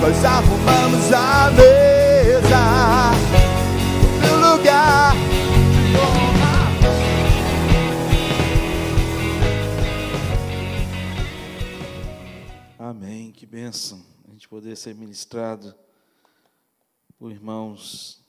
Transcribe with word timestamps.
nós 0.00 0.24
arrumamos 0.24 1.12
a 1.12 1.50
mesa. 1.50 2.60
No 4.20 4.52
lugar. 4.52 5.14
Amém, 12.78 13.32
que 13.32 13.46
bênção 13.46 14.04
a 14.28 14.32
gente 14.32 14.48
poder 14.48 14.76
ser 14.76 14.94
ministrado 14.94 15.74
por 17.18 17.32
irmãos 17.32 18.20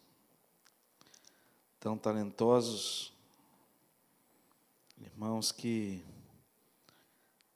tão 1.80 1.98
talentosos, 1.98 3.14
irmãos 5.00 5.52
que 5.52 6.04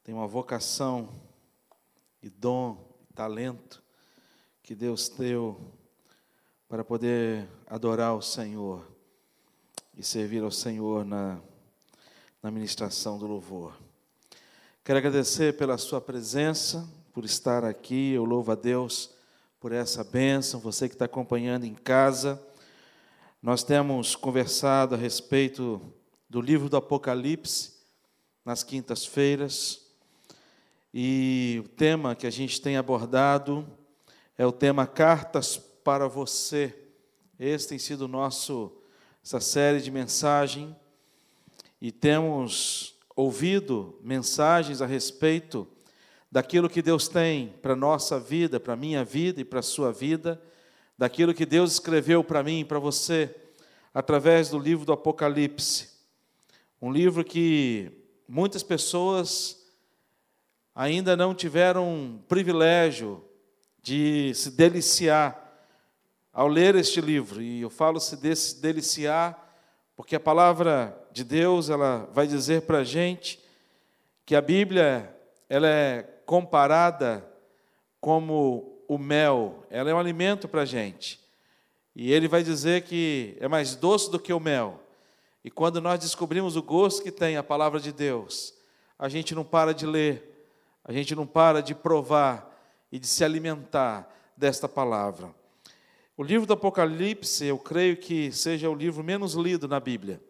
têm 0.03 0.13
uma 0.13 0.27
vocação 0.27 1.09
e 2.21 2.29
dom, 2.29 2.77
talento 3.15 3.80
que 4.71 4.75
Deus 4.75 5.09
deu 5.09 5.59
para 6.69 6.81
poder 6.81 7.45
adorar 7.67 8.15
o 8.15 8.21
Senhor 8.21 8.87
e 9.97 10.01
servir 10.01 10.41
ao 10.41 10.49
Senhor 10.49 11.03
na, 11.03 11.41
na 12.41 12.49
ministração 12.49 13.19
do 13.19 13.27
louvor. 13.27 13.73
Quero 14.81 14.97
agradecer 14.97 15.57
pela 15.57 15.77
sua 15.77 15.99
presença, 15.99 16.87
por 17.11 17.25
estar 17.25 17.65
aqui. 17.65 18.13
Eu 18.13 18.23
louvo 18.23 18.53
a 18.53 18.55
Deus 18.55 19.09
por 19.59 19.73
essa 19.73 20.05
bênção. 20.05 20.61
Você 20.61 20.87
que 20.87 20.95
está 20.95 21.03
acompanhando 21.03 21.65
em 21.65 21.75
casa, 21.75 22.41
nós 23.43 23.65
temos 23.65 24.15
conversado 24.15 24.95
a 24.95 24.97
respeito 24.97 25.81
do 26.29 26.39
livro 26.39 26.69
do 26.69 26.77
Apocalipse 26.77 27.73
nas 28.45 28.63
quintas-feiras. 28.63 29.81
E 30.93 31.61
o 31.65 31.67
tema 31.67 32.15
que 32.15 32.25
a 32.25 32.31
gente 32.31 32.61
tem 32.61 32.77
abordado 32.77 33.67
é 34.41 34.45
o 34.47 34.51
tema 34.51 34.87
Cartas 34.87 35.55
para 35.55 36.07
você. 36.07 36.75
Esse 37.39 37.67
tem 37.67 37.77
sido 37.77 38.07
nosso 38.07 38.75
essa 39.23 39.39
série 39.39 39.79
de 39.79 39.91
mensagem 39.91 40.75
e 41.79 41.91
temos 41.91 42.95
ouvido 43.15 43.99
mensagens 44.01 44.81
a 44.81 44.87
respeito 44.87 45.67
daquilo 46.31 46.71
que 46.71 46.81
Deus 46.81 47.07
tem 47.07 47.49
para 47.61 47.73
a 47.73 47.75
nossa 47.75 48.19
vida, 48.19 48.59
para 48.59 48.73
a 48.73 48.75
minha 48.75 49.05
vida 49.05 49.41
e 49.41 49.45
para 49.45 49.59
a 49.59 49.61
sua 49.61 49.91
vida, 49.91 50.41
daquilo 50.97 51.35
que 51.35 51.45
Deus 51.45 51.73
escreveu 51.73 52.23
para 52.23 52.41
mim 52.41 52.61
e 52.61 52.65
para 52.65 52.79
você, 52.79 53.35
através 53.93 54.49
do 54.49 54.57
livro 54.57 54.87
do 54.87 54.91
Apocalipse. 54.91 55.87
Um 56.81 56.91
livro 56.91 57.23
que 57.23 57.91
muitas 58.27 58.63
pessoas 58.63 59.63
ainda 60.73 61.15
não 61.15 61.35
tiveram 61.35 62.23
privilégio 62.27 63.23
de 63.81 64.33
se 64.33 64.51
deliciar 64.51 65.37
ao 66.33 66.47
ler 66.47 66.75
este 66.75 67.01
livro. 67.01 67.41
E 67.41 67.61
eu 67.61 67.69
falo 67.69 67.99
se 67.99 68.15
deliciar 68.61 69.49
porque 69.95 70.15
a 70.15 70.19
palavra 70.19 70.97
de 71.11 71.23
Deus 71.23 71.69
ela 71.69 72.09
vai 72.11 72.25
dizer 72.25 72.63
para 72.63 72.79
a 72.79 72.83
gente 72.83 73.39
que 74.25 74.35
a 74.35 74.41
Bíblia 74.41 75.15
ela 75.47 75.67
é 75.67 76.03
comparada 76.25 77.25
como 77.99 78.83
o 78.87 78.97
mel, 78.97 79.65
ela 79.69 79.89
é 79.89 79.93
um 79.93 79.99
alimento 79.99 80.47
para 80.47 80.61
a 80.61 80.65
gente. 80.65 81.19
E 81.95 82.11
ele 82.11 82.27
vai 82.27 82.41
dizer 82.41 82.83
que 82.83 83.37
é 83.39 83.47
mais 83.47 83.75
doce 83.75 84.09
do 84.09 84.19
que 84.19 84.33
o 84.33 84.39
mel. 84.39 84.81
E 85.43 85.51
quando 85.51 85.81
nós 85.81 85.99
descobrimos 85.99 86.55
o 86.55 86.63
gosto 86.63 87.03
que 87.03 87.11
tem 87.11 87.35
a 87.35 87.43
palavra 87.43 87.79
de 87.79 87.91
Deus, 87.91 88.53
a 88.97 89.09
gente 89.09 89.35
não 89.35 89.43
para 89.43 89.73
de 89.73 89.85
ler, 89.85 90.47
a 90.83 90.91
gente 90.91 91.13
não 91.13 91.27
para 91.27 91.61
de 91.61 91.75
provar 91.75 92.50
e 92.91 92.99
de 92.99 93.07
se 93.07 93.23
alimentar 93.23 94.13
desta 94.35 94.67
palavra. 94.67 95.33
O 96.17 96.23
livro 96.23 96.45
do 96.45 96.53
Apocalipse, 96.53 97.45
eu 97.45 97.57
creio 97.57 97.97
que 97.97 98.31
seja 98.31 98.69
o 98.69 98.75
livro 98.75 99.03
menos 99.03 99.33
lido 99.33 99.67
na 99.67 99.79
Bíblia. 99.79 100.21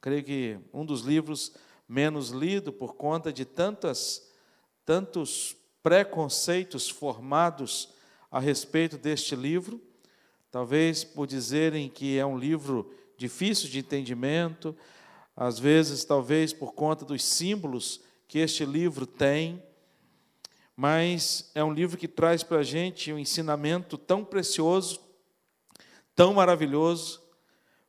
Creio 0.00 0.22
que 0.22 0.58
um 0.72 0.84
dos 0.84 1.02
livros 1.02 1.52
menos 1.88 2.30
lido 2.30 2.72
por 2.72 2.94
conta 2.94 3.32
de 3.32 3.44
tantas, 3.44 4.30
tantos 4.84 5.56
preconceitos 5.82 6.88
formados 6.88 7.90
a 8.30 8.38
respeito 8.38 8.96
deste 8.96 9.34
livro. 9.34 9.80
Talvez 10.50 11.02
por 11.04 11.26
dizerem 11.26 11.88
que 11.88 12.16
é 12.16 12.24
um 12.24 12.38
livro 12.38 12.94
difícil 13.16 13.68
de 13.68 13.80
entendimento, 13.80 14.76
às 15.36 15.58
vezes, 15.58 16.04
talvez 16.04 16.52
por 16.52 16.72
conta 16.74 17.04
dos 17.04 17.24
símbolos 17.24 18.00
que 18.28 18.38
este 18.38 18.64
livro 18.64 19.04
tem 19.04 19.62
mas 20.76 21.50
é 21.54 21.62
um 21.62 21.72
livro 21.72 21.96
que 21.96 22.08
traz 22.08 22.42
para 22.42 22.58
a 22.58 22.62
gente 22.62 23.12
um 23.12 23.18
ensinamento 23.18 23.96
tão 23.96 24.24
precioso, 24.24 25.00
tão 26.14 26.34
maravilhoso, 26.34 27.22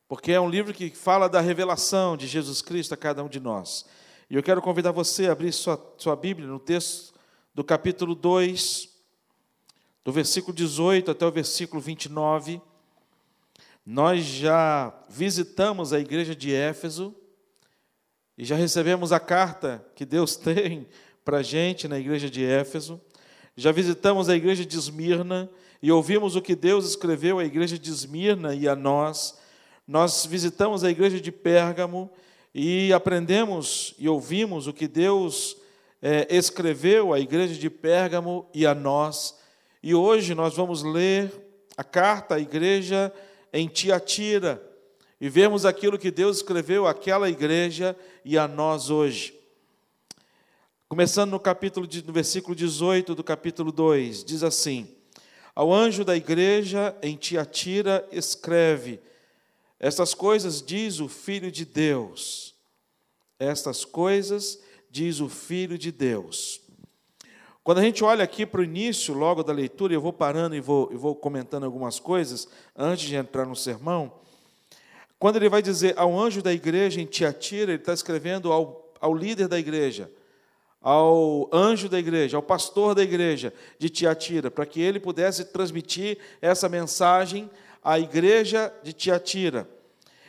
porque 0.08 0.32
é 0.32 0.40
um 0.40 0.48
livro 0.48 0.72
que 0.72 0.90
fala 0.90 1.28
da 1.28 1.40
revelação 1.40 2.16
de 2.16 2.26
Jesus 2.26 2.62
Cristo 2.62 2.94
a 2.94 2.96
cada 2.96 3.24
um 3.24 3.28
de 3.28 3.40
nós. 3.40 3.84
E 4.30 4.36
eu 4.36 4.42
quero 4.42 4.62
convidar 4.62 4.92
você 4.92 5.26
a 5.26 5.32
abrir 5.32 5.52
sua, 5.52 5.94
sua 5.98 6.14
Bíblia 6.14 6.46
no 6.46 6.60
texto 6.60 7.14
do 7.52 7.64
capítulo 7.64 8.14
2, 8.14 8.88
do 10.04 10.12
versículo 10.12 10.54
18 10.54 11.10
até 11.10 11.26
o 11.26 11.32
versículo 11.32 11.80
29. 11.80 12.60
Nós 13.84 14.24
já 14.24 14.92
visitamos 15.08 15.92
a 15.92 15.98
igreja 15.98 16.34
de 16.34 16.54
Éfeso 16.54 17.14
e 18.38 18.44
já 18.44 18.54
recebemos 18.54 19.12
a 19.12 19.18
carta 19.18 19.84
que 19.94 20.04
Deus 20.04 20.36
tem 20.38 20.86
para 21.26 21.38
a 21.38 21.42
gente 21.42 21.88
na 21.88 21.98
igreja 21.98 22.30
de 22.30 22.44
Éfeso. 22.44 23.00
Já 23.56 23.72
visitamos 23.72 24.28
a 24.28 24.36
igreja 24.36 24.64
de 24.64 24.78
Esmirna 24.78 25.50
e 25.82 25.90
ouvimos 25.90 26.36
o 26.36 26.40
que 26.40 26.54
Deus 26.54 26.88
escreveu 26.88 27.40
à 27.40 27.44
igreja 27.44 27.76
de 27.76 27.90
Esmirna 27.90 28.54
e 28.54 28.68
a 28.68 28.76
nós. 28.76 29.36
Nós 29.88 30.24
visitamos 30.24 30.84
a 30.84 30.90
igreja 30.90 31.20
de 31.20 31.32
Pérgamo 31.32 32.08
e 32.54 32.92
aprendemos 32.92 33.92
e 33.98 34.08
ouvimos 34.08 34.68
o 34.68 34.72
que 34.72 34.86
Deus 34.86 35.56
é, 36.00 36.28
escreveu 36.30 37.12
à 37.12 37.18
igreja 37.18 37.54
de 37.54 37.68
Pérgamo 37.68 38.48
e 38.54 38.64
a 38.64 38.72
nós. 38.72 39.36
E 39.82 39.96
hoje 39.96 40.32
nós 40.32 40.54
vamos 40.54 40.84
ler 40.84 41.32
a 41.76 41.82
carta 41.82 42.36
à 42.36 42.38
igreja 42.38 43.12
em 43.52 43.66
Tiatira 43.66 44.62
e 45.20 45.28
vemos 45.28 45.66
aquilo 45.66 45.98
que 45.98 46.12
Deus 46.12 46.36
escreveu 46.36 46.86
àquela 46.86 47.28
igreja 47.28 47.96
e 48.24 48.38
a 48.38 48.46
nós 48.46 48.90
hoje. 48.90 49.35
Começando 50.88 51.32
no 51.32 51.40
capítulo 51.40 51.84
no 52.06 52.12
versículo 52.12 52.54
18 52.54 53.12
do 53.16 53.24
capítulo 53.24 53.72
2, 53.72 54.22
diz 54.22 54.44
assim: 54.44 54.86
Ao 55.52 55.72
anjo 55.72 56.04
da 56.04 56.16
igreja 56.16 56.96
em 57.02 57.16
Tiatira 57.16 58.08
escreve: 58.12 59.00
Estas 59.80 60.14
coisas 60.14 60.62
diz 60.62 61.00
o 61.00 61.08
filho 61.08 61.50
de 61.50 61.64
Deus. 61.64 62.54
Estas 63.36 63.84
coisas 63.84 64.62
diz 64.88 65.18
o 65.18 65.28
filho 65.28 65.76
de 65.76 65.90
Deus. 65.90 66.60
Quando 67.64 67.78
a 67.78 67.82
gente 67.82 68.04
olha 68.04 68.22
aqui 68.22 68.46
para 68.46 68.60
o 68.60 68.64
início, 68.64 69.12
logo 69.12 69.42
da 69.42 69.52
leitura, 69.52 69.92
eu 69.92 70.00
vou 70.00 70.12
parando 70.12 70.54
e 70.54 70.60
vou, 70.60 70.88
eu 70.92 71.00
vou 71.00 71.16
comentando 71.16 71.64
algumas 71.64 71.98
coisas 71.98 72.46
antes 72.76 73.08
de 73.08 73.16
entrar 73.16 73.44
no 73.44 73.56
sermão. 73.56 74.20
Quando 75.18 75.34
ele 75.34 75.48
vai 75.48 75.62
dizer 75.62 75.98
ao 75.98 76.16
anjo 76.16 76.40
da 76.40 76.52
igreja 76.52 77.00
em 77.00 77.06
Tiatira, 77.06 77.72
ele 77.72 77.82
está 77.82 77.92
escrevendo 77.92 78.52
ao, 78.52 78.94
ao 79.00 79.12
líder 79.12 79.48
da 79.48 79.58
igreja 79.58 80.08
ao 80.88 81.50
anjo 81.52 81.88
da 81.88 81.98
igreja, 81.98 82.36
ao 82.36 82.42
pastor 82.44 82.94
da 82.94 83.02
igreja 83.02 83.52
de 83.76 83.90
Tiatira, 83.90 84.52
para 84.52 84.64
que 84.64 84.80
ele 84.80 85.00
pudesse 85.00 85.46
transmitir 85.46 86.16
essa 86.40 86.68
mensagem 86.68 87.50
à 87.82 87.98
igreja 87.98 88.72
de 88.84 88.92
Tiatira. 88.92 89.68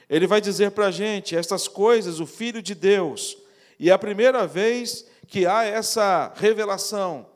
Ele 0.09 0.25
vai 0.25 0.41
dizer 0.41 0.71
para 0.71 0.87
a 0.87 0.91
gente 0.91 1.35
estas 1.35 1.67
coisas, 1.67 2.19
o 2.19 2.25
Filho 2.25 2.59
de 2.59 2.73
Deus, 2.73 3.37
e 3.79 3.91
é 3.91 3.93
a 3.93 3.99
primeira 3.99 4.47
vez 4.47 5.05
que 5.27 5.45
há 5.45 5.63
essa 5.63 6.33
revelação. 6.35 7.27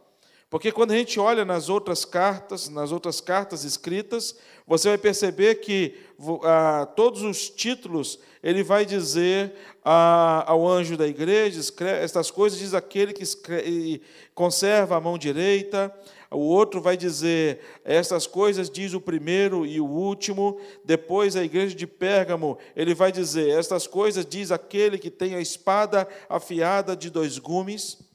Porque 0.52 0.70
quando 0.70 0.92
a 0.92 0.98
gente 0.98 1.18
olha 1.18 1.46
nas 1.46 1.70
outras 1.70 2.04
cartas, 2.04 2.68
nas 2.68 2.92
outras 2.92 3.22
cartas 3.22 3.64
escritas, 3.64 4.36
você 4.68 4.90
vai 4.90 4.98
perceber 4.98 5.56
que 5.56 5.96
ah, 6.44 6.86
todos 6.94 7.22
os 7.22 7.50
títulos 7.50 8.20
ele 8.44 8.62
vai 8.62 8.86
dizer 8.86 9.54
ah, 9.82 10.44
ao 10.46 10.68
anjo 10.68 10.98
da 10.98 11.08
igreja: 11.08 11.58
escreve, 11.58 12.04
estas 12.04 12.30
coisas 12.30 12.60
diz 12.60 12.74
aquele 12.74 13.14
que 13.14 13.24
escreve, 13.24 14.02
conserva 14.36 14.98
a 14.98 15.00
mão 15.00 15.18
direita. 15.18 15.90
O 16.30 16.40
outro 16.40 16.82
vai 16.82 16.98
dizer: 16.98 17.62
estas 17.86 18.28
coisas 18.28 18.70
diz 18.70 18.94
o 18.94 19.00
primeiro 19.00 19.66
e 19.66 19.80
o 19.80 19.88
último. 19.88 20.60
Depois 20.84 21.38
a 21.38 21.46
igreja 21.46 21.74
de 21.74 21.88
Pérgamo, 21.88 22.58
ele 22.76 22.94
vai 22.94 23.10
dizer: 23.10 23.58
estas 23.58 23.88
coisas 23.88 24.26
diz 24.26 24.52
aquele 24.52 24.98
que 24.98 25.10
tem 25.10 25.34
a 25.34 25.40
espada 25.40 26.06
afiada 26.28 26.94
de 26.94 27.10
dois 27.10 27.38
gumes. 27.38 28.11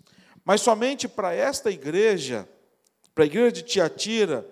Mas 0.47 0.61
somente 0.61 1.09
para 1.09 1.35
esta 1.35 1.73
igreja, 1.73 2.49
para 3.13 3.25
a 3.25 3.27
igreja 3.27 3.51
de 3.51 3.63
Tiatira, 3.65 4.49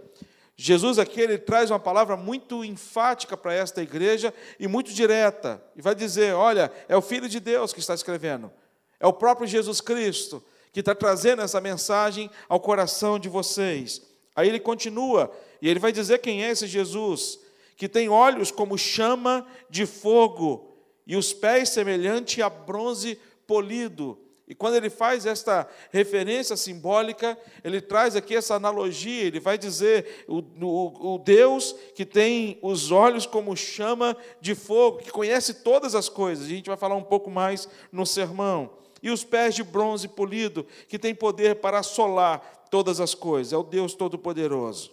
Jesus 0.57 0.99
aqui 0.99 1.21
ele 1.21 1.39
traz 1.39 1.71
uma 1.71 1.79
palavra 1.79 2.17
muito 2.17 2.65
enfática 2.65 3.37
para 3.37 3.55
esta 3.55 3.81
igreja 3.81 4.35
e 4.59 4.67
muito 4.67 4.93
direta. 4.93 5.63
E 5.77 5.81
vai 5.81 5.95
dizer: 5.95 6.35
olha, 6.35 6.71
é 6.89 6.97
o 6.97 7.01
Filho 7.01 7.29
de 7.29 7.39
Deus 7.39 7.73
que 7.73 7.79
está 7.79 7.95
escrevendo. 7.95 8.51
É 8.99 9.07
o 9.07 9.13
próprio 9.13 9.47
Jesus 9.47 9.81
Cristo 9.81 10.45
que 10.73 10.81
está 10.81 10.97
trazendo 10.97 11.41
essa 11.43 11.61
mensagem 11.61 12.29
ao 12.49 12.59
coração 12.59 13.17
de 13.17 13.29
vocês. 13.29 14.03
Aí 14.35 14.49
ele 14.49 14.59
continua, 14.59 15.31
e 15.63 15.69
ele 15.69 15.79
vai 15.79 15.93
dizer 15.93 16.19
quem 16.19 16.43
é 16.43 16.51
esse 16.51 16.67
Jesus, 16.67 17.39
que 17.77 17.89
tem 17.89 18.09
olhos 18.09 18.51
como 18.51 18.77
chama 18.77 19.47
de 19.71 19.87
fogo 19.87 20.77
e 21.07 21.17
os 21.17 21.33
pés 21.33 21.69
semelhante 21.69 22.43
a 22.43 22.51
bronze 22.51 23.17
polido. 23.47 24.19
E 24.47 24.55
quando 24.55 24.75
ele 24.75 24.91
faz 24.91 25.25
esta 25.25 25.67
referência 25.91 26.55
simbólica, 26.57 27.39
ele 27.63 27.81
traz 27.81 28.15
aqui 28.15 28.37
essa 28.37 28.55
analogia, 28.55 29.25
ele 29.25 29.41
vai 29.41 29.57
dizer 29.57 30.25
o, 30.29 30.41
o, 30.61 31.15
o, 31.15 31.19
Deus 31.19 31.75
que 31.95 32.05
tem 32.05 32.59
os 32.61 32.91
olhos 32.91 33.25
como 33.25 33.57
chama 33.57 34.15
de 34.43 34.55
fogo, 34.55 34.99
que 34.99 35.11
conhece 35.11 35.55
todas 35.55 35.95
as 35.95 36.11
coisas, 36.11 36.45
a 36.45 36.51
gente 36.51 36.67
vai 36.67 36.77
falar 36.77 36.95
um 36.95 37.03
pouco 37.03 37.31
mais 37.31 37.67
no 37.91 38.05
sermão. 38.05 38.71
E 39.03 39.11
os 39.11 39.25
pés 39.25 39.55
de 39.55 39.63
bronze 39.63 40.09
polido, 40.09 40.67
que 40.89 40.99
tem 40.99 41.15
poder 41.15 41.57
para 41.57 41.79
assolar 41.79 42.67
todas 42.71 43.01
as 43.01 43.15
coisas, 43.15 43.53
é 43.53 43.57
o 43.57 43.63
Deus 43.63 43.95
Todo-Poderoso. 43.95 44.93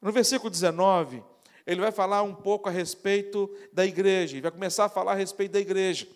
No 0.00 0.12
versículo 0.12 0.50
19, 0.50 1.22
ele 1.66 1.80
vai 1.80 1.90
falar 1.92 2.22
um 2.22 2.34
pouco 2.34 2.68
a 2.68 2.72
respeito 2.72 3.50
da 3.72 3.84
igreja, 3.84 4.34
ele 4.34 4.42
vai 4.42 4.50
começar 4.50 4.84
a 4.86 4.88
falar 4.88 5.12
a 5.12 5.14
respeito 5.14 5.52
da 5.52 5.60
igreja. 5.60 6.06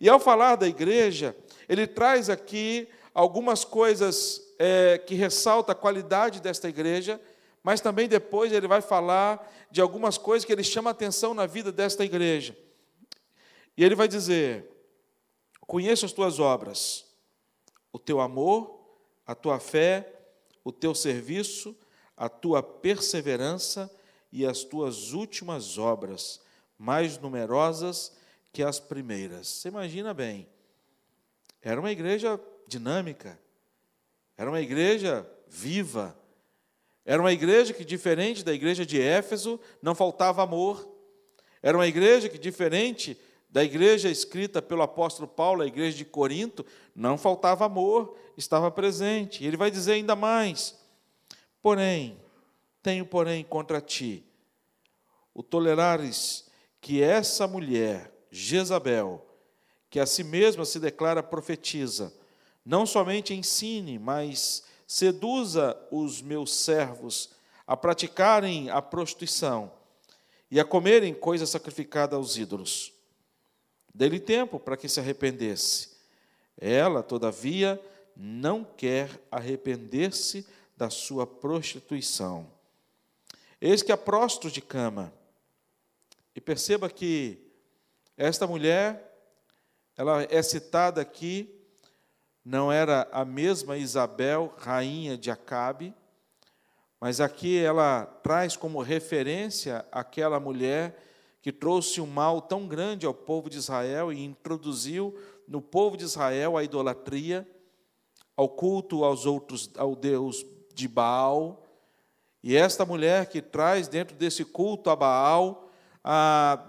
E 0.00 0.08
ao 0.08 0.18
falar 0.18 0.56
da 0.56 0.66
igreja, 0.66 1.36
ele 1.68 1.86
traz 1.86 2.28
aqui 2.28 2.88
algumas 3.14 3.64
coisas 3.64 4.42
é, 4.58 4.98
que 4.98 5.14
ressaltam 5.14 5.72
a 5.72 5.76
qualidade 5.76 6.40
desta 6.40 6.68
igreja, 6.68 7.20
mas 7.62 7.80
também 7.80 8.08
depois 8.08 8.52
ele 8.52 8.68
vai 8.68 8.80
falar 8.80 9.50
de 9.70 9.80
algumas 9.80 10.18
coisas 10.18 10.44
que 10.44 10.52
ele 10.52 10.64
chama 10.64 10.90
atenção 10.90 11.32
na 11.32 11.46
vida 11.46 11.72
desta 11.72 12.04
igreja. 12.04 12.56
E 13.76 13.84
ele 13.84 13.94
vai 13.94 14.06
dizer: 14.06 14.70
Conheço 15.60 16.04
as 16.04 16.12
tuas 16.12 16.38
obras, 16.38 17.04
o 17.92 17.98
teu 17.98 18.20
amor, 18.20 18.84
a 19.26 19.34
tua 19.34 19.58
fé, 19.58 20.12
o 20.62 20.70
teu 20.70 20.94
serviço, 20.94 21.76
a 22.16 22.28
tua 22.28 22.62
perseverança 22.62 23.90
e 24.30 24.44
as 24.44 24.62
tuas 24.62 25.12
últimas 25.12 25.78
obras, 25.78 26.40
mais 26.78 27.18
numerosas 27.18 28.12
que 28.54 28.62
as 28.62 28.78
primeiras. 28.78 29.48
Você 29.48 29.68
imagina 29.68 30.14
bem, 30.14 30.48
era 31.60 31.80
uma 31.80 31.90
igreja 31.90 32.40
dinâmica, 32.68 33.36
era 34.36 34.48
uma 34.48 34.60
igreja 34.60 35.28
viva, 35.48 36.16
era 37.04 37.20
uma 37.20 37.32
igreja 37.32 37.74
que, 37.74 37.84
diferente 37.84 38.44
da 38.44 38.54
igreja 38.54 38.86
de 38.86 39.00
Éfeso, 39.00 39.60
não 39.82 39.92
faltava 39.92 40.40
amor, 40.40 40.88
era 41.60 41.76
uma 41.76 41.86
igreja 41.86 42.28
que, 42.28 42.38
diferente 42.38 43.20
da 43.50 43.64
igreja 43.64 44.08
escrita 44.08 44.62
pelo 44.62 44.82
apóstolo 44.82 45.26
Paulo, 45.26 45.62
a 45.62 45.66
igreja 45.66 45.96
de 45.96 46.04
Corinto, 46.04 46.64
não 46.94 47.18
faltava 47.18 47.64
amor, 47.64 48.16
estava 48.36 48.70
presente. 48.70 49.44
Ele 49.44 49.56
vai 49.56 49.70
dizer 49.70 49.94
ainda 49.94 50.14
mais: 50.14 50.78
porém, 51.60 52.20
tenho, 52.80 53.04
porém, 53.04 53.42
contra 53.42 53.80
ti, 53.80 54.24
o 55.34 55.42
tolerares 55.42 56.48
que 56.80 57.02
essa 57.02 57.48
mulher, 57.48 58.13
Jezabel, 58.36 59.24
que 59.88 60.00
a 60.00 60.06
si 60.06 60.24
mesma 60.24 60.64
se 60.64 60.80
declara 60.80 61.22
profetiza, 61.22 62.12
não 62.64 62.84
somente 62.84 63.32
ensine, 63.32 63.96
mas 63.96 64.64
seduza 64.88 65.80
os 65.88 66.20
meus 66.20 66.52
servos 66.52 67.30
a 67.64 67.76
praticarem 67.76 68.70
a 68.70 68.82
prostituição 68.82 69.70
e 70.50 70.58
a 70.58 70.64
comerem 70.64 71.14
coisa 71.14 71.46
sacrificada 71.46 72.16
aos 72.16 72.36
ídolos. 72.36 72.92
Dê-lhe 73.94 74.18
tempo 74.18 74.58
para 74.58 74.76
que 74.76 74.88
se 74.88 74.98
arrependesse. 74.98 75.90
Ela, 76.60 77.04
todavia, 77.04 77.80
não 78.16 78.64
quer 78.64 79.10
arrepender-se 79.30 80.44
da 80.76 80.90
sua 80.90 81.24
prostituição. 81.24 82.50
Eis 83.60 83.80
que 83.80 83.92
a 83.92 83.96
prostro 83.96 84.50
de 84.50 84.60
cama. 84.60 85.14
E 86.34 86.40
perceba 86.40 86.90
que 86.90 87.43
esta 88.16 88.46
mulher, 88.46 89.12
ela 89.96 90.22
é 90.30 90.40
citada 90.40 91.00
aqui, 91.00 91.52
não 92.44 92.70
era 92.70 93.08
a 93.10 93.24
mesma 93.24 93.76
Isabel, 93.76 94.54
rainha 94.56 95.18
de 95.18 95.30
Acabe, 95.30 95.94
mas 97.00 97.20
aqui 97.20 97.58
ela 97.58 98.06
traz 98.22 98.56
como 98.56 98.80
referência 98.80 99.84
aquela 99.90 100.38
mulher 100.38 100.96
que 101.42 101.52
trouxe 101.52 102.00
um 102.00 102.06
mal 102.06 102.40
tão 102.40 102.68
grande 102.68 103.04
ao 103.04 103.12
povo 103.12 103.50
de 103.50 103.58
Israel 103.58 104.12
e 104.12 104.24
introduziu 104.24 105.18
no 105.46 105.60
povo 105.60 105.96
de 105.96 106.04
Israel 106.04 106.56
a 106.56 106.62
idolatria, 106.64 107.46
ao 108.36 108.48
culto 108.48 109.04
aos 109.04 109.26
outros, 109.26 109.70
ao 109.76 109.94
Deus 109.96 110.46
de 110.72 110.86
Baal. 110.88 111.62
E 112.42 112.56
esta 112.56 112.86
mulher 112.86 113.26
que 113.26 113.42
traz 113.42 113.88
dentro 113.88 114.16
desse 114.16 114.44
culto 114.44 114.88
a 114.88 114.96
Baal 114.96 115.63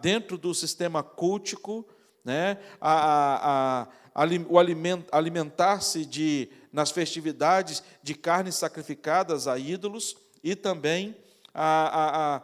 dentro 0.02 0.38
do 0.38 0.54
sistema 0.54 1.04
cultico, 1.04 1.86
né, 2.24 2.58
a, 2.80 2.94
a, 2.94 3.82
a 3.84 4.26
o 4.48 4.58
alimentar-se 5.12 6.06
de 6.06 6.50
nas 6.72 6.92
festividades 6.92 7.84
de 8.02 8.14
carnes 8.16 8.56
sacrificadas 8.56 9.48
a 9.48 9.58
ídolos 9.58 10.16
e 10.44 10.56
também 10.56 11.16
a, 11.54 12.42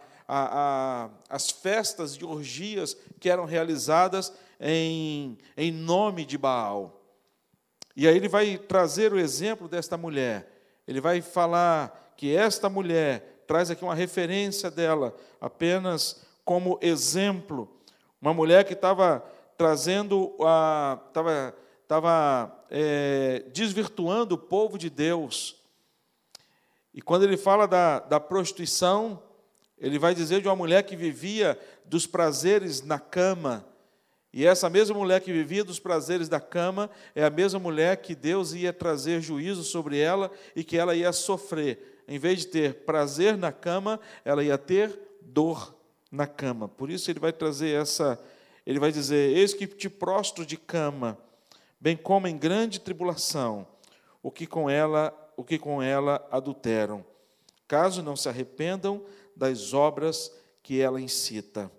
as 1.30 1.50
festas 1.50 2.18
de 2.18 2.24
orgias 2.24 2.96
que 3.20 3.30
eram 3.30 3.46
realizadas 3.46 4.32
em, 4.60 5.38
em 5.58 5.72
nome 5.72 6.26
de 6.26 6.38
Baal. 6.38 7.02
E 7.96 8.08
aí 8.08 8.16
ele 8.16 8.30
vai 8.30 8.58
trazer 8.58 9.12
o 9.12 9.20
exemplo 9.20 9.68
desta 9.68 9.98
mulher. 9.98 10.50
Ele 10.88 11.02
vai 11.02 11.22
falar 11.22 12.14
que 12.16 12.34
esta 12.36 12.70
mulher 12.70 13.44
traz 13.46 13.70
aqui 13.70 13.84
uma 13.84 13.96
referência 13.96 14.72
dela, 14.72 15.14
apenas 15.42 16.26
como 16.52 16.78
exemplo, 16.82 17.70
uma 18.22 18.34
mulher 18.34 18.66
que 18.66 18.74
estava 18.74 19.26
trazendo, 19.58 20.36
estava 21.08 21.56
estava 21.82 22.66
é, 22.70 23.46
desvirtuando 23.54 24.36
o 24.36 24.38
povo 24.38 24.78
de 24.78 24.90
Deus. 24.90 25.56
E 26.94 27.02
quando 27.02 27.24
ele 27.24 27.38
fala 27.38 27.66
da, 27.66 28.00
da 28.00 28.20
prostituição, 28.20 29.24
ele 29.78 29.98
vai 29.98 30.14
dizer 30.14 30.42
de 30.42 30.50
uma 30.50 30.56
mulher 30.58 30.84
que 30.84 30.94
vivia 30.94 31.58
dos 31.86 32.06
prazeres 32.06 32.82
na 32.82 33.00
cama. 33.00 33.66
E 34.34 34.46
essa 34.46 34.70
mesma 34.70 34.98
mulher 34.98 35.22
que 35.22 35.32
vivia 35.32 35.64
dos 35.64 35.80
prazeres 35.80 36.28
da 36.28 36.42
cama 36.42 36.90
é 37.16 37.24
a 37.24 37.30
mesma 37.30 37.62
mulher 37.62 37.96
que 37.96 38.14
Deus 38.14 38.52
ia 38.52 38.74
trazer 38.74 39.22
juízo 39.22 39.64
sobre 39.64 40.00
ela 40.00 40.30
e 40.54 40.66
que 40.66 40.76
ela 40.76 40.94
ia 40.94 41.14
sofrer. 41.14 42.04
Em 42.10 42.20
vez 42.20 42.40
de 42.40 42.48
ter 42.48 42.74
prazer 42.84 43.38
na 43.38 43.54
cama, 43.54 44.02
ela 44.26 44.44
ia 44.44 44.58
ter 44.58 45.00
dor 45.22 45.80
na 46.12 46.28
cama. 46.28 46.68
Por 46.68 46.90
isso 46.90 47.10
ele 47.10 47.20
vai 47.20 47.32
trazer 47.32 47.70
essa, 47.70 48.22
ele 48.66 48.80
vai 48.80 48.92
dizer: 48.92 49.36
Eis 49.36 49.54
que 49.54 49.66
te 49.66 49.90
prostro 49.90 50.46
de 50.46 50.58
cama, 50.58 51.18
bem 51.80 51.96
como 51.96 52.28
em 52.28 52.38
grande 52.38 52.80
tribulação, 52.80 53.66
o 54.22 54.30
que 54.30 54.46
com 54.46 54.70
ela, 54.70 55.14
o 55.38 55.44
que 55.44 55.58
com 55.58 55.82
ela 55.82 56.28
adulteram, 56.30 57.06
caso 57.68 58.04
não 58.04 58.16
se 58.16 58.28
arrependam 58.28 59.04
das 59.36 59.74
obras 59.74 60.32
que 60.62 60.82
ela 60.82 61.00
incita. 61.00 61.72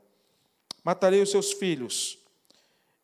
Matarei 0.82 1.20
os 1.20 1.30
seus 1.30 1.52
filhos, 1.52 2.18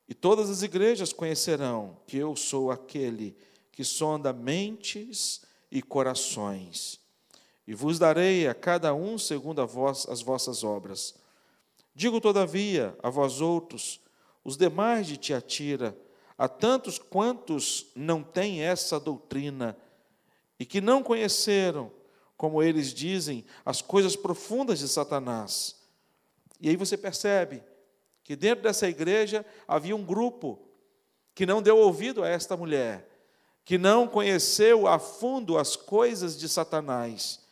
e 0.09 0.15
todas 0.15 0.49
as 0.49 0.63
igrejas 0.63 1.13
conhecerão 1.13 1.99
que 2.07 2.17
eu 2.17 2.35
sou 2.35 2.71
aquele 2.71 3.37
que 3.71 3.85
sonda 3.85 4.33
mentes 4.33 5.43
e 5.71 5.83
corações 5.83 6.99
e 7.69 7.75
vos 7.75 7.99
darei 7.99 8.49
a 8.49 8.55
cada 8.55 8.95
um 8.95 9.19
segundo 9.19 9.65
vós, 9.67 10.09
as 10.09 10.23
vossas 10.23 10.65
obras. 10.65 11.15
Digo, 11.95 12.19
todavia, 12.19 12.97
a 13.03 13.11
vós 13.11 13.43
outros, 13.43 14.01
os 14.43 14.57
demais 14.57 15.07
de 15.07 15.19
Tiatira, 15.19 15.95
a 16.39 16.49
tantos 16.49 16.99
quantos 16.99 17.93
não 17.95 18.23
têm 18.23 18.63
essa 18.63 18.99
doutrina 18.99 19.77
e 20.59 20.65
que 20.65 20.81
não 20.81 21.03
conheceram, 21.03 21.93
como 22.39 22.63
eles 22.63 22.95
dizem, 22.95 23.45
as 23.67 23.83
coisas 23.83 24.17
profundas 24.17 24.79
de 24.79 24.89
Satanás. 24.89 25.77
E 26.59 26.71
aí 26.71 26.77
você 26.77 26.97
percebe 26.97 27.63
que 28.25 28.35
dentro 28.35 28.63
dessa 28.63 28.89
igreja 28.89 29.45
havia 29.67 29.95
um 29.95 30.07
grupo 30.07 30.59
que 31.35 31.45
não 31.45 31.61
deu 31.61 31.77
ouvido 31.77 32.25
a 32.25 32.29
esta 32.31 32.57
mulher, 32.57 33.07
que 33.63 33.77
não 33.77 34.09
conheceu 34.09 34.87
a 34.87 34.99
fundo 34.99 35.59
as 35.59 35.77
coisas 35.77 36.35
de 36.39 36.49
Satanás 36.49 37.47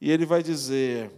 e 0.00 0.10
ele 0.10 0.26
vai 0.26 0.42
dizer 0.42 1.10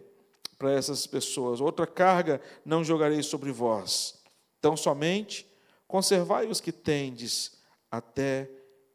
para 0.59 0.73
essas 0.73 1.07
pessoas: 1.07 1.61
outra 1.61 1.87
carga 1.87 2.41
não 2.65 2.85
jogarei 2.85 3.23
sobre 3.23 3.51
vós, 3.53 4.21
tão 4.61 4.77
somente 4.77 5.47
conservai 5.87 6.47
os 6.47 6.61
que 6.61 6.71
tendes 6.71 7.59
até 7.91 8.49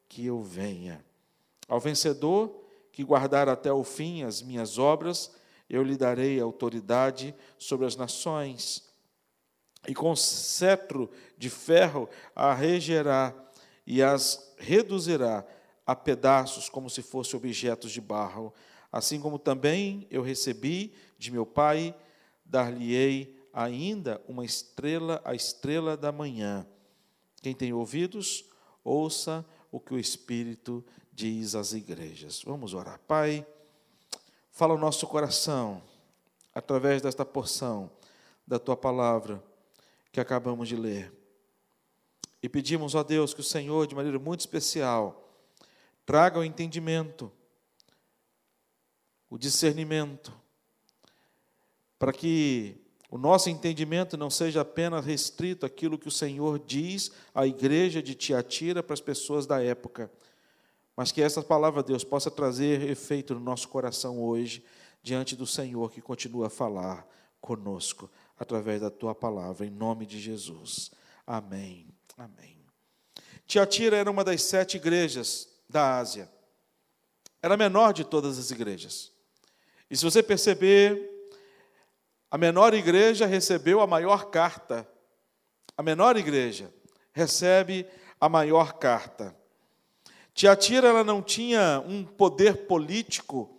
que 0.07 0.25
eu 0.25 0.41
venha. 0.41 1.03
Ao 1.67 1.79
vencedor 1.79 2.63
que 2.91 3.03
guardar 3.03 3.49
até 3.49 3.71
o 3.73 3.83
fim 3.83 4.23
as 4.23 4.41
minhas 4.41 4.77
obras, 4.77 5.31
eu 5.69 5.83
lhe 5.83 5.97
darei 5.97 6.39
autoridade 6.39 7.35
sobre 7.57 7.85
as 7.85 7.95
nações, 7.95 8.87
e 9.87 9.93
com 9.93 10.15
cetro 10.15 11.09
de 11.37 11.49
ferro 11.49 12.09
a 12.35 12.53
regerá 12.53 13.33
e 13.85 14.01
as 14.01 14.53
reduzirá 14.57 15.45
a 15.85 15.95
pedaços 15.95 16.69
como 16.69 16.89
se 16.89 17.01
fossem 17.01 17.37
objetos 17.37 17.91
de 17.91 18.01
barro, 18.01 18.53
assim 18.95 19.19
como 19.19 19.37
também 19.37 20.07
eu 20.09 20.21
recebi 20.21 20.93
de 21.17 21.29
meu 21.29 21.45
Pai, 21.45 21.93
dar-lhe-ei 22.45 23.37
ainda 23.51 24.21
uma 24.25 24.45
estrela, 24.45 25.21
a 25.25 25.35
estrela 25.35 25.97
da 25.97 26.13
manhã. 26.13 26.65
Quem 27.41 27.53
tem 27.53 27.73
ouvidos, 27.73 28.45
ouça 28.85 29.45
o 29.69 29.81
que 29.81 29.93
o 29.93 29.99
Espírito 29.99 30.81
diz 31.11 31.55
às 31.55 31.73
igrejas. 31.73 32.41
Vamos 32.45 32.73
orar. 32.73 33.01
Pai, 33.05 33.45
fala 34.49 34.73
o 34.73 34.79
nosso 34.79 35.05
coração 35.07 35.83
através 36.53 37.01
desta 37.01 37.25
porção 37.25 37.91
da 38.47 38.57
tua 38.57 38.77
palavra 38.77 39.43
que 40.09 40.21
acabamos 40.21 40.69
de 40.69 40.77
ler. 40.77 41.11
E 42.41 42.47
pedimos, 42.47 42.95
ó 42.95 43.03
Deus, 43.03 43.33
que 43.33 43.41
o 43.41 43.43
Senhor, 43.43 43.87
de 43.87 43.93
maneira 43.93 44.17
muito 44.17 44.39
especial, 44.39 45.37
traga 46.05 46.39
o 46.39 46.45
entendimento, 46.45 47.29
o 49.35 49.37
discernimento, 49.37 50.31
para 51.99 52.13
que 52.13 52.77
o 53.11 53.17
nosso 53.17 53.49
entendimento 53.49 54.15
não 54.15 54.29
seja 54.29 54.61
apenas 54.61 55.05
restrito 55.05 55.65
àquilo 55.65 55.99
que 55.99 56.07
o 56.07 56.11
Senhor 56.11 56.57
diz 56.57 57.11
à 57.33 57.45
igreja 57.45 58.01
de 58.01 58.15
Tiatira 58.15 58.81
para 58.81 58.93
as 58.93 59.01
pessoas 59.01 59.45
da 59.45 59.61
época, 59.61 60.09
mas 60.95 61.11
que 61.11 61.21
essa 61.21 61.43
palavra, 61.43 61.83
Deus, 61.83 62.05
possa 62.05 62.31
trazer 62.31 62.89
efeito 62.89 63.33
no 63.33 63.41
nosso 63.41 63.67
coração 63.67 64.23
hoje, 64.23 64.63
diante 65.03 65.35
do 65.35 65.45
Senhor 65.45 65.91
que 65.91 65.99
continua 65.99 66.47
a 66.47 66.49
falar 66.49 67.05
conosco 67.41 68.09
através 68.39 68.79
da 68.79 68.89
tua 68.89 69.13
palavra, 69.13 69.65
em 69.65 69.69
nome 69.69 70.05
de 70.05 70.17
Jesus. 70.17 70.91
Amém. 71.27 71.89
Amém. 72.17 72.57
Tiatira 73.45 73.97
era 73.97 74.09
uma 74.09 74.23
das 74.23 74.43
sete 74.43 74.77
igrejas 74.77 75.49
da 75.69 75.97
Ásia. 75.97 76.31
Era 77.41 77.55
a 77.55 77.57
menor 77.57 77.91
de 77.91 78.05
todas 78.05 78.39
as 78.39 78.49
igrejas. 78.49 79.13
E 79.89 79.95
se 79.95 80.03
você 80.03 80.23
perceber, 80.23 81.09
a 82.29 82.37
menor 82.37 82.73
igreja 82.73 83.25
recebeu 83.25 83.81
a 83.81 83.87
maior 83.87 84.25
carta. 84.25 84.87
A 85.77 85.83
menor 85.83 86.17
igreja 86.17 86.73
recebe 87.13 87.85
a 88.19 88.27
maior 88.27 88.73
carta. 88.73 89.35
Tiatira 90.33 90.89
ela 90.89 91.03
não 91.03 91.21
tinha 91.21 91.81
um 91.87 92.03
poder 92.03 92.65
político, 92.67 93.57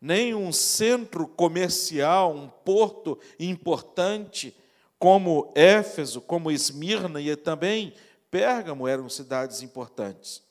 nem 0.00 0.34
um 0.34 0.52
centro 0.52 1.26
comercial, 1.26 2.32
um 2.34 2.48
porto 2.48 3.18
importante 3.38 4.56
como 4.98 5.52
Éfeso, 5.54 6.22
como 6.22 6.50
Esmirna 6.50 7.20
e 7.20 7.36
também 7.36 7.94
Pérgamo 8.30 8.88
eram 8.88 9.08
cidades 9.08 9.62
importantes. 9.62 10.42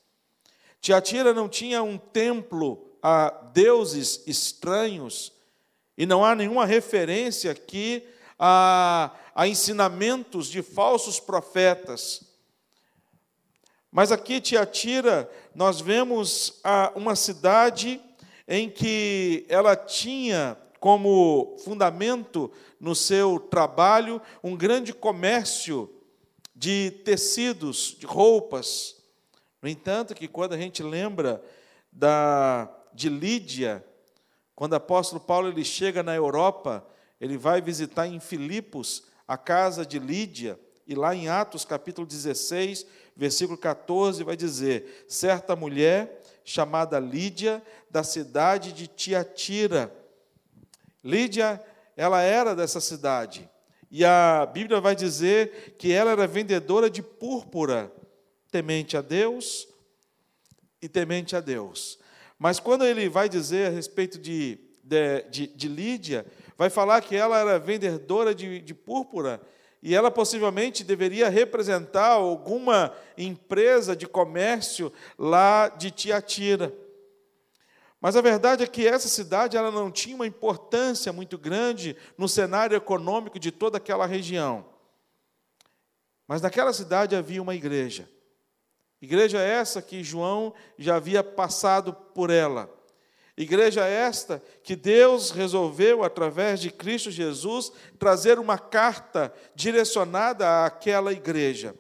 Tiatira 0.80 1.34
não 1.34 1.50
tinha 1.50 1.82
um 1.82 1.98
templo 1.98 2.92
a 3.03 3.29
deuses 3.53 4.24
estranhos, 4.25 5.33
e 5.98 6.05
não 6.05 6.24
há 6.24 6.33
nenhuma 6.33 6.65
referência 6.65 7.51
aqui 7.51 8.07
a, 8.39 9.12
a 9.36 9.45
ensinamentos 9.45 10.48
de 10.48 10.62
falsos 10.62 11.19
profetas. 11.19 12.22
Mas 13.91 14.10
aqui, 14.10 14.39
Tiatira, 14.39 15.29
nós 15.53 15.81
vemos 15.81 16.62
uma 16.95 17.15
cidade 17.15 18.01
em 18.48 18.69
que 18.69 19.45
ela 19.50 19.75
tinha 19.75 20.57
como 20.79 21.57
fundamento 21.63 22.50
no 22.79 22.95
seu 22.95 23.38
trabalho 23.38 24.22
um 24.41 24.55
grande 24.55 24.93
comércio 24.93 25.93
de 26.55 26.91
tecidos, 27.03 27.95
de 28.00 28.05
roupas. 28.05 28.95
No 29.62 29.67
entanto, 29.67 30.15
que 30.15 30.27
quando 30.27 30.53
a 30.53 30.57
gente 30.57 30.81
lembra 30.81 31.43
da, 31.91 32.69
de 32.93 33.09
Lídia, 33.09 33.83
quando 34.55 34.73
o 34.73 34.77
apóstolo 34.77 35.19
Paulo 35.19 35.47
ele 35.47 35.63
chega 35.63 36.03
na 36.03 36.15
Europa, 36.15 36.85
ele 37.19 37.38
vai 37.38 37.62
visitar 37.62 38.07
em 38.07 38.19
Filipos 38.19 39.03
a 39.27 39.38
casa 39.38 39.85
de 39.85 40.00
Lídia, 40.00 40.59
e 40.85 40.95
lá 40.95 41.15
em 41.15 41.29
Atos 41.29 41.63
capítulo 41.63 42.05
16, 42.05 42.85
versículo 43.15 43.57
14, 43.57 44.23
vai 44.23 44.35
dizer: 44.35 45.05
certa 45.07 45.55
mulher 45.55 46.21
chamada 46.43 47.00
Lídia, 47.00 47.63
da 47.89 48.03
cidade 48.03 48.73
de 48.73 48.88
Tiatira, 48.88 49.93
Lídia, 51.03 51.62
ela 51.95 52.21
era 52.21 52.55
dessa 52.55 52.79
cidade. 52.79 53.50
E 53.91 54.03
a 54.03 54.45
Bíblia 54.51 54.81
vai 54.81 54.95
dizer 54.95 55.75
que 55.77 55.91
ela 55.91 56.12
era 56.12 56.25
vendedora 56.25 56.89
de 56.89 57.03
púrpura, 57.03 57.91
temente 58.50 58.97
a 58.97 59.01
Deus 59.01 59.67
e 60.81 60.89
temente 60.89 61.35
a 61.35 61.39
Deus. 61.39 62.00
Mas 62.43 62.59
quando 62.59 62.83
ele 62.85 63.07
vai 63.07 63.29
dizer 63.29 63.67
a 63.67 63.69
respeito 63.69 64.19
de, 64.19 64.59
de, 64.83 65.21
de, 65.31 65.47
de 65.47 65.67
Lídia, 65.69 66.25
vai 66.57 66.69
falar 66.69 67.00
que 67.00 67.15
ela 67.15 67.39
era 67.39 67.57
vendedora 67.57 68.35
de, 68.35 68.59
de 68.59 68.73
púrpura 68.73 69.41
e 69.81 69.95
ela 69.95 70.12
possivelmente 70.12 70.83
deveria 70.83 71.29
representar 71.29 72.07
alguma 72.07 72.93
empresa 73.17 73.95
de 73.95 74.05
comércio 74.05 74.91
lá 75.17 75.69
de 75.69 75.89
Tiatira. 75.89 76.73
Mas 78.01 78.17
a 78.17 78.21
verdade 78.21 78.62
é 78.62 78.67
que 78.67 78.85
essa 78.85 79.07
cidade 79.07 79.55
ela 79.55 79.71
não 79.71 79.89
tinha 79.89 80.13
uma 80.13 80.27
importância 80.27 81.13
muito 81.13 81.38
grande 81.38 81.95
no 82.17 82.27
cenário 82.27 82.75
econômico 82.75 83.39
de 83.39 83.53
toda 83.53 83.77
aquela 83.77 84.05
região. 84.05 84.65
Mas 86.27 86.41
naquela 86.41 86.73
cidade 86.73 87.15
havia 87.15 87.41
uma 87.41 87.55
igreja. 87.55 88.05
Igreja 89.03 89.38
essa 89.41 89.81
que 89.81 90.01
João 90.01 90.53
já 90.77 90.95
havia 90.95 91.22
passado 91.22 91.91
por 91.91 92.29
ela. 92.29 92.74
Igreja 93.36 93.86
esta 93.86 94.41
que 94.63 94.77
Deus 94.77 95.29
resolveu, 95.29 96.05
através 96.05 96.62
de 96.62 96.72
Cristo 96.72 97.12
Jesus, 97.12 97.74
trazer 98.00 98.39
uma 98.39 98.57
carta 98.57 99.33
direcionada 99.53 100.63
àquela 100.63 101.12
igreja. 101.12 101.75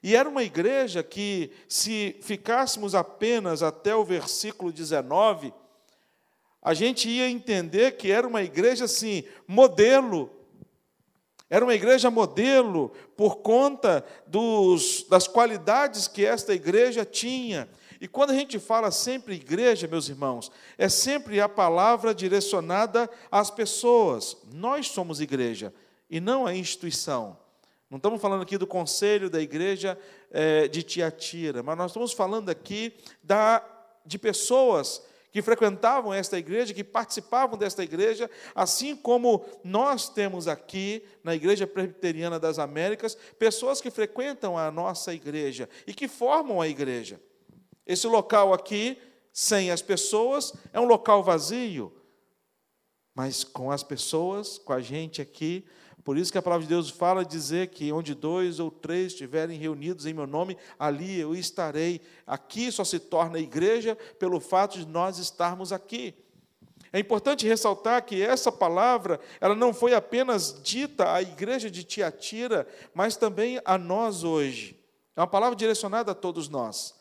E 0.00 0.14
era 0.14 0.28
uma 0.28 0.44
igreja 0.44 1.02
que, 1.02 1.50
se 1.66 2.14
ficássemos 2.22 2.94
apenas 2.94 3.60
até 3.60 3.96
o 3.96 4.04
versículo 4.04 4.70
19, 4.70 5.52
a 6.62 6.72
gente 6.72 7.08
ia 7.08 7.28
entender 7.28 7.96
que 7.96 8.12
era 8.12 8.28
uma 8.28 8.44
igreja 8.44 8.84
assim, 8.84 9.24
modelo. 9.44 10.30
Era 11.50 11.64
uma 11.64 11.74
igreja 11.74 12.10
modelo 12.10 12.90
por 13.16 13.36
conta 13.36 14.04
dos, 14.26 15.06
das 15.08 15.26
qualidades 15.26 16.06
que 16.06 16.24
esta 16.24 16.54
igreja 16.54 17.04
tinha. 17.04 17.68
E 18.00 18.06
quando 18.06 18.30
a 18.30 18.34
gente 18.34 18.58
fala 18.58 18.90
sempre 18.90 19.34
igreja, 19.34 19.88
meus 19.88 20.08
irmãos, 20.08 20.52
é 20.76 20.88
sempre 20.88 21.40
a 21.40 21.48
palavra 21.48 22.14
direcionada 22.14 23.10
às 23.30 23.50
pessoas. 23.50 24.36
Nós 24.52 24.88
somos 24.88 25.20
igreja 25.20 25.72
e 26.08 26.20
não 26.20 26.46
a 26.46 26.54
instituição. 26.54 27.36
Não 27.90 27.96
estamos 27.96 28.20
falando 28.20 28.42
aqui 28.42 28.58
do 28.58 28.66
conselho 28.66 29.30
da 29.30 29.40
igreja 29.40 29.98
é, 30.30 30.68
de 30.68 30.82
Tiatira, 30.82 31.62
mas 31.62 31.78
nós 31.78 31.90
estamos 31.90 32.12
falando 32.12 32.50
aqui 32.50 32.92
da, 33.22 33.64
de 34.04 34.18
pessoas 34.18 35.02
que 35.30 35.42
frequentavam 35.42 36.12
esta 36.12 36.38
igreja, 36.38 36.74
que 36.74 36.84
participavam 36.84 37.58
desta 37.58 37.82
igreja, 37.82 38.30
assim 38.54 38.96
como 38.96 39.44
nós 39.62 40.08
temos 40.08 40.48
aqui 40.48 41.02
na 41.22 41.34
Igreja 41.34 41.66
Presbiteriana 41.66 42.38
das 42.38 42.58
Américas, 42.58 43.16
pessoas 43.38 43.80
que 43.80 43.90
frequentam 43.90 44.56
a 44.56 44.70
nossa 44.70 45.12
igreja 45.12 45.68
e 45.86 45.92
que 45.92 46.08
formam 46.08 46.60
a 46.60 46.68
igreja. 46.68 47.20
Esse 47.86 48.06
local 48.06 48.52
aqui, 48.52 48.98
sem 49.32 49.70
as 49.70 49.82
pessoas, 49.82 50.52
é 50.72 50.80
um 50.80 50.84
local 50.84 51.22
vazio, 51.22 51.92
mas 53.14 53.44
com 53.44 53.70
as 53.70 53.82
pessoas, 53.82 54.58
com 54.58 54.72
a 54.72 54.80
gente 54.80 55.20
aqui, 55.20 55.66
por 56.08 56.16
isso 56.16 56.32
que 56.32 56.38
a 56.38 56.42
palavra 56.42 56.66
de 56.66 56.70
Deus 56.70 56.88
fala 56.88 57.22
dizer 57.22 57.66
que 57.66 57.92
onde 57.92 58.14
dois 58.14 58.58
ou 58.58 58.70
três 58.70 59.08
estiverem 59.12 59.58
reunidos 59.58 60.06
em 60.06 60.14
meu 60.14 60.26
nome, 60.26 60.56
ali 60.78 61.20
eu 61.20 61.34
estarei. 61.34 62.00
Aqui 62.26 62.72
só 62.72 62.82
se 62.82 62.98
torna 62.98 63.38
igreja 63.38 63.94
pelo 64.18 64.40
fato 64.40 64.78
de 64.78 64.86
nós 64.86 65.18
estarmos 65.18 65.70
aqui. 65.70 66.14
É 66.94 66.98
importante 66.98 67.46
ressaltar 67.46 68.06
que 68.06 68.22
essa 68.22 68.50
palavra, 68.50 69.20
ela 69.38 69.54
não 69.54 69.74
foi 69.74 69.92
apenas 69.92 70.58
dita 70.62 71.12
à 71.12 71.20
igreja 71.20 71.70
de 71.70 71.84
Tiatira, 71.84 72.66
mas 72.94 73.14
também 73.14 73.60
a 73.62 73.76
nós 73.76 74.24
hoje. 74.24 74.82
É 75.14 75.20
uma 75.20 75.26
palavra 75.26 75.56
direcionada 75.56 76.12
a 76.12 76.14
todos 76.14 76.48
nós. 76.48 76.94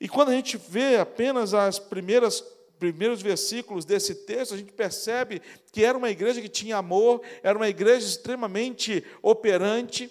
E 0.00 0.08
quando 0.08 0.28
a 0.28 0.34
gente 0.34 0.56
vê 0.56 0.96
apenas 0.96 1.54
as 1.54 1.80
primeiras 1.80 2.44
primeiros 2.78 3.20
versículos 3.20 3.84
desse 3.84 4.14
texto, 4.14 4.54
a 4.54 4.56
gente 4.56 4.72
percebe 4.72 5.42
que 5.72 5.84
era 5.84 5.98
uma 5.98 6.10
igreja 6.10 6.40
que 6.40 6.48
tinha 6.48 6.76
amor, 6.76 7.20
era 7.42 7.58
uma 7.58 7.68
igreja 7.68 8.06
extremamente 8.06 9.04
operante, 9.22 10.10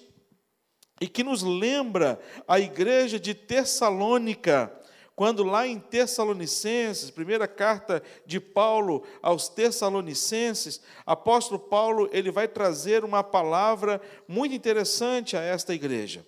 e 0.99 1.07
que 1.07 1.23
nos 1.23 1.43
lembra 1.43 2.19
a 2.47 2.59
igreja 2.59 3.19
de 3.19 3.33
Tessalônica, 3.33 4.73
quando 5.15 5.43
lá 5.43 5.65
em 5.65 5.79
Tessalonicenses, 5.79 7.09
primeira 7.09 7.47
carta 7.47 8.03
de 8.25 8.39
Paulo 8.39 9.03
aos 9.21 9.49
Tessalonicenses, 9.49 10.81
apóstolo 11.05 11.59
Paulo, 11.59 12.09
ele 12.11 12.29
vai 12.29 12.47
trazer 12.47 13.03
uma 13.03 13.23
palavra 13.23 14.01
muito 14.27 14.53
interessante 14.53 15.35
a 15.35 15.41
esta 15.41 15.73
igreja. 15.73 16.25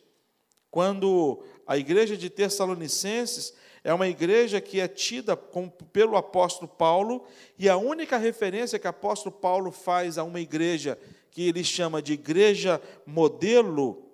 Quando 0.72 1.44
a 1.68 1.78
igreja 1.78 2.18
de 2.18 2.30
Tessalonicenses, 2.30 3.54
é 3.84 3.94
uma 3.94 4.08
igreja 4.08 4.60
que 4.60 4.80
é 4.80 4.88
tida 4.88 5.38
pelo 5.38 6.18
apóstolo 6.18 6.68
Paulo, 6.68 7.26
e 7.58 7.70
a 7.70 7.78
única 7.78 8.18
referência 8.18 8.80
que 8.80 8.88
o 8.88 8.90
apóstolo 8.90 9.34
Paulo 9.34 9.72
faz 9.72 10.18
a 10.18 10.24
uma 10.24 10.40
igreja 10.40 10.98
que 11.32 11.48
ele 11.48 11.64
chama 11.64 12.02
de 12.02 12.14
igreja 12.14 12.82
modelo 13.06 14.06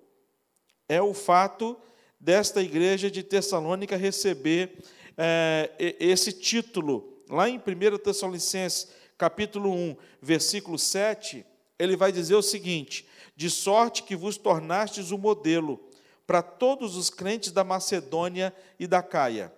é 0.88 1.02
o 1.02 1.14
fato 1.14 1.78
desta 2.20 2.62
igreja 2.62 3.10
de 3.10 3.24
Tessalônica 3.24 3.96
receber 3.96 4.78
é, 5.18 5.96
esse 6.00 6.32
título. 6.32 7.24
Lá 7.30 7.50
em 7.50 7.58
1 7.58 7.98
Tessalonicenses, 7.98 8.90
capítulo 9.18 9.72
1, 9.72 9.96
versículo 10.22 10.78
7, 10.78 11.46
ele 11.80 11.96
vai 11.96 12.12
dizer 12.12 12.36
o 12.36 12.42
seguinte: 12.42 13.08
De 13.36 13.50
sorte 13.50 14.04
que 14.04 14.16
vos 14.16 14.38
tornastes 14.38 15.12
o 15.12 15.18
modelo 15.18 15.80
para 16.26 16.42
todos 16.42 16.96
os 16.96 17.10
crentes 17.10 17.52
da 17.52 17.64
Macedônia 17.64 18.56
e 18.80 18.88
da 18.88 19.02
Caia. 19.04 19.54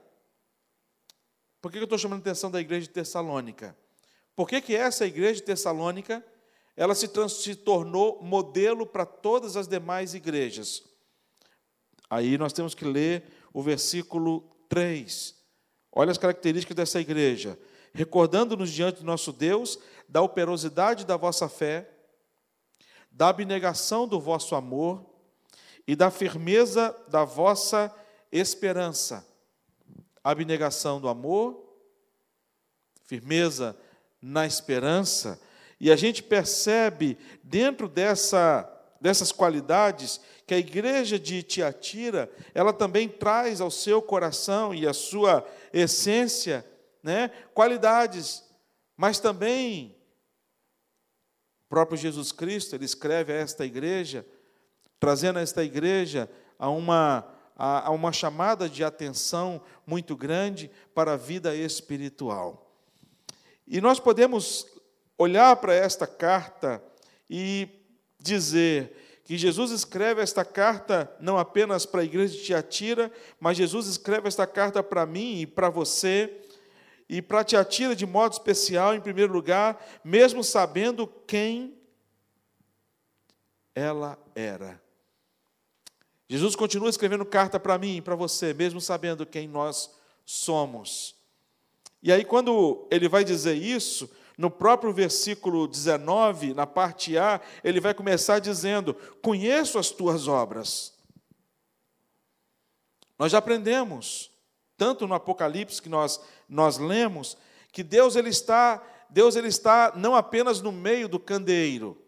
Por 1.61 1.71
que 1.71 1.77
eu 1.77 1.83
estou 1.83 1.97
chamando 1.97 2.19
a 2.19 2.21
atenção 2.21 2.51
da 2.51 2.61
igreja 2.61 2.87
de 2.87 2.93
Tessalônica? 2.93 3.75
Por 4.35 4.47
que, 4.47 4.61
que 4.61 4.75
essa 4.75 5.05
igreja 5.05 5.35
de 5.35 5.43
Tessalônica 5.43 6.23
ela 6.75 6.93
se, 6.93 7.09
se 7.29 7.55
tornou 7.55 8.21
modelo 8.21 8.85
para 8.85 9.05
todas 9.05 9.57
as 9.57 9.67
demais 9.67 10.13
igrejas? 10.13 10.83
Aí 12.09 12.37
nós 12.37 12.53
temos 12.53 12.75
que 12.75 12.85
ler 12.85 13.23
o 13.53 13.61
versículo 13.61 14.41
3. 14.69 15.35
Olha 15.91 16.11
as 16.11 16.17
características 16.17 16.75
dessa 16.75 17.01
igreja. 17.01 17.57
Recordando-nos 17.93 18.71
diante 18.71 18.99
do 18.99 19.05
nosso 19.05 19.33
Deus 19.33 19.79
da 20.07 20.21
operosidade 20.21 21.05
da 21.05 21.17
vossa 21.17 21.49
fé, 21.49 21.89
da 23.11 23.29
abnegação 23.29 24.07
do 24.07 24.19
vosso 24.19 24.55
amor 24.55 25.03
e 25.87 25.95
da 25.95 26.11
firmeza 26.11 26.93
da 27.07 27.23
vossa 27.23 27.93
esperança. 28.31 29.25
Abnegação 30.21 30.99
do 30.99 31.07
amor, 31.07 31.63
firmeza 33.05 33.77
na 34.21 34.45
esperança, 34.45 35.39
e 35.79 35.89
a 35.89 35.95
gente 35.95 36.21
percebe 36.21 37.17
dentro 37.41 37.87
dessa, 37.87 38.69
dessas 38.99 39.31
qualidades 39.31 40.19
que 40.45 40.53
a 40.53 40.57
igreja 40.57 41.17
de 41.17 41.43
Tiatira, 41.43 42.29
ela 42.53 42.73
também 42.73 43.07
traz 43.07 43.61
ao 43.61 43.71
seu 43.71 44.01
coração 44.01 44.73
e 44.73 44.87
à 44.87 44.93
sua 44.93 45.47
essência, 45.71 46.65
né, 47.01 47.29
qualidades, 47.53 48.43
mas 48.97 49.19
também 49.19 49.95
o 51.65 51.69
próprio 51.69 51.97
Jesus 51.97 52.31
Cristo, 52.31 52.75
ele 52.75 52.85
escreve 52.85 53.31
a 53.31 53.35
esta 53.35 53.65
igreja 53.65 54.25
trazendo 54.99 55.39
esta 55.39 55.63
igreja 55.63 56.29
a 56.57 56.69
uma, 56.69 57.27
a, 57.55 57.87
a 57.87 57.91
uma 57.91 58.11
chamada 58.11 58.69
de 58.69 58.83
atenção 58.83 59.61
muito 59.85 60.15
grande 60.15 60.69
para 60.93 61.13
a 61.13 61.17
vida 61.17 61.55
espiritual. 61.55 62.71
E 63.67 63.81
nós 63.81 63.99
podemos 63.99 64.65
olhar 65.17 65.55
para 65.57 65.73
esta 65.73 66.07
carta 66.07 66.81
e 67.29 67.67
dizer 68.19 69.21
que 69.23 69.37
Jesus 69.37 69.71
escreve 69.71 70.21
esta 70.21 70.45
carta 70.45 71.13
não 71.19 71.37
apenas 71.37 71.85
para 71.85 71.99
a 72.01 72.05
igreja 72.05 72.33
de 72.33 72.43
Tiatira, 72.43 73.11
mas 73.39 73.57
Jesus 73.57 73.87
escreve 73.87 74.27
esta 74.27 74.47
carta 74.47 74.81
para 74.81 75.05
mim 75.05 75.41
e 75.41 75.45
para 75.45 75.69
você, 75.69 76.41
e 77.09 77.21
para 77.21 77.43
Tiatira 77.43 77.93
de 77.93 78.05
modo 78.05 78.31
especial, 78.31 78.95
em 78.95 79.01
primeiro 79.01 79.33
lugar, 79.33 79.85
mesmo 80.03 80.43
sabendo 80.43 81.07
quem 81.27 81.77
ela 83.75 84.17
era. 84.33 84.81
Jesus 86.29 86.55
continua 86.55 86.89
escrevendo 86.89 87.25
carta 87.25 87.59
para 87.59 87.77
mim 87.77 87.97
e 87.97 88.01
para 88.01 88.15
você, 88.15 88.53
mesmo 88.53 88.81
sabendo 88.81 89.25
quem 89.25 89.47
nós 89.47 89.89
somos. 90.25 91.15
E 92.03 92.11
aí, 92.11 92.25
quando 92.25 92.85
ele 92.91 93.07
vai 93.07 93.23
dizer 93.23 93.55
isso, 93.55 94.09
no 94.37 94.51
próprio 94.51 94.93
versículo 94.93 95.67
19, 95.67 96.53
na 96.53 96.67
parte 96.67 97.17
A, 97.17 97.41
ele 97.63 97.79
vai 97.79 97.93
começar 97.93 98.39
dizendo: 98.39 98.93
Conheço 99.21 99.79
as 99.79 99.89
tuas 99.89 100.27
obras. 100.27 100.93
Nós 103.17 103.31
já 103.31 103.39
aprendemos, 103.39 104.29
tanto 104.77 105.07
no 105.07 105.15
Apocalipse 105.15 105.81
que 105.81 105.89
nós, 105.89 106.21
nós 106.47 106.77
lemos, 106.77 107.35
que 107.71 107.83
Deus 107.83 108.15
ele 108.15 108.29
está, 108.29 108.83
Deus 109.09 109.35
ele 109.35 109.47
está 109.47 109.93
não 109.95 110.13
apenas 110.13 110.61
no 110.61 110.71
meio 110.71 111.07
do 111.07 111.19
candeeiro. 111.19 111.99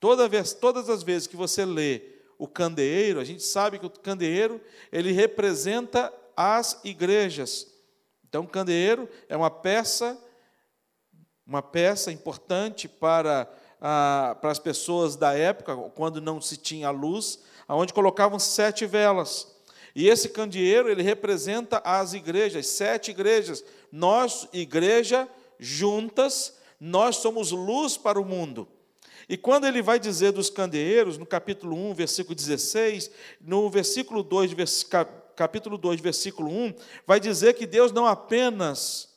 Toda 0.00 0.28
vez, 0.28 0.52
todas 0.52 0.90
as 0.90 1.02
vezes 1.02 1.28
que 1.28 1.36
você 1.36 1.64
lê 1.64 2.15
o 2.38 2.46
candeeiro, 2.46 3.20
a 3.20 3.24
gente 3.24 3.42
sabe 3.42 3.78
que 3.78 3.86
o 3.86 3.90
candeeiro, 3.90 4.60
ele 4.92 5.12
representa 5.12 6.12
as 6.36 6.80
igrejas. 6.84 7.66
Então, 8.28 8.44
o 8.44 8.48
candeeiro 8.48 9.08
é 9.28 9.36
uma 9.36 9.50
peça, 9.50 10.18
uma 11.46 11.62
peça 11.62 12.12
importante 12.12 12.88
para, 12.88 13.50
a, 13.80 14.36
para 14.40 14.50
as 14.50 14.58
pessoas 14.58 15.16
da 15.16 15.32
época, 15.32 15.74
quando 15.94 16.20
não 16.20 16.40
se 16.40 16.56
tinha 16.56 16.90
luz, 16.90 17.40
aonde 17.66 17.92
colocavam 17.92 18.38
sete 18.38 18.84
velas. 18.84 19.56
E 19.94 20.08
esse 20.08 20.28
candeeiro, 20.28 20.90
ele 20.90 21.02
representa 21.02 21.80
as 21.82 22.12
igrejas, 22.12 22.66
sete 22.66 23.10
igrejas. 23.10 23.64
Nós, 23.90 24.46
igreja, 24.52 25.26
juntas, 25.58 26.58
nós 26.78 27.16
somos 27.16 27.50
luz 27.50 27.96
para 27.96 28.20
o 28.20 28.24
mundo. 28.24 28.68
E 29.28 29.36
quando 29.36 29.66
ele 29.66 29.82
vai 29.82 29.98
dizer 29.98 30.32
dos 30.32 30.50
candeeiros, 30.50 31.18
no 31.18 31.26
capítulo 31.26 31.76
1, 31.90 31.94
versículo 31.94 32.34
16, 32.34 33.10
no 33.40 33.68
versículo 33.70 34.22
2, 34.22 34.54
capítulo 35.34 35.76
2, 35.76 36.00
versículo 36.00 36.50
1, 36.50 36.74
vai 37.06 37.20
dizer 37.20 37.54
que 37.54 37.66
Deus 37.66 37.92
não 37.92 38.06
apenas 38.06 39.14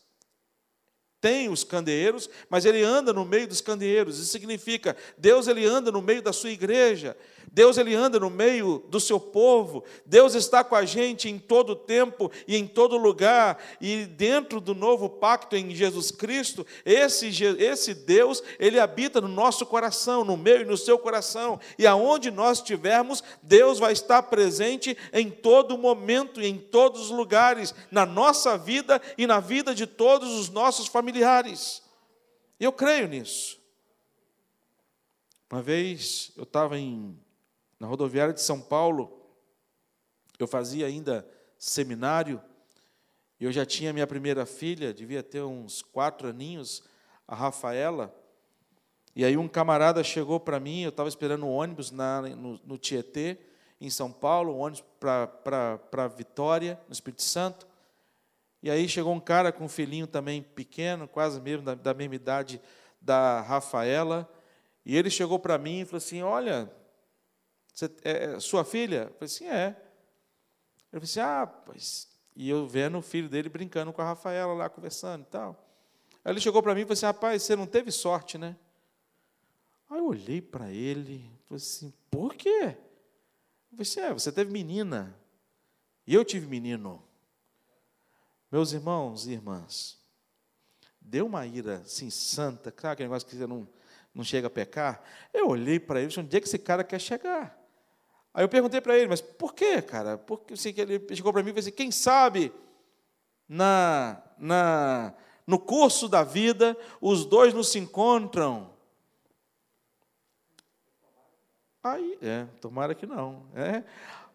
tem 1.21 1.49
os 1.49 1.63
candeeiros, 1.63 2.29
mas 2.49 2.65
ele 2.65 2.81
anda 2.81 3.11
no 3.11 3.25
meio 3.25 3.47
dos 3.47 3.61
candeeiros. 3.61 4.19
Isso 4.19 4.31
significa, 4.31 4.95
Deus 5.17 5.47
ele 5.47 5.65
anda 5.65 5.91
no 5.91 6.01
meio 6.01 6.21
da 6.21 6.31
sua 6.31 6.49
igreja. 6.49 7.15
Deus 7.51 7.77
ele 7.77 7.95
anda 7.95 8.19
no 8.19 8.29
meio 8.29 8.83
do 8.89 8.99
seu 8.99 9.19
povo, 9.19 9.83
Deus 10.05 10.35
está 10.35 10.63
com 10.63 10.75
a 10.75 10.85
gente 10.85 11.27
em 11.27 11.39
todo 11.39 11.75
tempo 11.75 12.31
e 12.47 12.55
em 12.55 12.67
todo 12.67 12.97
lugar, 12.97 13.61
e 13.81 14.05
dentro 14.05 14.61
do 14.61 14.75
novo 14.75 15.09
pacto 15.09 15.55
em 15.55 15.73
Jesus 15.73 16.11
Cristo, 16.11 16.65
esse, 16.85 17.27
esse 17.59 17.93
Deus, 17.93 18.43
ele 18.59 18.79
habita 18.79 19.19
no 19.19 19.27
nosso 19.27 19.65
coração, 19.65 20.23
no 20.23 20.37
meu 20.37 20.61
e 20.61 20.65
no 20.65 20.77
seu 20.77 20.97
coração, 20.97 21.59
e 21.77 21.87
aonde 21.87 22.29
nós 22.29 22.59
estivermos, 22.59 23.23
Deus 23.41 23.79
vai 23.79 23.93
estar 23.93 24.23
presente 24.23 24.95
em 25.11 25.29
todo 25.29 25.77
momento 25.77 26.41
e 26.41 26.47
em 26.47 26.57
todos 26.57 27.01
os 27.01 27.09
lugares, 27.09 27.73
na 27.89 28.05
nossa 28.05 28.57
vida 28.57 29.01
e 29.17 29.25
na 29.25 29.39
vida 29.39 29.73
de 29.73 29.87
todos 29.87 30.33
os 30.33 30.49
nossos 30.49 30.87
familiares. 30.87 31.81
Eu 32.59 32.71
creio 32.71 33.07
nisso. 33.07 33.57
Uma 35.51 35.63
vez 35.63 36.31
eu 36.37 36.43
estava 36.43 36.77
em 36.77 37.17
na 37.79 37.87
rodoviária 37.87 38.33
de 38.33 38.41
São 38.41 38.59
Paulo, 38.59 39.19
eu 40.37 40.47
fazia 40.47 40.85
ainda 40.85 41.27
seminário, 41.57 42.41
e 43.39 43.45
eu 43.45 43.51
já 43.51 43.65
tinha 43.65 43.93
minha 43.93 44.05
primeira 44.05 44.45
filha, 44.45 44.93
devia 44.93 45.23
ter 45.23 45.41
uns 45.41 45.81
quatro 45.81 46.27
aninhos, 46.27 46.83
a 47.27 47.35
Rafaela. 47.35 48.13
E 49.15 49.23
aí 49.23 49.37
um 49.37 49.47
camarada 49.47 50.03
chegou 50.03 50.39
para 50.39 50.59
mim, 50.59 50.81
eu 50.81 50.89
estava 50.89 51.07
esperando 51.07 51.45
o 51.45 51.51
ônibus 51.51 51.91
na, 51.91 52.21
no, 52.21 52.59
no 52.65 52.77
Tietê, 52.77 53.37
em 53.79 53.89
São 53.89 54.11
Paulo, 54.11 54.55
um 54.55 54.59
ônibus 54.59 54.83
para 54.99 56.07
Vitória, 56.07 56.79
no 56.87 56.93
Espírito 56.93 57.21
Santo. 57.21 57.67
E 58.61 58.69
aí 58.69 58.89
chegou 58.89 59.13
um 59.13 59.21
cara 59.21 59.53
com 59.53 59.65
um 59.65 59.69
filhinho 59.69 60.05
também 60.05 60.41
pequeno, 60.41 61.07
quase 61.07 61.39
mesmo 61.39 61.63
da, 61.63 61.75
da 61.75 61.93
mesma 61.93 62.15
idade 62.15 62.61
da 62.99 63.39
Rafaela. 63.41 64.29
E 64.85 64.97
ele 64.97 65.09
chegou 65.09 65.39
para 65.39 65.57
mim 65.57 65.81
e 65.81 65.85
falou 65.85 65.97
assim: 65.97 66.21
Olha, 66.21 66.69
você, 67.79 67.91
é, 68.03 68.23
é 68.35 68.39
sua 68.39 68.63
filha? 68.63 69.07
Eu 69.09 69.13
falei 69.13 69.25
assim, 69.25 69.47
é. 69.47 69.67
Ele 70.91 70.99
falou 70.99 71.03
assim, 71.03 71.19
ah, 71.19 71.47
pois. 71.47 72.07
E 72.35 72.49
eu 72.49 72.67
vendo 72.67 72.97
o 72.97 73.01
filho 73.01 73.29
dele 73.29 73.49
brincando 73.49 73.91
com 73.91 74.01
a 74.01 74.05
Rafaela 74.05 74.53
lá, 74.53 74.69
conversando 74.69 75.23
e 75.23 75.27
tal. 75.27 75.67
Aí 76.23 76.31
ele 76.31 76.39
chegou 76.39 76.61
para 76.61 76.73
mim 76.73 76.81
e 76.81 76.83
falou 76.83 76.93
assim, 76.93 77.05
rapaz, 77.05 77.43
você 77.43 77.55
não 77.55 77.65
teve 77.65 77.91
sorte, 77.91 78.37
né? 78.37 78.55
Aí 79.89 79.97
eu 79.97 80.05
olhei 80.05 80.41
para 80.41 80.71
ele 80.71 81.39
falei 81.49 81.63
assim, 81.63 81.93
por 82.11 82.35
quê? 82.35 82.77
Eu 83.71 83.77
falei 83.77 83.81
assim, 83.81 83.99
é, 84.01 84.13
você 84.13 84.31
teve 84.31 84.51
menina. 84.51 85.15
E 86.05 86.13
eu 86.13 86.23
tive 86.23 86.47
menino. 86.47 87.03
Meus 88.51 88.71
irmãos 88.71 89.27
e 89.27 89.31
irmãs, 89.31 89.99
deu 90.99 91.25
uma 91.25 91.45
ira 91.45 91.77
assim 91.77 92.09
santa, 92.09 92.71
claro, 92.71 92.93
aquele 92.93 93.09
negócio 93.09 93.27
que 93.27 93.35
você 93.35 93.45
não, 93.45 93.67
não 94.13 94.23
chega 94.23 94.47
a 94.47 94.49
pecar. 94.49 95.03
Eu 95.31 95.49
olhei 95.49 95.79
para 95.79 95.99
ele 95.99 96.09
e 96.09 96.13
falei, 96.13 96.25
onde 96.25 96.37
é 96.37 96.41
que 96.41 96.47
esse 96.47 96.57
cara 96.57 96.83
quer 96.83 96.99
chegar? 96.99 97.58
Aí 98.33 98.43
eu 98.43 98.49
perguntei 98.49 98.79
para 98.79 98.97
ele, 98.97 99.07
mas 99.07 99.21
por 99.21 99.53
quê, 99.53 99.81
cara? 99.81 100.17
Porque 100.17 100.53
assim, 100.53 100.73
ele 100.77 101.03
chegou 101.15 101.33
para 101.33 101.41
mim 101.41 101.49
e 101.49 101.53
falou 101.53 101.59
assim, 101.59 101.71
quem 101.71 101.91
sabe 101.91 102.53
na, 103.47 104.21
na, 104.37 105.13
no 105.45 105.57
curso 105.57 106.07
da 106.07 106.23
vida 106.23 106.77
os 107.01 107.25
dois 107.25 107.53
não 107.53 107.63
se 107.63 107.79
encontram. 107.79 108.69
Aí, 111.81 112.17
é, 112.21 112.45
tomara 112.61 112.93
que 112.93 113.05
não. 113.05 113.43
É. 113.55 113.83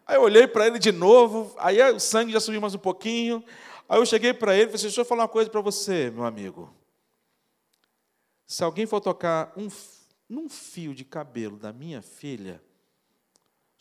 Aí 0.07 0.16
eu 0.16 0.22
olhei 0.22 0.46
para 0.46 0.66
ele 0.66 0.78
de 0.78 0.92
novo, 0.92 1.54
aí 1.59 1.80
o 1.92 2.00
sangue 2.00 2.33
já 2.33 2.40
subiu 2.40 2.61
mais 2.61 2.74
um 2.74 2.78
pouquinho. 2.78 3.44
Aí 3.88 3.98
eu 3.98 4.07
cheguei 4.07 4.35
para 4.35 4.54
ele 4.54 4.64
e 4.64 4.66
falei 4.66 4.76
assim, 4.76 4.87
deixa 4.87 5.00
eu 5.00 5.04
falar 5.04 5.22
uma 5.22 5.28
coisa 5.28 5.48
para 5.48 5.61
você, 5.61 6.11
meu 6.11 6.24
amigo. 6.24 6.74
Se 8.46 8.64
alguém 8.64 8.87
for 8.87 9.00
tocar 9.00 9.52
um, 9.57 9.68
num 10.28 10.48
fio 10.48 10.94
de 10.94 11.04
cabelo 11.04 11.57
da 11.57 11.72
minha 11.72 12.02
filha, 12.02 12.62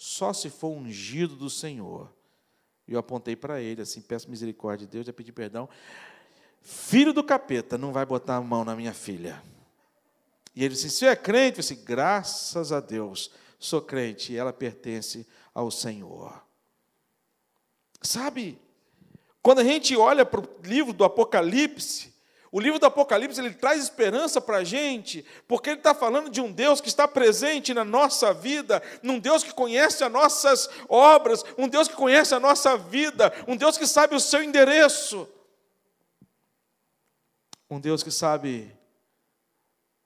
só 0.04 0.34
se 0.34 0.50
for 0.50 0.68
ungido 0.68 1.34
do 1.34 1.50
Senhor. 1.50 2.14
E 2.86 2.92
eu 2.92 3.00
apontei 3.00 3.38
para 3.38 3.62
ele, 3.62 3.82
assim, 3.82 4.02
peço 4.02 4.30
misericórdia 4.30 4.86
de 4.86 4.92
Deus, 4.92 5.06
já 5.06 5.14
pedi 5.14 5.32
perdão. 5.32 5.70
Filho 6.62 7.14
do 7.14 7.24
capeta, 7.24 7.78
não 7.78 7.94
vai 7.94 8.06
botar 8.06 8.36
a 8.36 8.42
mão 8.42 8.66
na 8.66 8.76
minha 8.76 8.94
filha. 8.94 9.42
E 10.54 10.62
ele 10.62 10.74
disse: 10.74 10.90
Se 10.90 11.06
é 11.06 11.16
crente, 11.16 11.60
eu 11.60 11.62
disse: 11.62 11.76
Graças 11.76 12.74
a 12.74 12.82
Deus, 12.82 13.32
sou 13.58 13.82
crente 13.82 14.34
e 14.34 14.38
ela 14.38 14.52
pertence 14.52 15.26
ao 15.54 15.72
Senhor. 15.72 16.44
Sabe, 18.02 18.60
quando 19.42 19.60
a 19.60 19.64
gente 19.64 19.96
olha 19.96 20.26
para 20.26 20.42
o 20.42 20.50
livro 20.64 20.92
do 20.92 21.06
Apocalipse, 21.06 22.13
o 22.54 22.60
livro 22.60 22.78
do 22.78 22.86
Apocalipse 22.86 23.42
ele 23.42 23.52
traz 23.52 23.82
esperança 23.82 24.40
para 24.40 24.58
a 24.58 24.64
gente, 24.64 25.26
porque 25.48 25.72
ele 25.72 25.80
está 25.80 25.96
falando 25.96 26.30
de 26.30 26.40
um 26.40 26.52
Deus 26.52 26.80
que 26.80 26.88
está 26.88 27.08
presente 27.08 27.74
na 27.74 27.84
nossa 27.84 28.32
vida, 28.32 28.80
um 29.04 29.18
Deus 29.18 29.44
que 29.44 29.52
conhece 29.52 30.04
as 30.04 30.12
nossas 30.12 30.70
obras, 30.88 31.44
um 31.58 31.68
Deus 31.68 31.88
que 31.88 31.96
conhece 31.96 32.36
a 32.36 32.40
nossa 32.40 32.78
vida, 32.78 33.34
um 33.48 33.58
Deus 33.58 33.76
que 33.76 33.88
sabe 33.88 34.16
o 34.16 34.20
seu 34.20 34.44
endereço, 34.44 35.28
um 37.68 37.80
Deus 37.80 38.04
que 38.04 38.12
sabe 38.12 38.72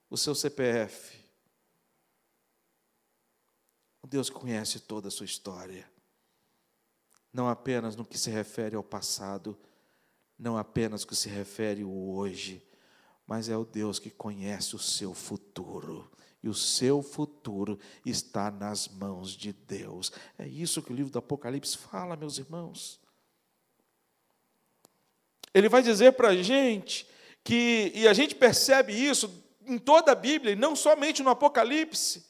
o 0.08 0.16
seu 0.16 0.34
CPF, 0.34 1.22
um 4.02 4.08
Deus 4.08 4.30
que 4.30 4.36
conhece 4.36 4.80
toda 4.80 5.08
a 5.08 5.10
sua 5.10 5.26
história, 5.26 5.86
não 7.30 7.46
apenas 7.46 7.94
no 7.94 8.06
que 8.06 8.16
se 8.16 8.30
refere 8.30 8.74
ao 8.74 8.82
passado, 8.82 9.54
não 10.38 10.56
apenas 10.56 11.02
o 11.02 11.06
que 11.06 11.16
se 11.16 11.28
refere 11.28 11.82
ao 11.82 11.90
hoje, 11.90 12.62
mas 13.26 13.48
é 13.48 13.56
o 13.56 13.64
Deus 13.64 13.98
que 13.98 14.10
conhece 14.10 14.76
o 14.76 14.78
seu 14.78 15.12
futuro. 15.12 16.10
E 16.42 16.48
o 16.48 16.54
seu 16.54 17.02
futuro 17.02 17.78
está 18.06 18.50
nas 18.50 18.86
mãos 18.86 19.32
de 19.32 19.52
Deus. 19.52 20.12
É 20.38 20.46
isso 20.46 20.80
que 20.80 20.92
o 20.92 20.94
livro 20.94 21.10
do 21.10 21.18
Apocalipse 21.18 21.76
fala, 21.76 22.16
meus 22.16 22.38
irmãos. 22.38 23.00
Ele 25.52 25.68
vai 25.68 25.82
dizer 25.82 26.12
para 26.12 26.28
a 26.28 26.36
gente 26.36 27.06
que, 27.42 27.90
e 27.94 28.06
a 28.06 28.12
gente 28.12 28.34
percebe 28.34 28.92
isso 28.92 29.44
em 29.66 29.78
toda 29.78 30.12
a 30.12 30.14
Bíblia, 30.14 30.52
e 30.52 30.56
não 30.56 30.76
somente 30.76 31.22
no 31.22 31.30
Apocalipse, 31.30 32.24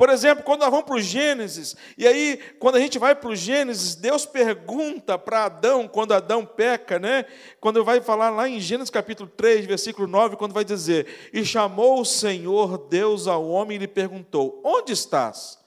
por 0.00 0.08
exemplo, 0.08 0.42
quando 0.42 0.60
nós 0.60 0.70
vamos 0.70 0.86
para 0.86 0.94
o 0.94 1.00
Gênesis, 1.02 1.76
e 1.98 2.06
aí, 2.06 2.38
quando 2.58 2.76
a 2.76 2.80
gente 2.80 2.98
vai 2.98 3.14
para 3.14 3.28
o 3.28 3.36
Gênesis, 3.36 3.94
Deus 3.94 4.24
pergunta 4.24 5.18
para 5.18 5.44
Adão, 5.44 5.86
quando 5.86 6.14
Adão 6.14 6.46
peca, 6.46 6.98
né? 6.98 7.24
Quando 7.60 7.84
vai 7.84 8.00
falar 8.00 8.30
lá 8.30 8.48
em 8.48 8.58
Gênesis 8.58 8.88
capítulo 8.88 9.28
3, 9.28 9.66
versículo 9.66 10.06
9, 10.06 10.36
quando 10.36 10.54
vai 10.54 10.64
dizer: 10.64 11.30
E 11.34 11.44
chamou 11.44 12.00
o 12.00 12.04
Senhor 12.06 12.78
Deus 12.88 13.26
ao 13.26 13.46
homem 13.46 13.76
e 13.76 13.80
lhe 13.80 13.86
perguntou: 13.86 14.62
Onde 14.64 14.94
estás? 14.94 15.58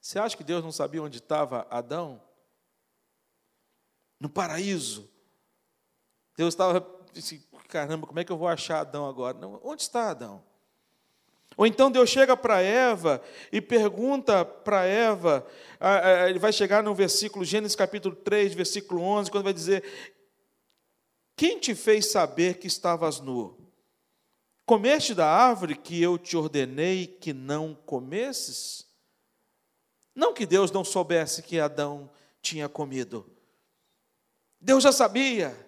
Você 0.00 0.18
acha 0.18 0.38
que 0.38 0.42
Deus 0.42 0.64
não 0.64 0.72
sabia 0.72 1.02
onde 1.02 1.18
estava 1.18 1.66
Adão? 1.68 2.22
No 4.18 4.30
paraíso. 4.30 5.06
Deus 6.34 6.54
estava 6.54 6.78
assim, 7.14 7.44
caramba, 7.68 8.06
como 8.06 8.18
é 8.18 8.24
que 8.24 8.32
eu 8.32 8.38
vou 8.38 8.48
achar 8.48 8.80
Adão 8.80 9.06
agora? 9.06 9.36
Não, 9.36 9.60
onde 9.62 9.82
está 9.82 10.08
Adão? 10.08 10.55
Ou 11.56 11.66
então 11.66 11.90
Deus 11.90 12.10
chega 12.10 12.36
para 12.36 12.60
Eva 12.60 13.22
e 13.50 13.60
pergunta 13.60 14.44
para 14.44 14.84
Eva, 14.84 15.46
ele 16.28 16.38
vai 16.38 16.52
chegar 16.52 16.82
no 16.82 16.94
versículo, 16.94 17.44
Gênesis 17.44 17.74
capítulo 17.74 18.14
3, 18.14 18.52
versículo 18.52 19.00
11, 19.00 19.30
quando 19.30 19.44
vai 19.44 19.54
dizer: 19.54 19.82
Quem 21.34 21.58
te 21.58 21.74
fez 21.74 22.10
saber 22.10 22.58
que 22.58 22.66
estavas 22.66 23.20
nu? 23.20 23.56
Comeste 24.66 25.14
da 25.14 25.26
árvore 25.26 25.76
que 25.76 26.02
eu 26.02 26.18
te 26.18 26.36
ordenei 26.36 27.06
que 27.06 27.32
não 27.32 27.74
comesses? 27.74 28.84
Não 30.14 30.34
que 30.34 30.44
Deus 30.44 30.70
não 30.70 30.84
soubesse 30.84 31.42
que 31.42 31.60
Adão 31.60 32.10
tinha 32.42 32.68
comido. 32.68 33.30
Deus 34.60 34.82
já 34.82 34.92
sabia. 34.92 35.65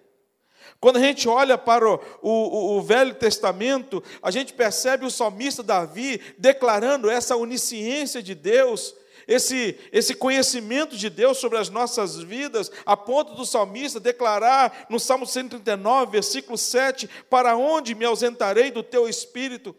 Quando 0.81 0.99
a 0.99 1.01
gente 1.01 1.29
olha 1.29 1.59
para 1.59 1.88
o, 1.88 2.01
o, 2.23 2.77
o, 2.77 2.83
Velho 2.83 3.14
Testamento, 3.14 4.03
a 4.23 4.31
gente 4.31 4.53
percebe 4.53 5.05
o 5.05 5.11
salmista 5.11 5.62
Davi 5.62 6.21
declarando 6.38 7.11
essa 7.11 7.37
onisciência 7.37 8.23
de 8.23 8.33
Deus, 8.33 8.95
esse, 9.27 9.77
esse 9.91 10.14
conhecimento 10.14 10.97
de 10.97 11.11
Deus 11.11 11.38
sobre 11.38 11.59
as 11.59 11.69
nossas 11.69 12.17
vidas, 12.17 12.71
a 12.87 12.97
ponto 12.97 13.35
do 13.35 13.45
salmista 13.45 13.99
declarar 13.99 14.87
no 14.88 15.01
Salmo 15.01 15.27
139, 15.27 16.12
versículo 16.12 16.57
7: 16.57 17.11
Para 17.29 17.57
onde 17.57 17.97
me 17.97 18.05
ausentarei 18.05 18.71
do 18.71 18.83
teu 18.83 19.09
espírito? 19.09 19.75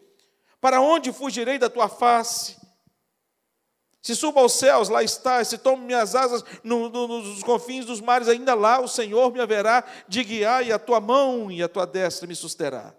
Para 0.60 0.82
onde 0.82 1.12
fugirei 1.12 1.58
da 1.58 1.70
tua 1.70 1.88
face? 1.88 2.59
Se 4.02 4.16
suba 4.16 4.40
aos 4.40 4.52
céus, 4.54 4.88
lá 4.88 5.02
está. 5.02 5.44
Se 5.44 5.58
tomo 5.58 5.84
minhas 5.84 6.14
asas 6.14 6.42
no, 6.64 6.88
no, 6.88 7.06
nos 7.06 7.42
confins 7.42 7.84
dos 7.84 8.00
mares, 8.00 8.28
ainda 8.28 8.54
lá 8.54 8.80
o 8.80 8.88
Senhor 8.88 9.32
me 9.32 9.40
haverá 9.40 9.84
de 10.08 10.24
guiar, 10.24 10.66
e 10.66 10.72
a 10.72 10.78
tua 10.78 11.00
mão 11.00 11.50
e 11.50 11.62
a 11.62 11.68
tua 11.68 11.86
destra 11.86 12.26
me 12.26 12.34
susterá. 12.34 12.94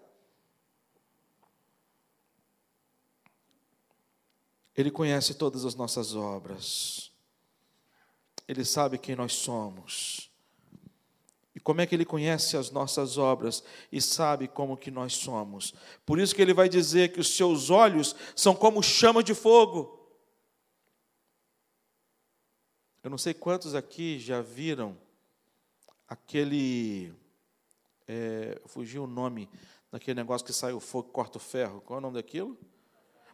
Ele 4.76 4.90
conhece 4.90 5.34
todas 5.34 5.64
as 5.64 5.74
nossas 5.74 6.14
obras. 6.14 7.10
Ele 8.48 8.64
sabe 8.64 8.96
quem 8.96 9.14
nós 9.14 9.34
somos. 9.34 10.30
E 11.54 11.60
como 11.60 11.80
é 11.80 11.86
que 11.86 11.94
ele 11.94 12.04
conhece 12.04 12.56
as 12.56 12.70
nossas 12.70 13.18
obras 13.18 13.62
e 13.90 14.00
sabe 14.00 14.48
como 14.48 14.76
que 14.76 14.90
nós 14.90 15.14
somos? 15.14 15.74
Por 16.06 16.18
isso 16.18 16.34
que 16.34 16.40
ele 16.40 16.54
vai 16.54 16.68
dizer 16.68 17.12
que 17.12 17.20
os 17.20 17.36
seus 17.36 17.68
olhos 17.68 18.16
são 18.34 18.54
como 18.54 18.82
chama 18.82 19.22
de 19.22 19.34
fogo. 19.34 20.01
Eu 23.02 23.10
não 23.10 23.18
sei 23.18 23.34
quantos 23.34 23.74
aqui 23.74 24.16
já 24.20 24.40
viram 24.40 24.96
aquele. 26.06 27.12
É, 28.06 28.60
fugiu 28.66 29.02
o 29.02 29.06
nome 29.08 29.50
daquele 29.90 30.20
negócio 30.20 30.46
que 30.46 30.52
sai 30.52 30.72
o 30.72 30.78
fogo 30.78 31.08
e 31.08 31.12
corta 31.12 31.38
o 31.38 31.40
ferro. 31.40 31.80
Qual 31.80 31.96
é 31.96 31.98
o 31.98 32.00
nome 32.00 32.14
daquilo? 32.14 32.56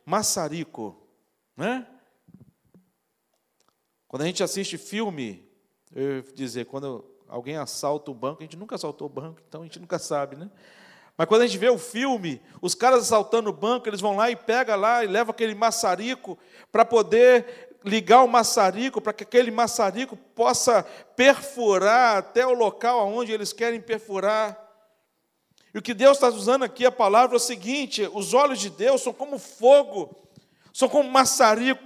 Maçarico. 0.06 0.96
Né? 1.54 1.86
Quando 4.06 4.22
a 4.22 4.24
gente 4.24 4.42
assiste 4.42 4.78
filme, 4.78 5.46
eu 5.94 6.22
dizer, 6.22 6.64
quando 6.64 7.04
alguém 7.28 7.58
assalta 7.58 8.10
o 8.10 8.14
banco, 8.14 8.42
a 8.42 8.44
gente 8.44 8.56
nunca 8.56 8.74
assaltou 8.74 9.06
o 9.06 9.10
banco, 9.10 9.42
então 9.46 9.60
a 9.60 9.64
gente 9.64 9.78
nunca 9.78 9.98
sabe, 9.98 10.34
né? 10.34 10.50
Mas 11.14 11.26
quando 11.26 11.42
a 11.42 11.46
gente 11.46 11.58
vê 11.58 11.68
o 11.68 11.76
filme, 11.76 12.40
os 12.62 12.74
caras 12.74 13.00
assaltando 13.00 13.50
o 13.50 13.52
banco, 13.52 13.86
eles 13.86 14.00
vão 14.00 14.16
lá 14.16 14.30
e 14.30 14.36
pegam 14.36 14.78
lá 14.78 15.04
e 15.04 15.08
levam 15.08 15.32
aquele 15.32 15.54
maçarico 15.54 16.38
para 16.70 16.84
poder 16.84 17.67
ligar 17.84 18.22
o 18.22 18.28
maçarico 18.28 19.00
para 19.00 19.12
que 19.12 19.22
aquele 19.22 19.50
maçarico 19.50 20.16
possa 20.16 20.82
perfurar 21.16 22.18
até 22.18 22.46
o 22.46 22.52
local 22.52 23.00
aonde 23.00 23.32
eles 23.32 23.52
querem 23.52 23.80
perfurar. 23.80 24.68
E 25.74 25.78
o 25.78 25.82
que 25.82 25.94
Deus 25.94 26.16
está 26.16 26.28
usando 26.28 26.64
aqui 26.64 26.84
a 26.86 26.92
palavra 26.92 27.36
é 27.36 27.38
o 27.38 27.40
seguinte: 27.40 28.08
os 28.12 28.34
olhos 28.34 28.58
de 28.58 28.70
Deus 28.70 29.02
são 29.02 29.12
como 29.12 29.38
fogo, 29.38 30.28
são 30.72 30.88
como 30.88 31.10
maçarico 31.10 31.82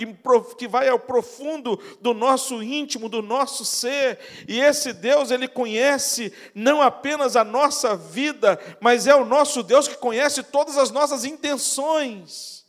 que, 0.56 0.68
vai 0.68 0.88
ao 0.88 0.98
profundo 0.98 1.78
do 2.00 2.14
nosso 2.14 2.62
íntimo, 2.62 3.08
do 3.08 3.22
nosso 3.22 3.64
ser. 3.64 4.18
E 4.46 4.60
esse 4.60 4.92
Deus, 4.92 5.30
ele 5.30 5.48
conhece 5.48 6.32
não 6.54 6.80
apenas 6.80 7.36
a 7.36 7.44
nossa 7.44 7.96
vida, 7.96 8.58
mas 8.80 9.06
é 9.06 9.14
o 9.14 9.24
nosso 9.24 9.62
Deus 9.62 9.88
que 9.88 9.96
conhece 9.96 10.42
todas 10.42 10.78
as 10.78 10.90
nossas 10.90 11.24
intenções. 11.24 12.61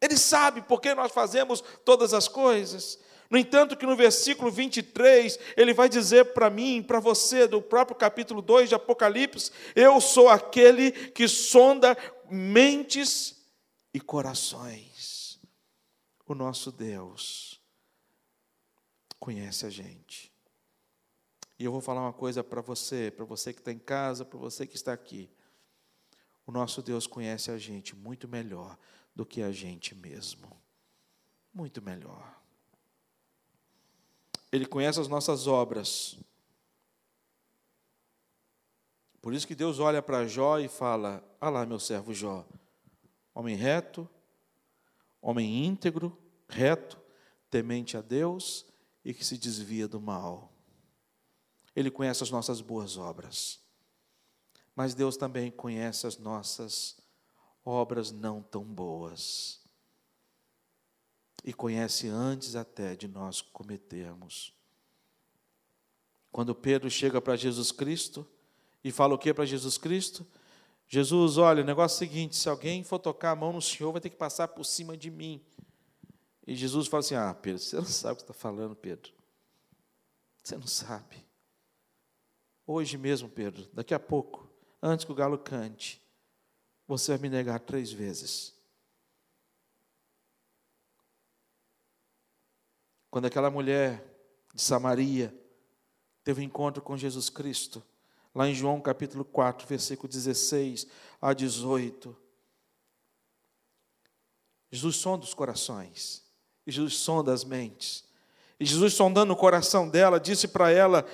Ele 0.00 0.16
sabe 0.16 0.62
por 0.62 0.80
que 0.80 0.94
nós 0.94 1.12
fazemos 1.12 1.62
todas 1.84 2.14
as 2.14 2.28
coisas. 2.28 2.98
No 3.30 3.36
entanto, 3.36 3.76
que 3.76 3.84
no 3.84 3.96
versículo 3.96 4.50
23, 4.50 5.38
ele 5.56 5.74
vai 5.74 5.88
dizer 5.88 6.32
para 6.32 6.48
mim, 6.48 6.82
para 6.82 6.98
você, 6.98 7.46
do 7.46 7.60
próprio 7.60 7.96
capítulo 7.96 8.40
2 8.40 8.70
de 8.70 8.74
Apocalipse: 8.74 9.50
Eu 9.74 10.00
sou 10.00 10.28
aquele 10.28 10.92
que 10.92 11.28
sonda 11.28 11.96
mentes 12.30 13.36
e 13.92 14.00
corações. 14.00 15.38
O 16.26 16.34
nosso 16.34 16.70
Deus 16.70 17.60
conhece 19.18 19.66
a 19.66 19.70
gente. 19.70 20.32
E 21.58 21.64
eu 21.64 21.72
vou 21.72 21.80
falar 21.80 22.00
uma 22.00 22.12
coisa 22.12 22.44
para 22.44 22.60
você, 22.60 23.10
para 23.10 23.24
você 23.24 23.52
que 23.52 23.60
está 23.60 23.72
em 23.72 23.78
casa, 23.78 24.24
para 24.24 24.38
você 24.38 24.66
que 24.66 24.76
está 24.76 24.92
aqui. 24.92 25.28
O 26.46 26.52
nosso 26.52 26.80
Deus 26.80 27.06
conhece 27.06 27.50
a 27.50 27.58
gente 27.58 27.96
muito 27.96 28.28
melhor 28.28 28.78
do 29.18 29.26
que 29.26 29.42
a 29.42 29.50
gente 29.50 29.96
mesmo. 29.96 30.48
Muito 31.52 31.82
melhor. 31.82 32.40
Ele 34.52 34.64
conhece 34.64 35.00
as 35.00 35.08
nossas 35.08 35.48
obras. 35.48 36.16
Por 39.20 39.34
isso 39.34 39.44
que 39.44 39.56
Deus 39.56 39.80
olha 39.80 40.00
para 40.00 40.28
Jó 40.28 40.60
e 40.60 40.68
fala: 40.68 41.20
Ah 41.40 41.50
lá, 41.50 41.66
meu 41.66 41.80
servo 41.80 42.14
Jó, 42.14 42.46
homem 43.34 43.56
reto, 43.56 44.08
homem 45.20 45.66
íntegro, 45.66 46.16
reto, 46.48 46.96
temente 47.50 47.96
a 47.96 48.00
Deus 48.00 48.64
e 49.04 49.12
que 49.12 49.24
se 49.24 49.36
desvia 49.36 49.88
do 49.88 50.00
mal. 50.00 50.52
Ele 51.74 51.90
conhece 51.90 52.22
as 52.22 52.30
nossas 52.30 52.60
boas 52.60 52.96
obras. 52.96 53.60
Mas 54.76 54.94
Deus 54.94 55.16
também 55.16 55.50
conhece 55.50 56.06
as 56.06 56.18
nossas 56.18 56.97
obras 57.68 58.10
não 58.10 58.42
tão 58.42 58.64
boas. 58.64 59.60
E 61.44 61.52
conhece 61.52 62.08
antes 62.08 62.56
até 62.56 62.96
de 62.96 63.06
nós 63.06 63.40
cometermos. 63.40 64.52
Quando 66.32 66.54
Pedro 66.54 66.90
chega 66.90 67.20
para 67.20 67.36
Jesus 67.36 67.70
Cristo 67.70 68.26
e 68.82 68.90
fala 68.90 69.14
o 69.14 69.18
que 69.18 69.32
para 69.32 69.44
Jesus 69.44 69.78
Cristo? 69.78 70.26
Jesus, 70.88 71.36
olha, 71.36 71.62
o 71.62 71.66
negócio 71.66 71.94
é 71.94 71.96
o 71.96 72.08
seguinte: 72.08 72.36
se 72.36 72.48
alguém 72.48 72.82
for 72.82 72.98
tocar 72.98 73.32
a 73.32 73.36
mão 73.36 73.52
no 73.52 73.62
Senhor, 73.62 73.92
vai 73.92 74.00
ter 74.00 74.10
que 74.10 74.16
passar 74.16 74.48
por 74.48 74.64
cima 74.64 74.96
de 74.96 75.10
mim. 75.10 75.44
E 76.46 76.54
Jesus 76.54 76.88
fala 76.88 77.00
assim: 77.00 77.14
Ah, 77.14 77.34
Pedro, 77.34 77.62
você 77.62 77.76
não 77.76 77.84
sabe 77.84 78.14
o 78.14 78.16
que 78.16 78.22
está 78.22 78.34
falando, 78.34 78.74
Pedro. 78.74 79.12
Você 80.42 80.56
não 80.56 80.66
sabe. 80.66 81.26
Hoje 82.66 82.96
mesmo, 82.96 83.28
Pedro, 83.28 83.68
daqui 83.72 83.92
a 83.94 84.00
pouco, 84.00 84.50
antes 84.82 85.04
que 85.04 85.12
o 85.12 85.14
galo 85.14 85.38
cante, 85.38 86.02
você 86.88 87.12
vai 87.12 87.18
me 87.18 87.28
negar 87.28 87.60
três 87.60 87.92
vezes. 87.92 88.54
Quando 93.10 93.26
aquela 93.26 93.50
mulher 93.50 94.02
de 94.54 94.62
Samaria 94.62 95.34
teve 96.24 96.40
um 96.40 96.44
encontro 96.44 96.82
com 96.82 96.96
Jesus 96.96 97.28
Cristo, 97.28 97.82
lá 98.34 98.48
em 98.48 98.54
João 98.54 98.80
capítulo 98.80 99.24
4, 99.24 99.66
versículo 99.66 100.08
16 100.08 100.86
a 101.20 101.34
18. 101.34 102.16
Jesus 104.70 104.96
sonda 104.96 105.24
os 105.24 105.34
corações, 105.34 106.22
e 106.66 106.72
Jesus 106.72 106.94
sonda 106.94 107.32
as 107.32 107.44
mentes. 107.44 108.04
E 108.60 108.64
Jesus 108.64 108.94
sondando 108.94 109.32
o 109.32 109.36
coração 109.36 109.88
dela, 109.88 110.18
disse 110.18 110.48
para 110.48 110.70
ela, 110.70 111.06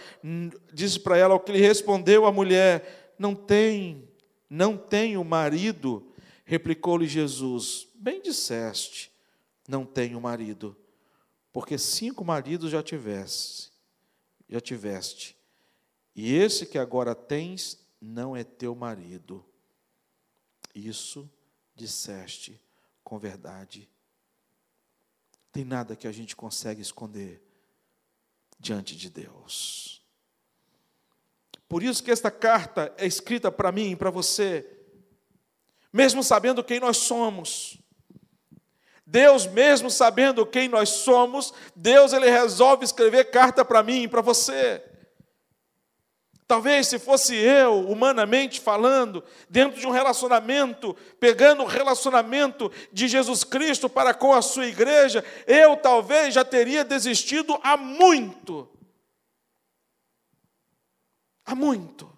disse 0.72 0.98
para 1.00 1.16
ela 1.16 1.34
o 1.34 1.40
que 1.40 1.52
lhe 1.52 1.60
respondeu 1.60 2.26
a 2.26 2.32
mulher: 2.32 3.14
"Não 3.18 3.34
tem, 3.34 4.03
não 4.48 4.76
tenho 4.76 5.22
marido". 5.24 6.12
Replicou-lhe 6.44 7.06
Jesus: 7.06 7.88
"Bem 7.94 8.20
disseste, 8.20 9.12
não 9.66 9.84
tenho 9.84 10.20
marido, 10.20 10.76
porque 11.52 11.78
cinco 11.78 12.24
maridos 12.24 12.70
já 12.70 12.82
tiveste, 12.82 13.72
já 14.48 14.60
tiveste, 14.60 15.36
e 16.14 16.34
esse 16.34 16.66
que 16.66 16.78
agora 16.78 17.14
tens 17.14 17.84
não 18.00 18.36
é 18.36 18.44
teu 18.44 18.74
marido. 18.74 19.44
Isso 20.74 21.30
disseste 21.74 22.60
com 23.02 23.18
verdade. 23.18 23.88
Tem 25.50 25.64
nada 25.64 25.96
que 25.96 26.06
a 26.06 26.12
gente 26.12 26.36
consegue 26.36 26.82
esconder 26.82 27.42
diante 28.58 28.96
de 28.96 29.08
Deus. 29.08 30.03
Por 31.68 31.82
isso 31.82 32.02
que 32.02 32.10
esta 32.10 32.30
carta 32.30 32.92
é 32.96 33.06
escrita 33.06 33.50
para 33.50 33.72
mim 33.72 33.92
e 33.92 33.96
para 33.96 34.10
você, 34.10 34.66
mesmo 35.92 36.22
sabendo 36.22 36.62
quem 36.62 36.80
nós 36.80 36.98
somos. 36.98 37.78
Deus, 39.06 39.46
mesmo 39.46 39.90
sabendo 39.90 40.46
quem 40.46 40.68
nós 40.68 40.88
somos, 40.88 41.52
Deus 41.76 42.12
ele 42.12 42.30
resolve 42.30 42.84
escrever 42.84 43.30
carta 43.30 43.64
para 43.64 43.82
mim 43.82 44.02
e 44.02 44.08
para 44.08 44.22
você. 44.22 44.82
Talvez 46.46 46.88
se 46.88 46.98
fosse 46.98 47.34
eu, 47.34 47.88
humanamente 47.88 48.60
falando, 48.60 49.24
dentro 49.48 49.80
de 49.80 49.86
um 49.86 49.90
relacionamento, 49.90 50.94
pegando 51.18 51.62
o 51.62 51.66
relacionamento 51.66 52.70
de 52.92 53.08
Jesus 53.08 53.44
Cristo 53.44 53.88
para 53.88 54.12
com 54.12 54.34
a 54.34 54.42
sua 54.42 54.66
igreja, 54.66 55.24
eu 55.46 55.76
talvez 55.76 56.34
já 56.34 56.44
teria 56.44 56.84
desistido 56.84 57.58
há 57.62 57.76
muito. 57.76 58.68
Há 61.44 61.54
muito. 61.54 62.10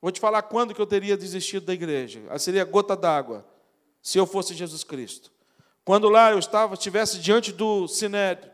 Vou 0.00 0.12
te 0.12 0.20
falar 0.20 0.42
quando 0.42 0.74
que 0.74 0.80
eu 0.80 0.86
teria 0.86 1.16
desistido 1.16 1.66
da 1.66 1.74
igreja. 1.74 2.38
Seria 2.38 2.64
gota 2.64 2.96
d'água, 2.96 3.46
se 4.00 4.18
eu 4.18 4.26
fosse 4.26 4.54
Jesus 4.54 4.84
Cristo. 4.84 5.32
Quando 5.84 6.08
lá 6.08 6.30
eu 6.30 6.38
estava, 6.38 6.74
estivesse 6.74 7.18
diante 7.18 7.52
do 7.52 7.88
Sinédrio, 7.88 8.52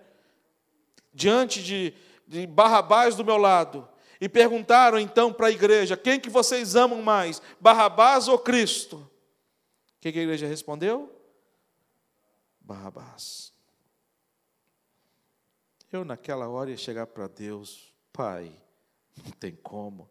diante 1.12 1.62
de, 1.62 1.92
de 2.26 2.46
Barrabás 2.46 3.14
do 3.14 3.24
meu 3.24 3.36
lado, 3.36 3.88
e 4.20 4.28
perguntaram 4.28 4.98
então 4.98 5.32
para 5.32 5.48
a 5.48 5.50
igreja: 5.50 5.96
quem 5.96 6.18
que 6.18 6.30
vocês 6.30 6.76
amam 6.76 7.02
mais, 7.02 7.42
Barrabás 7.60 8.28
ou 8.28 8.38
Cristo? 8.38 8.96
O 8.96 10.00
que, 10.00 10.12
que 10.12 10.18
a 10.18 10.22
igreja 10.22 10.46
respondeu? 10.46 11.14
Barrabás. 12.60 13.52
Eu, 15.92 16.04
naquela 16.04 16.48
hora, 16.48 16.70
ia 16.70 16.76
chegar 16.76 17.06
para 17.06 17.28
Deus, 17.28 17.93
Pai, 18.14 18.56
não 19.24 19.32
tem 19.32 19.56
como. 19.56 20.08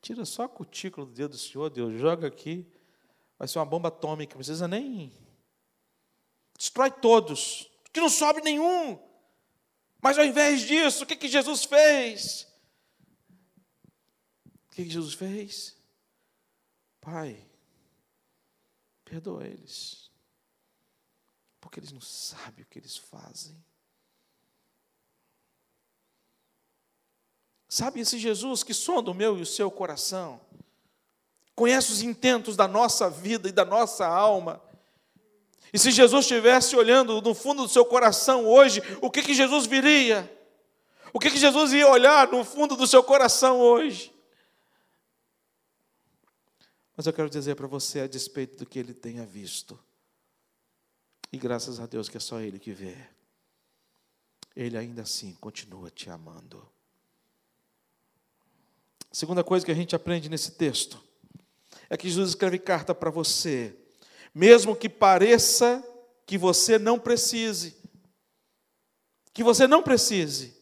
Tira 0.00 0.24
só 0.24 0.44
a 0.44 0.48
cutícula 0.48 1.04
do 1.04 1.12
dedo 1.12 1.32
do 1.32 1.38
Senhor, 1.38 1.68
Deus, 1.70 1.98
joga 1.98 2.28
aqui, 2.28 2.64
vai 3.36 3.48
ser 3.48 3.58
uma 3.58 3.66
bomba 3.66 3.88
atômica, 3.88 4.34
não 4.34 4.38
precisa 4.38 4.68
nem. 4.68 5.12
Destrói 6.56 6.92
todos, 6.92 7.68
que 7.92 7.98
não 7.98 8.08
sobe 8.08 8.42
nenhum. 8.42 8.96
Mas 10.00 10.16
ao 10.16 10.24
invés 10.24 10.60
disso, 10.60 11.02
o 11.02 11.06
que, 11.06 11.16
que 11.16 11.26
Jesus 11.26 11.64
fez? 11.64 12.46
O 14.44 14.74
que, 14.76 14.84
que 14.84 14.90
Jesus 14.90 15.14
fez? 15.14 15.76
Pai, 17.00 17.44
perdoa 19.04 19.44
eles, 19.44 20.12
porque 21.60 21.80
eles 21.80 21.90
não 21.90 22.00
sabem 22.00 22.62
o 22.62 22.68
que 22.68 22.78
eles 22.78 22.96
fazem. 22.96 23.65
Sabe 27.68 28.00
esse 28.00 28.18
Jesus 28.18 28.62
que 28.62 28.72
sonda 28.72 29.10
o 29.10 29.14
meu 29.14 29.38
e 29.38 29.42
o 29.42 29.46
seu 29.46 29.70
coração, 29.70 30.40
conhece 31.54 31.92
os 31.92 32.02
intentos 32.02 32.56
da 32.56 32.68
nossa 32.68 33.10
vida 33.10 33.48
e 33.48 33.52
da 33.52 33.64
nossa 33.64 34.06
alma, 34.06 34.62
e 35.72 35.78
se 35.78 35.90
Jesus 35.90 36.24
estivesse 36.24 36.76
olhando 36.76 37.20
no 37.20 37.34
fundo 37.34 37.64
do 37.64 37.68
seu 37.68 37.84
coração 37.84 38.46
hoje, 38.46 38.80
o 39.00 39.10
que, 39.10 39.22
que 39.22 39.34
Jesus 39.34 39.66
viria? 39.66 40.32
O 41.12 41.18
que, 41.18 41.30
que 41.30 41.36
Jesus 41.36 41.72
ia 41.72 41.88
olhar 41.88 42.28
no 42.28 42.44
fundo 42.44 42.76
do 42.76 42.86
seu 42.86 43.02
coração 43.02 43.60
hoje? 43.60 44.14
Mas 46.96 47.06
eu 47.06 47.12
quero 47.12 47.28
dizer 47.28 47.56
para 47.56 47.66
você, 47.66 48.00
a 48.00 48.06
despeito 48.06 48.56
do 48.56 48.66
que 48.66 48.78
ele 48.78 48.94
tenha 48.94 49.26
visto, 49.26 49.78
e 51.30 51.36
graças 51.36 51.78
a 51.78 51.86
Deus 51.86 52.08
que 52.08 52.16
é 52.16 52.20
só 52.20 52.40
ele 52.40 52.58
que 52.58 52.72
vê, 52.72 52.96
ele 54.54 54.78
ainda 54.78 55.02
assim 55.02 55.34
continua 55.34 55.90
te 55.90 56.08
amando. 56.08 56.66
Segunda 59.16 59.42
coisa 59.42 59.64
que 59.64 59.72
a 59.72 59.74
gente 59.74 59.96
aprende 59.96 60.28
nesse 60.28 60.50
texto 60.50 61.02
é 61.88 61.96
que 61.96 62.06
Jesus 62.06 62.28
escreve 62.28 62.58
carta 62.58 62.94
para 62.94 63.08
você 63.08 63.74
mesmo 64.34 64.76
que 64.76 64.90
pareça 64.90 65.82
que 66.26 66.36
você 66.36 66.78
não 66.78 66.98
precise. 66.98 67.74
Que 69.32 69.42
você 69.42 69.66
não 69.66 69.82
precise. 69.82 70.54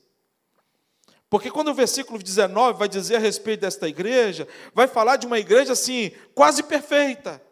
Porque 1.29 1.51
quando 1.51 1.73
o 1.73 1.75
versículo 1.75 2.23
19 2.23 2.79
vai 2.79 2.89
dizer 2.89 3.17
a 3.17 3.19
respeito 3.19 3.63
desta 3.63 3.89
igreja, 3.89 4.47
vai 4.73 4.87
falar 4.87 5.17
de 5.17 5.27
uma 5.27 5.41
igreja 5.41 5.73
assim, 5.73 6.13
quase 6.33 6.63
perfeita. 6.63 7.43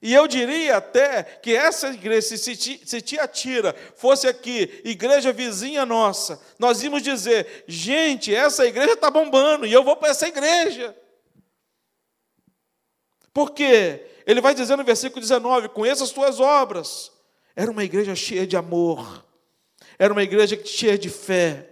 E 0.00 0.12
eu 0.12 0.26
diria 0.28 0.76
até 0.76 1.22
que 1.22 1.54
essa 1.54 1.88
igreja, 1.88 2.36
se, 2.36 3.00
Tiatira 3.00 3.74
fosse 3.96 4.28
aqui, 4.28 4.82
igreja 4.84 5.32
vizinha 5.32 5.86
nossa, 5.86 6.40
nós 6.58 6.82
íamos 6.82 7.02
dizer: 7.02 7.64
gente, 7.66 8.34
essa 8.34 8.66
igreja 8.66 8.92
está 8.92 9.10
bombando 9.10 9.66
e 9.66 9.72
eu 9.72 9.82
vou 9.82 9.96
para 9.96 10.10
essa 10.10 10.28
igreja. 10.28 10.94
Por 13.32 13.52
quê? 13.52 14.06
Ele 14.26 14.40
vai 14.40 14.54
dizer 14.54 14.76
no 14.76 14.84
versículo 14.84 15.20
19: 15.20 15.70
Conheça 15.70 16.04
as 16.04 16.10
tuas 16.10 16.40
obras. 16.40 17.12
Era 17.54 17.70
uma 17.70 17.84
igreja 17.84 18.14
cheia 18.14 18.46
de 18.46 18.54
amor, 18.54 19.24
era 19.98 20.12
uma 20.12 20.22
igreja 20.22 20.60
cheia 20.62 20.98
de 20.98 21.08
fé, 21.08 21.66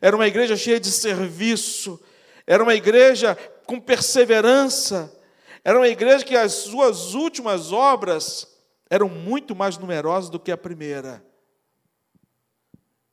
era 0.00 0.16
uma 0.16 0.26
igreja 0.26 0.56
cheia 0.56 0.80
de 0.80 0.90
serviço, 0.90 2.00
era 2.44 2.60
uma 2.60 2.74
igreja 2.74 3.36
com 3.64 3.78
perseverança, 3.78 5.16
era 5.68 5.78
uma 5.78 5.88
igreja 5.88 6.24
que 6.24 6.34
as 6.34 6.54
suas 6.54 7.12
últimas 7.12 7.72
obras 7.72 8.58
eram 8.88 9.06
muito 9.06 9.54
mais 9.54 9.76
numerosas 9.76 10.30
do 10.30 10.40
que 10.40 10.50
a 10.50 10.56
primeira. 10.56 11.22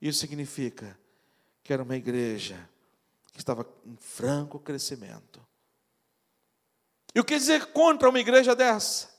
Isso 0.02 0.20
significa 0.20 0.98
que 1.62 1.74
era 1.74 1.84
uma 1.84 1.98
igreja 1.98 2.58
que 3.34 3.40
estava 3.40 3.68
em 3.86 3.98
franco 3.98 4.58
crescimento. 4.58 5.46
E 7.14 7.20
o 7.20 7.26
que 7.26 7.36
dizer 7.36 7.74
contra 7.74 8.08
uma 8.08 8.22
igreja 8.22 8.56
dessa? 8.56 9.10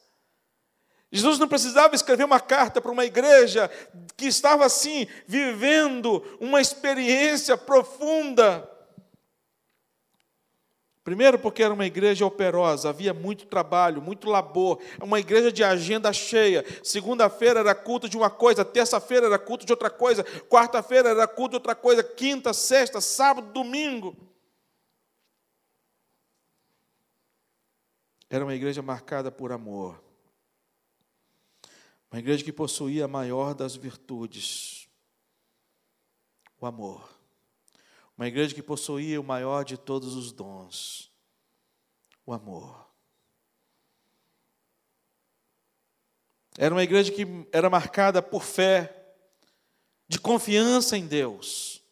Jesus 1.13 1.39
não 1.39 1.47
precisava 1.47 1.95
escrever 1.95 2.25
uma 2.25 2.41
carta 2.41 2.81
para 2.81 2.91
uma 2.91 3.05
igreja 3.05 3.71
que 4.17 4.25
estava 4.25 4.65
assim, 4.65 5.07
vivendo 5.27 6.25
uma 6.41 6.59
experiência 6.59 7.55
profunda. 7.59 8.67
Primeiro, 11.07 11.39
porque 11.39 11.63
era 11.63 11.73
uma 11.73 11.87
igreja 11.87 12.27
operosa, 12.27 12.89
havia 12.89 13.15
muito 13.15 13.47
trabalho, 13.47 14.03
muito 14.03 14.29
labor, 14.29 14.81
uma 15.01 15.21
igreja 15.21 15.53
de 15.53 15.63
agenda 15.63 16.13
cheia. 16.13 16.65
Segunda-feira 16.83 17.61
era 17.61 17.77
culto 17.77 18.09
de 18.09 18.17
uma 18.17 18.29
coisa, 18.29 18.65
terça-feira 18.65 19.27
era 19.27 19.39
culto 19.39 19.65
de 19.65 19.73
outra 19.73 19.89
coisa, 19.89 20.25
quarta-feira 20.51 21.11
era 21.11 21.29
culto 21.29 21.51
de 21.51 21.57
outra 21.59 21.77
coisa, 21.77 22.03
quinta, 22.03 22.53
sexta, 22.53 23.01
sábado, 23.01 23.53
domingo. 23.53 24.17
Era 28.29 28.45
uma 28.45 28.57
igreja 28.57 28.83
marcada 28.83 29.31
por 29.31 29.53
amor. 29.53 30.03
Uma 32.11 32.19
igreja 32.19 32.43
que 32.43 32.53
possuía 32.53 33.05
a 33.05 33.09
maior 33.09 33.55
das 33.55 33.77
virtudes, 33.77 34.89
o 36.61 36.67
amor. 36.67 37.16
Uma 38.17 38.27
igreja 38.27 38.55
que 38.55 38.63
possuía 38.63 39.21
o 39.21 39.25
maior 39.25 39.65
de 39.65 39.77
todos 39.77 40.15
os 40.15 40.33
dons, 40.33 41.13
o 42.25 42.33
amor. 42.33 42.87
Era 46.59 46.75
uma 46.75 46.83
igreja 46.83 47.13
que 47.13 47.27
era 47.53 47.69
marcada 47.69 48.23
por 48.23 48.43
fé, 48.43 49.15
de 50.09 50.19
confiança 50.19 50.97
em 50.97 51.07
Deus. 51.07 51.83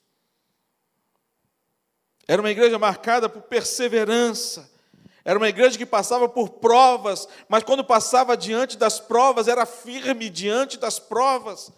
Era 2.27 2.41
uma 2.41 2.51
igreja 2.51 2.79
marcada 2.79 3.29
por 3.29 3.43
perseverança. 3.43 4.71
Era 5.25 5.39
uma 5.39 5.49
igreja 5.49 5.77
que 5.77 5.87
passava 5.87 6.29
por 6.29 6.51
provas, 6.51 7.29
mas 7.49 7.63
quando 7.63 7.85
passava 7.85 8.37
diante 8.37 8.77
das 8.77 9.01
provas, 9.01 9.49
era 9.49 9.67
firme 9.67 10.31
diante 10.31 10.79
das 10.79 10.99
provas. 10.99 11.71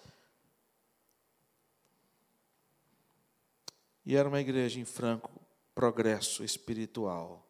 E 4.07 4.15
era 4.15 4.29
uma 4.29 4.41
igreja 4.41 4.79
em 4.79 4.85
franco 4.85 5.33
progresso 5.75 6.45
espiritual. 6.45 7.45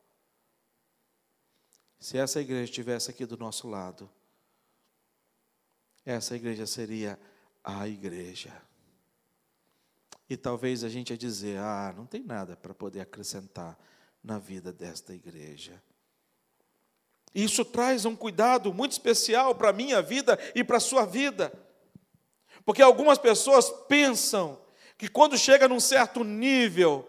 Se 2.00 2.16
essa 2.16 2.40
igreja 2.40 2.64
estivesse 2.64 3.10
aqui 3.10 3.26
do 3.26 3.36
nosso 3.36 3.68
lado, 3.68 4.10
essa 6.02 6.34
igreja 6.34 6.66
seria 6.66 7.20
a 7.62 7.86
igreja. 7.86 8.62
E 10.30 10.36
talvez 10.36 10.82
a 10.82 10.88
gente 10.88 11.10
ia 11.10 11.18
dizer: 11.18 11.58
ah, 11.58 11.92
não 11.94 12.06
tem 12.06 12.22
nada 12.22 12.56
para 12.56 12.72
poder 12.72 13.00
acrescentar 13.00 13.78
na 14.24 14.38
vida 14.38 14.72
desta 14.72 15.12
igreja. 15.12 15.80
Isso 17.34 17.66
traz 17.66 18.06
um 18.06 18.16
cuidado 18.16 18.72
muito 18.72 18.92
especial 18.92 19.54
para 19.54 19.68
a 19.68 19.74
minha 19.74 20.00
vida 20.00 20.38
e 20.54 20.64
para 20.64 20.78
a 20.78 20.80
sua 20.80 21.04
vida. 21.04 21.52
Porque 22.64 22.80
algumas 22.80 23.18
pessoas 23.18 23.70
pensam 23.86 24.65
que 24.98 25.08
quando 25.08 25.36
chega 25.36 25.68
num 25.68 25.80
certo 25.80 26.24
nível, 26.24 27.08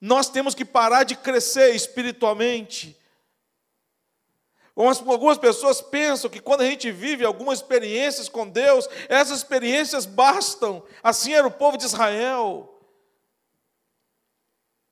nós 0.00 0.28
temos 0.28 0.54
que 0.54 0.64
parar 0.64 1.04
de 1.04 1.16
crescer 1.16 1.74
espiritualmente. 1.74 2.96
Algumas 4.74 5.38
pessoas 5.38 5.80
pensam 5.80 6.28
que 6.28 6.40
quando 6.40 6.60
a 6.60 6.66
gente 6.66 6.90
vive 6.92 7.24
algumas 7.24 7.60
experiências 7.60 8.28
com 8.28 8.46
Deus, 8.46 8.86
essas 9.08 9.38
experiências 9.38 10.04
bastam. 10.04 10.84
Assim 11.02 11.32
era 11.32 11.46
o 11.46 11.50
povo 11.50 11.78
de 11.78 11.84
Israel. 11.84 12.78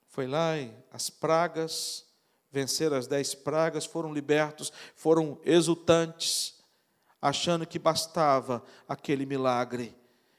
Foi 0.09 0.27
lá 0.27 0.57
e 0.57 0.73
as 0.91 1.11
pragas, 1.11 2.07
venceram 2.51 2.97
as 2.97 3.07
dez 3.07 3.35
pragas, 3.35 3.85
foram 3.85 4.15
libertos, 4.15 4.73
foram 4.95 5.39
exultantes, 5.45 6.55
achando 7.21 7.67
que 7.67 7.79
bastava 7.79 8.65
aquele 8.89 9.27
milagre. 9.27 9.95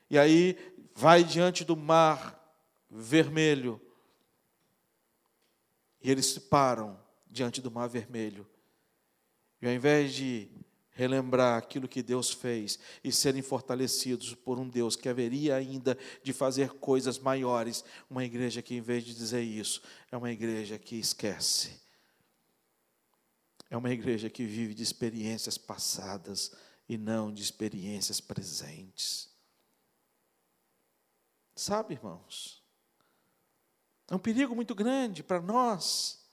E 0.10 0.18
aí 0.18 0.58
vai 0.96 1.24
diante 1.24 1.66
do 1.66 1.76
mar 1.76 2.42
vermelho. 2.90 3.80
E 6.02 6.10
eles 6.10 6.28
se 6.28 6.40
param 6.40 6.98
diante 7.28 7.62
do 7.62 7.70
mar 7.70 7.88
vermelho. 7.88 8.48
E 9.62 9.68
ao 9.68 9.74
invés 9.74 10.14
de 10.14 10.50
relembrar 10.92 11.58
aquilo 11.58 11.90
que 11.90 12.02
Deus 12.02 12.32
fez 12.32 12.80
e 13.04 13.12
serem 13.12 13.42
fortalecidos 13.42 14.34
por 14.34 14.58
um 14.58 14.68
Deus 14.68 14.96
que 14.96 15.10
haveria 15.10 15.56
ainda 15.56 15.98
de 16.24 16.32
fazer 16.32 16.70
coisas 16.70 17.20
maiores, 17.20 17.84
uma 18.10 18.24
igreja 18.24 18.62
que, 18.62 18.76
em 18.76 18.82
vez 18.82 19.04
de 19.04 19.14
dizer 19.14 19.42
isso, 19.42 19.82
é 20.10 20.16
uma 20.16 20.32
igreja 20.32 20.80
que 20.80 20.96
esquece. 20.96 21.82
É 23.70 23.76
uma 23.76 23.92
igreja 23.92 24.30
que 24.30 24.46
vive 24.46 24.74
de 24.74 24.84
experiências 24.84 25.58
passadas 25.58 26.54
e 26.88 26.98
não 26.98 27.34
de 27.34 27.42
experiências 27.42 28.22
presentes. 28.22 29.35
Sabe, 31.56 31.94
irmãos? 31.94 32.64
É 34.10 34.16
um 34.16 34.20
perigo 34.20 34.54
muito 34.56 34.76
grande 34.76 35.24
para 35.24 35.42
nós 35.42 36.25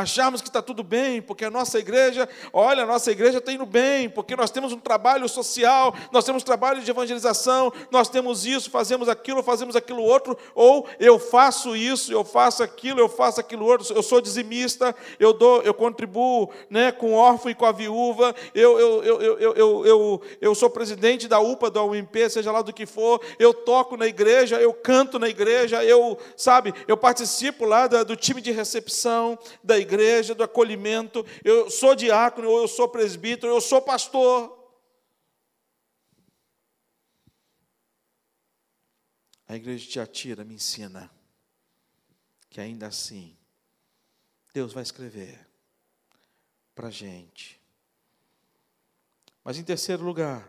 Acharmos 0.00 0.40
que 0.40 0.48
está 0.48 0.62
tudo 0.62 0.82
bem, 0.82 1.20
porque 1.20 1.44
a 1.44 1.50
nossa 1.50 1.78
igreja, 1.78 2.26
olha, 2.52 2.84
a 2.84 2.86
nossa 2.86 3.10
igreja 3.10 3.36
está 3.36 3.52
indo 3.52 3.66
bem, 3.66 4.08
porque 4.08 4.34
nós 4.34 4.50
temos 4.50 4.72
um 4.72 4.78
trabalho 4.78 5.28
social, 5.28 5.94
nós 6.10 6.24
temos 6.24 6.42
trabalho 6.42 6.80
de 6.80 6.90
evangelização, 6.90 7.70
nós 7.90 8.08
temos 8.08 8.46
isso, 8.46 8.70
fazemos 8.70 9.08
aquilo, 9.10 9.42
fazemos 9.42 9.76
aquilo 9.76 10.02
outro, 10.02 10.38
ou 10.54 10.88
eu 10.98 11.18
faço 11.18 11.76
isso, 11.76 12.10
eu 12.10 12.24
faço 12.24 12.62
aquilo, 12.62 12.98
eu 12.98 13.10
faço 13.10 13.40
aquilo 13.40 13.66
outro, 13.66 13.94
eu 13.94 14.02
sou 14.02 14.22
dizimista, 14.22 14.94
eu 15.18 15.34
dou, 15.34 15.60
eu 15.62 15.74
contribuo 15.74 16.50
né, 16.70 16.90
com 16.90 17.12
o 17.12 17.16
órfão 17.16 17.50
e 17.50 17.54
com 17.54 17.66
a 17.66 17.72
viúva, 17.72 18.34
eu, 18.54 18.80
eu, 18.80 19.04
eu, 19.04 19.22
eu, 19.22 19.52
eu, 19.54 19.86
eu, 19.86 20.22
eu 20.40 20.54
sou 20.54 20.70
presidente 20.70 21.28
da 21.28 21.40
UPA, 21.40 21.70
da 21.70 21.82
UMP, 21.82 22.30
seja 22.30 22.50
lá 22.50 22.62
do 22.62 22.72
que 22.72 22.86
for, 22.86 23.20
eu 23.38 23.52
toco 23.52 23.98
na 23.98 24.06
igreja, 24.06 24.58
eu 24.58 24.72
canto 24.72 25.18
na 25.18 25.28
igreja, 25.28 25.84
eu, 25.84 26.16
sabe, 26.36 26.72
eu 26.88 26.96
participo 26.96 27.66
lá 27.66 27.86
do 27.86 28.16
time 28.16 28.40
de 28.40 28.50
recepção 28.50 29.38
da 29.62 29.78
igreja, 29.78 29.89
do 30.34 30.42
acolhimento, 30.42 31.24
eu 31.44 31.70
sou 31.70 31.94
diácono, 31.94 32.48
eu 32.48 32.68
sou 32.68 32.88
presbítero, 32.88 33.52
eu 33.52 33.60
sou 33.60 33.82
pastor. 33.82 34.58
A 39.46 39.56
igreja 39.56 39.84
de 39.84 39.90
Tiatira 39.90 40.44
me 40.44 40.54
ensina 40.54 41.10
que 42.48 42.60
ainda 42.60 42.86
assim, 42.86 43.36
Deus 44.52 44.72
vai 44.72 44.82
escrever 44.82 45.46
para 46.74 46.88
a 46.88 46.90
gente. 46.90 47.60
Mas 49.42 49.58
em 49.58 49.64
terceiro 49.64 50.04
lugar, 50.04 50.48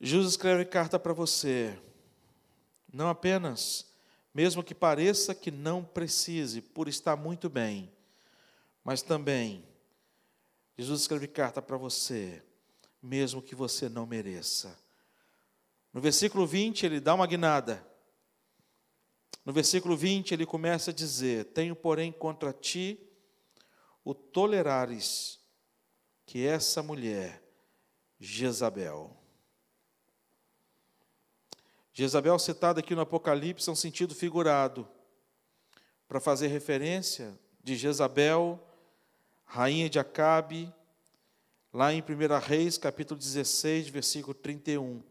Jesus 0.00 0.30
escreve 0.30 0.64
carta 0.64 0.98
para 0.98 1.12
você, 1.12 1.78
não 2.92 3.08
apenas 3.08 3.86
mesmo 4.32 4.62
que 4.62 4.74
pareça 4.74 5.34
que 5.34 5.50
não 5.50 5.84
precise, 5.84 6.60
por 6.60 6.88
estar 6.88 7.16
muito 7.16 7.48
bem. 7.48 7.92
Mas 8.84 9.02
também, 9.02 9.66
Jesus 10.76 11.02
escreve 11.02 11.26
carta 11.26 11.60
para 11.60 11.76
você, 11.76 12.42
mesmo 13.02 13.42
que 13.42 13.54
você 13.54 13.88
não 13.88 14.06
mereça. 14.06 14.78
No 15.92 16.00
versículo 16.00 16.46
20, 16.46 16.86
ele 16.86 17.00
dá 17.00 17.14
uma 17.14 17.26
guinada. 17.26 17.84
No 19.44 19.52
versículo 19.52 19.96
20, 19.96 20.32
ele 20.32 20.46
começa 20.46 20.90
a 20.90 20.94
dizer: 20.94 21.46
Tenho, 21.46 21.74
porém, 21.74 22.12
contra 22.12 22.52
ti 22.52 23.00
o 24.04 24.14
tolerares 24.14 25.40
que 26.24 26.46
essa 26.46 26.82
mulher, 26.82 27.42
Jezabel, 28.20 29.17
Jezabel, 31.98 32.38
citada 32.38 32.78
aqui 32.78 32.94
no 32.94 33.00
Apocalipse, 33.00 33.68
é 33.68 33.72
um 33.72 33.74
sentido 33.74 34.14
figurado, 34.14 34.86
para 36.06 36.20
fazer 36.20 36.46
referência 36.46 37.36
de 37.60 37.74
Jezabel, 37.74 38.64
rainha 39.44 39.90
de 39.90 39.98
Acabe, 39.98 40.72
lá 41.72 41.92
em 41.92 42.00
1 42.00 42.38
Reis, 42.38 42.78
capítulo 42.78 43.18
16, 43.18 43.88
versículo 43.88 44.32
31, 44.32 45.02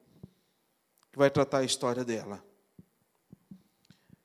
que 1.11 1.17
vai 1.17 1.29
tratar 1.29 1.57
a 1.57 1.65
história 1.65 2.05
dela. 2.05 2.41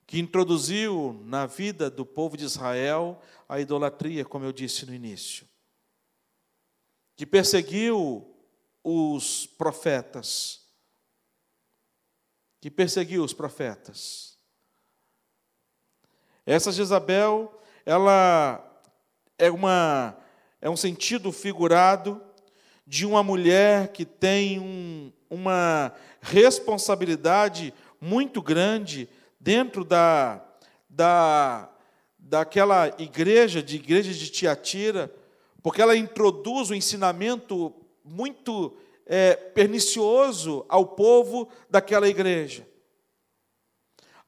Que 0.06 0.20
introduziu 0.20 1.20
na 1.24 1.46
vida 1.46 1.90
do 1.90 2.06
povo 2.06 2.36
de 2.36 2.44
Israel 2.44 3.20
a 3.48 3.58
idolatria, 3.58 4.24
como 4.24 4.44
eu 4.44 4.52
disse 4.52 4.86
no 4.86 4.94
início. 4.94 5.48
Que 7.16 7.26
perseguiu 7.26 8.24
os 8.84 9.48
profetas 9.48 10.61
que 12.62 12.70
perseguiu 12.70 13.24
os 13.24 13.32
profetas. 13.32 14.38
Essa 16.46 16.70
Jezabel, 16.70 17.60
ela 17.84 18.64
é 19.36 19.50
uma 19.50 20.16
é 20.60 20.70
um 20.70 20.76
sentido 20.76 21.32
figurado 21.32 22.22
de 22.86 23.04
uma 23.04 23.20
mulher 23.20 23.88
que 23.88 24.04
tem 24.04 24.60
um, 24.60 25.12
uma 25.28 25.92
responsabilidade 26.20 27.74
muito 28.00 28.40
grande 28.40 29.08
dentro 29.40 29.84
da, 29.84 30.40
da 30.88 31.68
daquela 32.16 32.94
igreja, 32.96 33.60
de 33.60 33.74
igreja 33.74 34.14
de 34.14 34.30
Tiatira, 34.30 35.12
porque 35.64 35.82
ela 35.82 35.96
introduz 35.96 36.70
um 36.70 36.74
ensinamento 36.74 37.74
muito 38.04 38.76
é, 39.06 39.34
pernicioso 39.34 40.64
ao 40.68 40.86
povo 40.86 41.48
daquela 41.68 42.08
igreja. 42.08 42.66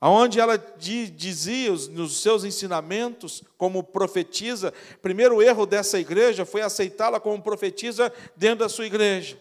aonde 0.00 0.38
ela 0.38 0.58
dizia 0.76 1.70
nos 1.90 2.20
seus 2.20 2.44
ensinamentos 2.44 3.42
como 3.56 3.82
profetisa, 3.82 4.70
primeiro 5.00 5.40
erro 5.40 5.64
dessa 5.64 5.98
igreja 5.98 6.44
foi 6.44 6.60
aceitá-la 6.60 7.18
como 7.18 7.42
profetisa 7.42 8.12
dentro 8.36 8.58
da 8.58 8.68
sua 8.68 8.84
igreja. 8.84 9.40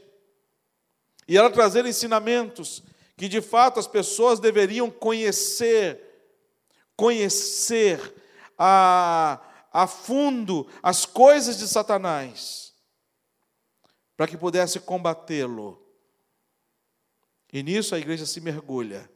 E 1.27 1.37
ela 1.37 1.49
trazer 1.49 1.85
ensinamentos 1.85 2.81
que 3.17 3.27
de 3.27 3.41
fato 3.41 3.79
as 3.79 3.87
pessoas 3.87 4.39
deveriam 4.39 4.89
conhecer, 4.89 5.99
conhecer 6.95 7.99
a, 8.57 9.39
a 9.71 9.87
fundo 9.87 10.67
as 10.81 11.05
coisas 11.05 11.57
de 11.57 11.67
Satanás, 11.67 12.72
para 14.15 14.27
que 14.27 14.37
pudesse 14.37 14.79
combatê-lo. 14.79 15.81
E 17.51 17.61
nisso 17.61 17.93
a 17.93 17.99
igreja 17.99 18.25
se 18.25 18.41
mergulha. 18.41 19.09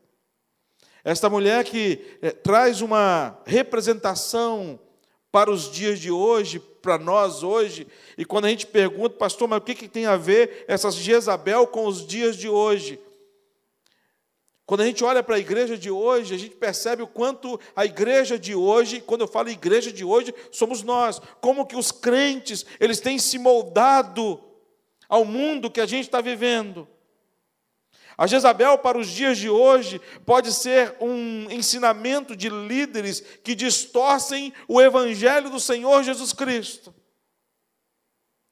Esta 1.04 1.30
mulher 1.30 1.64
que 1.64 2.18
é, 2.22 2.32
traz 2.32 2.82
uma 2.82 3.42
representação 3.46 4.80
para 5.32 5.52
os 5.52 5.72
dias 5.72 6.00
de 6.00 6.12
hoje, 6.12 6.60
para 6.60 6.98
nós 6.98 7.44
hoje, 7.44 7.88
e 8.18 8.26
quando 8.26 8.46
a 8.46 8.50
gente 8.50 8.66
pergunta, 8.66 9.16
pastor, 9.16 9.48
mas 9.48 9.60
o 9.60 9.62
que, 9.62 9.76
que 9.76 9.88
tem 9.88 10.06
a 10.06 10.18
ver 10.18 10.66
essas 10.68 10.96
Jezabel 10.96 11.68
com 11.68 11.86
os 11.86 12.06
dias 12.06 12.36
de 12.36 12.50
hoje? 12.50 13.00
Quando 14.66 14.82
a 14.82 14.86
gente 14.86 15.04
olha 15.04 15.24
para 15.24 15.38
a 15.38 15.40
igreja 15.40 15.78
de 15.78 15.90
hoje, 15.90 16.36
a 16.36 16.38
gente 16.38 16.56
percebe 16.56 17.02
o 17.02 17.08
quanto 17.08 17.60
a 17.76 17.86
igreja 17.86 18.38
de 18.38 18.54
hoje, 18.54 19.00
quando 19.00 19.22
eu 19.22 19.28
falo 19.28 19.50
igreja 19.50 19.94
de 19.94 20.04
hoje, 20.04 20.34
somos 20.52 20.84
nós, 20.84 21.22
como 21.40 21.66
que 21.66 21.76
os 21.78 21.92
crentes, 21.92 22.66
eles 22.80 23.00
têm 23.00 23.18
se 23.18 23.40
moldado 23.40 24.47
ao 25.08 25.26
mundo 25.26 25.72
que 25.72 25.82
a 25.82 25.86
gente 25.86 26.06
está 26.06 26.22
vivendo. 26.22 26.88
A 28.18 28.26
Jezabel, 28.26 28.80
para 28.80 28.98
os 28.98 29.08
dias 29.08 29.38
de 29.38 29.48
hoje, 29.48 30.02
pode 30.26 30.52
ser 30.52 30.96
um 31.00 31.50
ensinamento 31.52 32.36
de 32.36 32.50
líderes 32.50 33.22
que 33.22 33.54
distorcem 33.54 34.52
o 34.68 34.82
evangelho 34.82 35.52
do 35.52 35.60
Senhor 35.60 36.04
Jesus 36.04 36.34
Cristo. 36.34 36.94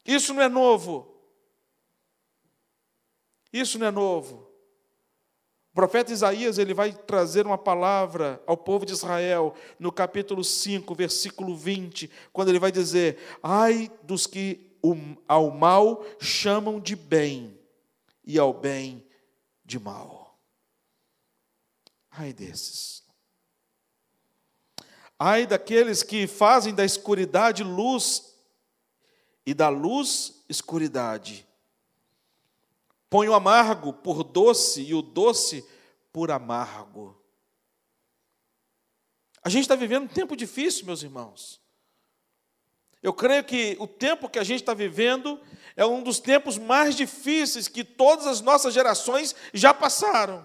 Isso 0.06 0.36
não 0.36 0.44
é 0.44 0.48
novo. 0.48 1.20
Isso 3.52 3.80
não 3.80 3.88
é 3.88 3.92
novo. 3.92 4.48
O 5.72 5.76
profeta 5.76 6.14
Isaías 6.14 6.60
ele 6.60 6.74
vai 6.74 6.94
trazer 6.94 7.46
uma 7.46 7.58
palavra 7.58 8.42
ao 8.46 8.56
povo 8.56 8.86
de 8.86 8.94
Israel 8.94 9.54
no 9.80 9.92
capítulo 9.92 10.44
5, 10.44 10.94
versículo 10.94 11.56
20, 11.56 12.10
quando 12.32 12.50
ele 12.50 12.60
vai 12.60 12.72
dizer: 12.72 13.18
Ai 13.42 13.92
dos 14.04 14.28
que 14.28 14.65
ao 15.28 15.52
mal 15.52 16.04
chamam 16.20 16.80
de 16.80 16.96
bem, 16.96 17.58
e 18.26 18.40
ao 18.40 18.54
bem 18.54 19.06
de 19.64 19.80
mal. 19.80 20.38
Ai 22.12 22.34
desses. 22.34 23.04
Ai 25.18 25.46
daqueles 25.46 26.04
que 26.04 26.28
fazem 26.28 26.74
da 26.74 26.84
escuridade 26.84 27.64
luz 27.64 28.36
e 29.46 29.54
da 29.54 29.70
luz 29.70 30.44
escuridade. 30.50 31.48
Põe 33.10 33.30
o 33.30 33.34
amargo 33.34 33.94
por 33.94 34.24
doce 34.24 34.82
e 34.82 34.94
o 34.94 35.02
doce 35.02 35.66
por 36.12 36.32
amargo. 36.32 37.16
A 39.44 39.50
gente 39.50 39.62
está 39.62 39.76
vivendo 39.76 40.06
um 40.06 40.08
tempo 40.08 40.36
difícil, 40.36 40.86
meus 40.86 41.04
irmãos. 41.04 41.62
Eu 43.06 43.14
creio 43.14 43.44
que 43.44 43.78
o 43.80 43.86
tempo 43.86 44.28
que 44.28 44.40
a 44.40 44.44
gente 44.44 44.62
está 44.62 44.74
vivendo 44.74 45.40
é 45.78 45.86
um 45.86 46.02
dos 46.02 46.20
tempos 46.20 46.58
mais 46.58 46.96
difíceis 46.96 47.68
que 47.68 47.84
todas 47.84 48.26
as 48.26 48.42
nossas 48.42 48.74
gerações 48.74 49.36
já 49.54 49.72
passaram. 49.76 50.44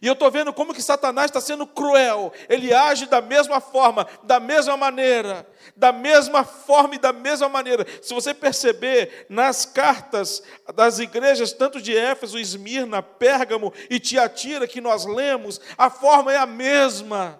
E 0.00 0.06
eu 0.06 0.14
estou 0.14 0.30
vendo 0.30 0.50
como 0.50 0.72
que 0.72 0.80
Satanás 0.80 1.26
está 1.26 1.38
sendo 1.38 1.66
cruel. 1.66 2.32
Ele 2.48 2.72
age 2.72 3.04
da 3.04 3.20
mesma 3.20 3.60
forma, 3.60 4.06
da 4.22 4.40
mesma 4.40 4.78
maneira, 4.78 5.46
da 5.76 5.92
mesma 5.92 6.42
forma 6.42 6.94
e 6.94 6.98
da 6.98 7.12
mesma 7.12 7.50
maneira. 7.50 7.86
Se 8.00 8.14
você 8.14 8.32
perceber 8.32 9.26
nas 9.28 9.66
cartas 9.66 10.42
das 10.74 11.00
igrejas, 11.00 11.52
tanto 11.52 11.82
de 11.82 11.94
Éfeso, 11.94 12.38
Esmirna, 12.38 13.02
Pérgamo 13.02 13.74
e 13.90 14.00
Tiatira, 14.00 14.66
que 14.66 14.80
nós 14.80 15.04
lemos, 15.04 15.60
a 15.76 15.90
forma 15.90 16.32
é 16.32 16.38
a 16.38 16.46
mesma. 16.46 17.38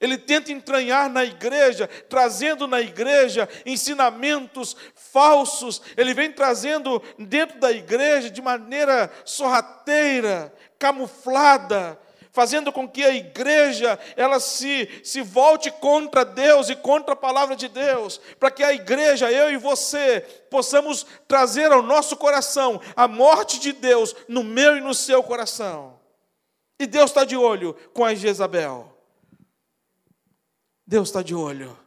Ele 0.00 0.16
tenta 0.16 0.50
entranhar 0.50 1.10
na 1.10 1.24
igreja, 1.24 1.86
trazendo 2.08 2.66
na 2.66 2.80
igreja 2.80 3.46
ensinamentos 3.66 4.74
falsos. 4.94 5.82
Ele 5.96 6.14
vem 6.14 6.32
trazendo 6.32 7.02
dentro 7.18 7.60
da 7.60 7.70
igreja 7.70 8.30
de 8.30 8.40
maneira 8.40 9.10
sorrateira, 9.26 10.52
camuflada, 10.78 12.00
fazendo 12.32 12.72
com 12.72 12.88
que 12.88 13.04
a 13.04 13.14
igreja 13.14 13.98
ela 14.16 14.40
se, 14.40 14.88
se 15.04 15.20
volte 15.20 15.70
contra 15.70 16.24
Deus 16.24 16.70
e 16.70 16.76
contra 16.76 17.12
a 17.12 17.16
palavra 17.16 17.54
de 17.54 17.68
Deus, 17.68 18.18
para 18.38 18.50
que 18.50 18.62
a 18.62 18.72
igreja, 18.72 19.30
eu 19.30 19.50
e 19.50 19.58
você, 19.58 20.20
possamos 20.50 21.04
trazer 21.28 21.72
ao 21.72 21.82
nosso 21.82 22.16
coração 22.16 22.80
a 22.96 23.06
morte 23.06 23.60
de 23.60 23.72
Deus 23.72 24.14
no 24.26 24.42
meu 24.42 24.78
e 24.78 24.80
no 24.80 24.94
seu 24.94 25.22
coração. 25.22 26.00
E 26.78 26.86
Deus 26.86 27.10
está 27.10 27.24
de 27.24 27.36
olho 27.36 27.76
com 27.92 28.02
a 28.02 28.14
Jezabel. 28.14 28.89
Deus 30.90 31.10
está 31.10 31.22
de 31.22 31.36
olho. 31.36 31.78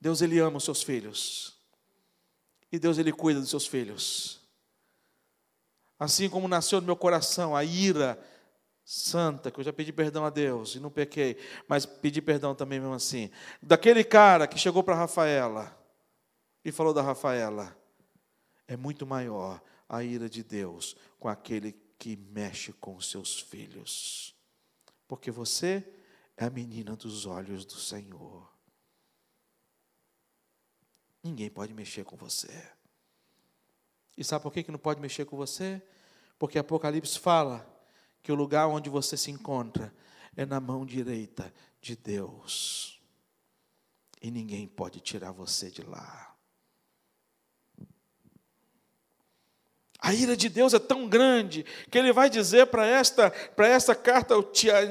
Deus 0.00 0.22
ele 0.22 0.38
ama 0.38 0.56
os 0.56 0.64
seus 0.64 0.82
filhos. 0.82 1.58
E 2.72 2.78
Deus 2.78 2.96
ele 2.96 3.12
cuida 3.12 3.38
dos 3.38 3.50
seus 3.50 3.66
filhos. 3.66 4.40
Assim 5.98 6.30
como 6.30 6.48
nasceu 6.48 6.80
no 6.80 6.86
meu 6.86 6.96
coração 6.96 7.54
a 7.54 7.62
ira 7.62 8.18
santa, 8.82 9.50
que 9.50 9.60
eu 9.60 9.64
já 9.64 9.74
pedi 9.74 9.92
perdão 9.92 10.24
a 10.24 10.30
Deus 10.30 10.74
e 10.74 10.80
não 10.80 10.90
pequei, 10.90 11.36
mas 11.68 11.84
pedi 11.84 12.22
perdão 12.22 12.54
também 12.54 12.80
mesmo 12.80 12.94
assim. 12.94 13.30
Daquele 13.60 14.02
cara 14.02 14.46
que 14.46 14.58
chegou 14.58 14.82
para 14.82 14.94
Rafaela 14.94 15.78
e 16.64 16.72
falou 16.72 16.94
da 16.94 17.02
Rafaela, 17.02 17.76
é 18.66 18.74
muito 18.74 19.06
maior 19.06 19.62
a 19.86 20.02
ira 20.02 20.30
de 20.30 20.42
Deus 20.42 20.96
com 21.20 21.28
aquele 21.28 21.72
que 21.98 22.16
mexe 22.16 22.72
com 22.72 22.96
os 22.96 23.10
seus 23.10 23.38
filhos. 23.38 24.34
Porque 25.06 25.30
você 25.30 25.86
é 26.36 26.44
a 26.44 26.50
menina 26.50 26.96
dos 26.96 27.26
olhos 27.26 27.64
do 27.64 27.74
Senhor. 27.76 28.50
Ninguém 31.22 31.50
pode 31.50 31.72
mexer 31.72 32.04
com 32.04 32.16
você. 32.16 32.70
E 34.16 34.24
sabe 34.24 34.42
por 34.42 34.52
que 34.52 34.70
não 34.70 34.78
pode 34.78 35.00
mexer 35.00 35.24
com 35.24 35.36
você? 35.36 35.80
Porque 36.38 36.58
Apocalipse 36.58 37.18
fala 37.18 37.68
que 38.22 38.32
o 38.32 38.34
lugar 38.34 38.66
onde 38.66 38.90
você 38.90 39.16
se 39.16 39.30
encontra 39.30 39.94
é 40.36 40.44
na 40.44 40.60
mão 40.60 40.84
direita 40.84 41.52
de 41.80 41.96
Deus. 41.96 43.00
E 44.20 44.30
ninguém 44.30 44.66
pode 44.66 45.00
tirar 45.00 45.32
você 45.32 45.70
de 45.70 45.82
lá. 45.82 46.31
A 50.02 50.12
ira 50.12 50.36
de 50.36 50.48
Deus 50.48 50.74
é 50.74 50.80
tão 50.80 51.08
grande 51.08 51.64
que 51.88 51.96
ele 51.96 52.12
vai 52.12 52.28
dizer 52.28 52.66
para 52.66 52.84
esta, 52.84 53.30
para 53.30 53.68
esta 53.68 53.94
carta 53.94 54.34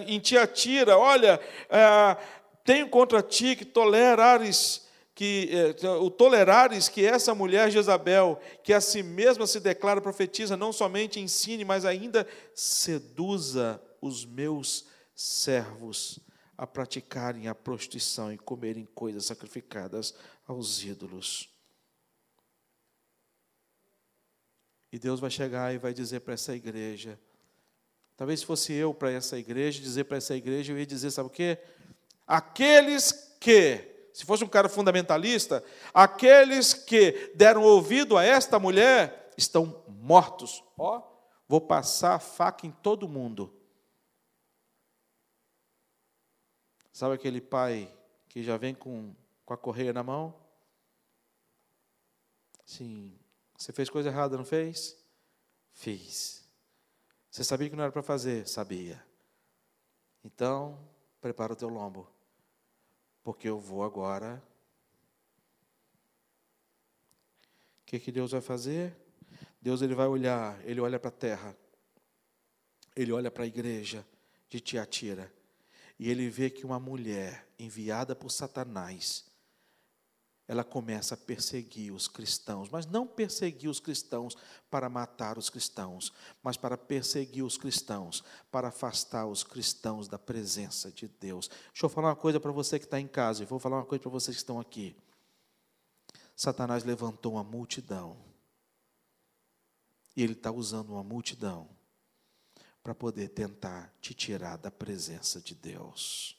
em 0.07 0.19
Tiatira: 0.21 0.97
olha, 0.97 1.37
é, 1.69 2.17
tenho 2.63 2.87
contra 2.87 3.21
ti 3.21 3.57
que 3.57 3.65
tolerares 3.65 4.89
que 5.13 5.49
é, 5.83 5.87
o 5.89 6.09
tolerares 6.09 6.87
que 6.87 7.05
essa 7.05 7.35
mulher 7.35 7.69
Jezabel, 7.69 8.39
que 8.63 8.73
a 8.73 8.79
si 8.79 9.03
mesma 9.03 9.45
se 9.45 9.59
declara 9.59 9.99
profetiza, 9.99 10.55
não 10.55 10.71
somente 10.71 11.19
ensine, 11.19 11.65
mas 11.65 11.83
ainda 11.83 12.25
seduza 12.55 13.79
os 14.01 14.25
meus 14.25 14.85
servos 15.13 16.19
a 16.57 16.65
praticarem 16.65 17.47
a 17.49 17.53
prostituição 17.53 18.31
e 18.31 18.37
comerem 18.37 18.87
coisas 18.95 19.25
sacrificadas 19.25 20.15
aos 20.47 20.81
ídolos. 20.83 21.49
E 24.91 24.99
Deus 24.99 25.19
vai 25.19 25.29
chegar 25.29 25.73
e 25.73 25.77
vai 25.77 25.93
dizer 25.93 26.19
para 26.19 26.33
essa 26.33 26.53
igreja. 26.53 27.19
Talvez 28.17 28.41
se 28.41 28.45
fosse 28.45 28.73
eu 28.73 28.93
para 28.93 29.11
essa 29.11 29.37
igreja, 29.37 29.81
dizer 29.81 30.03
para 30.03 30.17
essa 30.17 30.35
igreja, 30.35 30.73
eu 30.73 30.77
ia 30.77 30.85
dizer, 30.85 31.09
sabe 31.11 31.27
o 31.27 31.31
quê? 31.31 31.57
Aqueles 32.27 33.11
que, 33.39 34.09
se 34.13 34.25
fosse 34.25 34.43
um 34.43 34.49
cara 34.49 34.69
fundamentalista, 34.69 35.63
aqueles 35.93 36.73
que 36.73 37.31
deram 37.33 37.63
ouvido 37.63 38.17
a 38.17 38.23
esta 38.23 38.59
mulher 38.59 39.31
estão 39.37 39.83
mortos. 39.87 40.63
Ó, 40.77 41.01
vou 41.47 41.61
passar 41.61 42.15
a 42.15 42.19
faca 42.19 42.67
em 42.67 42.71
todo 42.71 43.07
mundo. 43.09 43.53
Sabe 46.91 47.15
aquele 47.15 47.41
pai 47.41 47.91
que 48.27 48.43
já 48.43 48.57
vem 48.57 48.75
com, 48.75 49.15
com 49.45 49.53
a 49.53 49.57
correia 49.57 49.93
na 49.93 50.03
mão? 50.03 50.35
Sim, 52.65 53.17
você 53.61 53.71
fez 53.71 53.91
coisa 53.91 54.09
errada, 54.09 54.35
não 54.35 54.43
fez? 54.43 54.97
Fiz. 55.71 56.43
Você 57.29 57.43
sabia 57.43 57.69
que 57.69 57.75
não 57.75 57.83
era 57.83 57.91
para 57.91 58.01
fazer? 58.01 58.47
Sabia. 58.47 59.05
Então, 60.25 60.83
prepara 61.21 61.53
o 61.53 61.55
teu 61.55 61.69
lombo. 61.69 62.09
Porque 63.21 63.47
eu 63.47 63.59
vou 63.59 63.83
agora. 63.83 64.41
O 67.83 67.85
que, 67.85 67.99
que 67.99 68.11
Deus 68.11 68.31
vai 68.31 68.41
fazer? 68.41 68.97
Deus 69.61 69.83
ele 69.83 69.93
vai 69.93 70.07
olhar, 70.07 70.59
ele 70.65 70.81
olha 70.81 70.99
para 70.99 71.09
a 71.09 71.13
terra. 71.13 71.55
ele 72.95 73.11
olha 73.11 73.29
para 73.29 73.43
a 73.43 73.47
igreja 73.47 74.03
de 74.49 74.59
Tiatira 74.59 75.31
e 75.99 76.09
ele 76.09 76.29
vê 76.29 76.49
que 76.49 76.65
uma 76.65 76.79
mulher 76.79 77.47
enviada 77.59 78.15
por 78.15 78.31
Satanás, 78.31 79.30
ela 80.51 80.65
começa 80.65 81.13
a 81.13 81.17
perseguir 81.17 81.93
os 81.93 82.09
cristãos, 82.09 82.67
mas 82.69 82.85
não 82.85 83.07
perseguir 83.07 83.69
os 83.69 83.79
cristãos 83.79 84.35
para 84.69 84.89
matar 84.89 85.37
os 85.37 85.49
cristãos, 85.49 86.11
mas 86.43 86.57
para 86.57 86.77
perseguir 86.77 87.41
os 87.45 87.57
cristãos, 87.57 88.21
para 88.51 88.67
afastar 88.67 89.25
os 89.25 89.45
cristãos 89.45 90.09
da 90.09 90.19
presença 90.19 90.91
de 90.91 91.07
Deus. 91.07 91.47
Deixa 91.47 91.85
eu 91.85 91.89
falar 91.89 92.09
uma 92.09 92.17
coisa 92.17 92.37
para 92.37 92.51
você 92.51 92.77
que 92.77 92.83
está 92.83 92.99
em 92.99 93.07
casa, 93.07 93.41
e 93.41 93.45
vou 93.45 93.59
falar 93.59 93.77
uma 93.77 93.85
coisa 93.85 94.01
para 94.01 94.11
vocês 94.11 94.35
que 94.35 94.41
estão 94.41 94.59
aqui. 94.59 94.93
Satanás 96.35 96.83
levantou 96.83 97.35
uma 97.35 97.45
multidão, 97.45 98.17
e 100.17 100.21
ele 100.21 100.33
está 100.33 100.51
usando 100.51 100.89
uma 100.89 101.03
multidão 101.03 101.69
para 102.83 102.93
poder 102.93 103.29
tentar 103.29 103.89
te 104.01 104.13
tirar 104.13 104.57
da 104.57 104.69
presença 104.69 105.39
de 105.39 105.55
Deus. 105.55 106.35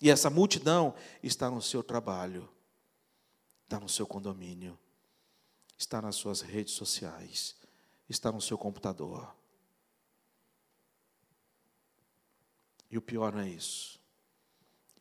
E 0.00 0.08
essa 0.08 0.30
multidão 0.30 0.94
está 1.22 1.50
no 1.50 1.60
seu 1.60 1.82
trabalho, 1.82 2.48
está 3.66 3.80
no 3.80 3.88
seu 3.88 4.06
condomínio, 4.06 4.78
está 5.76 6.00
nas 6.00 6.14
suas 6.14 6.40
redes 6.40 6.74
sociais, 6.74 7.56
está 8.08 8.30
no 8.30 8.40
seu 8.40 8.56
computador. 8.56 9.34
E 12.88 12.96
o 12.96 13.02
pior 13.02 13.32
não 13.32 13.40
é 13.40 13.48
isso. 13.48 14.00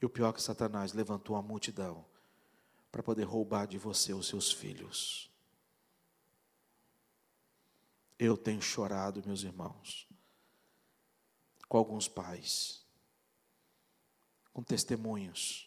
E 0.02 0.06
o 0.06 0.10
pior 0.10 0.32
é 0.32 0.34
que 0.34 0.42
Satanás 0.42 0.94
levantou 0.94 1.36
a 1.36 1.44
multidão 1.44 2.04
para 2.92 3.04
poder 3.04 3.24
roubar 3.24 3.68
de 3.68 3.78
você 3.78 4.14
os 4.14 4.28
seus 4.28 4.52
filhos. 4.52 5.30
Eu 8.18 8.36
tenho 8.36 8.62
chorado, 8.62 9.22
meus 9.28 9.44
irmãos, 9.44 10.08
com 11.70 11.78
alguns 11.78 12.08
pais, 12.08 12.84
com 14.52 14.64
testemunhos 14.64 15.65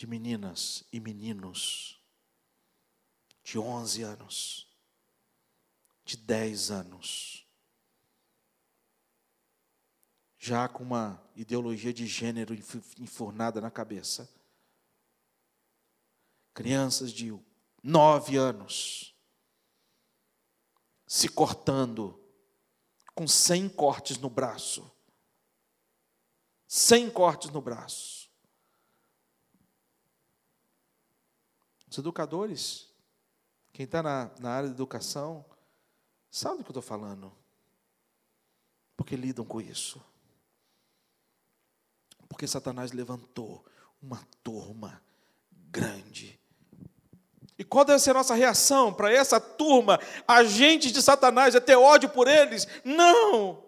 de 0.00 0.06
meninas 0.06 0.82
e 0.90 0.98
meninos 0.98 2.02
de 3.44 3.58
11 3.58 4.02
anos, 4.02 4.66
de 6.06 6.16
10 6.16 6.70
anos, 6.70 7.46
já 10.38 10.66
com 10.66 10.82
uma 10.82 11.22
ideologia 11.36 11.92
de 11.92 12.06
gênero 12.06 12.54
enfurnada 12.98 13.60
na 13.60 13.70
cabeça. 13.70 14.26
Crianças 16.54 17.12
de 17.12 17.38
9 17.82 18.38
anos 18.38 19.14
se 21.06 21.28
cortando 21.28 22.18
com 23.14 23.28
100 23.28 23.68
cortes 23.68 24.16
no 24.16 24.30
braço. 24.30 24.90
100 26.66 27.10
cortes 27.10 27.50
no 27.50 27.60
braço. 27.60 28.19
Os 31.90 31.98
educadores, 31.98 32.88
quem 33.72 33.84
está 33.84 34.02
na, 34.02 34.30
na 34.38 34.50
área 34.50 34.68
de 34.68 34.74
educação, 34.74 35.44
sabe 36.30 36.58
do 36.58 36.64
que 36.64 36.70
eu 36.70 36.78
estou 36.78 36.82
falando. 36.82 37.32
Porque 38.96 39.16
lidam 39.16 39.44
com 39.44 39.60
isso. 39.60 40.00
Porque 42.28 42.46
Satanás 42.46 42.92
levantou 42.92 43.64
uma 44.00 44.24
turma 44.42 45.02
grande 45.52 46.40
e 47.60 47.64
qual 47.64 47.84
deve 47.84 47.98
ser 47.98 48.12
a 48.12 48.14
nossa 48.14 48.34
reação 48.34 48.90
para 48.90 49.12
essa 49.12 49.38
turma, 49.38 50.00
agentes 50.26 50.92
de 50.92 51.02
Satanás, 51.02 51.54
é 51.54 51.60
ter 51.60 51.76
ódio 51.76 52.08
por 52.08 52.26
eles? 52.26 52.66
Não! 52.82 53.62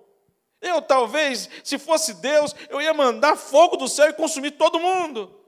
Eu 0.62 0.80
talvez, 0.80 1.46
se 1.62 1.78
fosse 1.78 2.14
Deus, 2.14 2.56
eu 2.70 2.80
ia 2.80 2.94
mandar 2.94 3.36
fogo 3.36 3.76
do 3.76 3.86
céu 3.86 4.08
e 4.08 4.14
consumir 4.14 4.52
todo 4.52 4.80
mundo. 4.80 5.41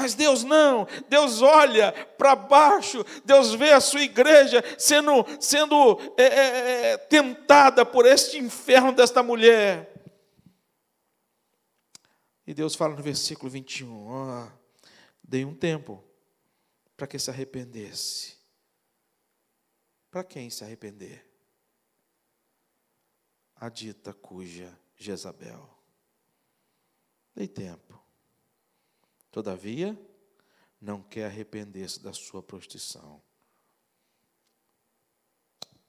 Mas 0.00 0.14
Deus 0.14 0.44
não, 0.44 0.86
Deus 1.10 1.42
olha 1.42 1.92
para 2.16 2.34
baixo, 2.34 3.04
Deus 3.22 3.52
vê 3.52 3.72
a 3.72 3.82
sua 3.82 4.00
igreja 4.00 4.64
sendo, 4.78 5.26
sendo 5.38 6.00
é, 6.16 6.22
é, 6.22 6.92
é, 6.92 6.96
tentada 6.96 7.84
por 7.84 8.06
este 8.06 8.38
inferno 8.38 8.92
desta 8.92 9.22
mulher. 9.22 9.92
E 12.46 12.54
Deus 12.54 12.74
fala 12.74 12.96
no 12.96 13.02
versículo 13.02 13.50
21, 13.50 14.08
ó, 14.08 14.48
dei 15.22 15.44
um 15.44 15.54
tempo 15.54 16.02
para 16.96 17.06
que 17.06 17.18
se 17.18 17.28
arrependesse. 17.28 18.38
Para 20.10 20.24
quem 20.24 20.48
se 20.48 20.64
arrepender? 20.64 21.30
A 23.54 23.68
dita 23.68 24.14
cuja 24.14 24.74
Jezabel. 24.96 25.68
Dei 27.34 27.46
tempo. 27.46 27.99
Todavia, 29.30 29.98
não 30.80 31.02
quer 31.02 31.26
arrepender-se 31.26 32.00
da 32.00 32.12
sua 32.12 32.42
prostituição. 32.42 33.22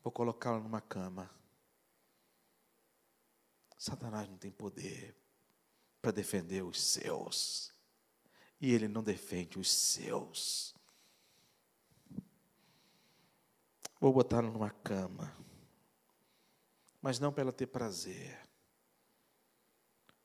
Vou 0.03 0.11
colocá-la 0.11 0.59
numa 0.59 0.81
cama. 0.81 1.29
Satanás 3.77 4.27
não 4.27 4.37
tem 4.37 4.51
poder 4.51 5.15
para 6.01 6.11
defender 6.11 6.63
os 6.63 6.81
seus. 6.81 7.73
E 8.59 8.71
ele 8.71 8.87
não 8.87 9.03
defende 9.03 9.57
os 9.57 9.71
seus. 9.71 10.75
Vou 13.99 14.13
botá-la 14.13 14.49
numa 14.49 14.69
cama. 14.69 15.35
Mas 17.01 17.19
não 17.19 17.31
para 17.31 17.43
ela 17.43 17.53
ter 17.53 17.67
prazer. 17.67 18.39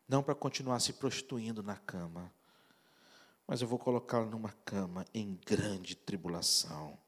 Não 0.08 0.22
para 0.22 0.34
continuar 0.34 0.80
se 0.80 0.92
prostituindo 0.92 1.62
na 1.62 1.76
cama. 1.76 2.32
Mas 3.47 3.62
eu 3.62 3.68
vou 3.68 3.78
colocá-la 3.78 4.26
numa 4.26 4.53
cama 4.64 5.05
em 5.14 5.36
grande 5.36 5.94
tribulação. 5.94 6.99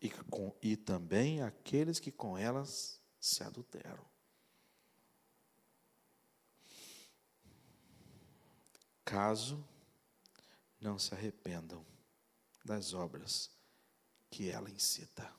E, 0.00 0.08
com, 0.08 0.54
e 0.62 0.76
também 0.76 1.42
aqueles 1.42 1.98
que 1.98 2.12
com 2.12 2.38
elas 2.38 3.00
se 3.20 3.42
adulteram. 3.42 4.06
Caso 9.04 9.66
não 10.80 10.98
se 10.98 11.12
arrependam 11.14 11.84
das 12.64 12.94
obras 12.94 13.50
que 14.30 14.50
ela 14.50 14.70
incita. 14.70 15.34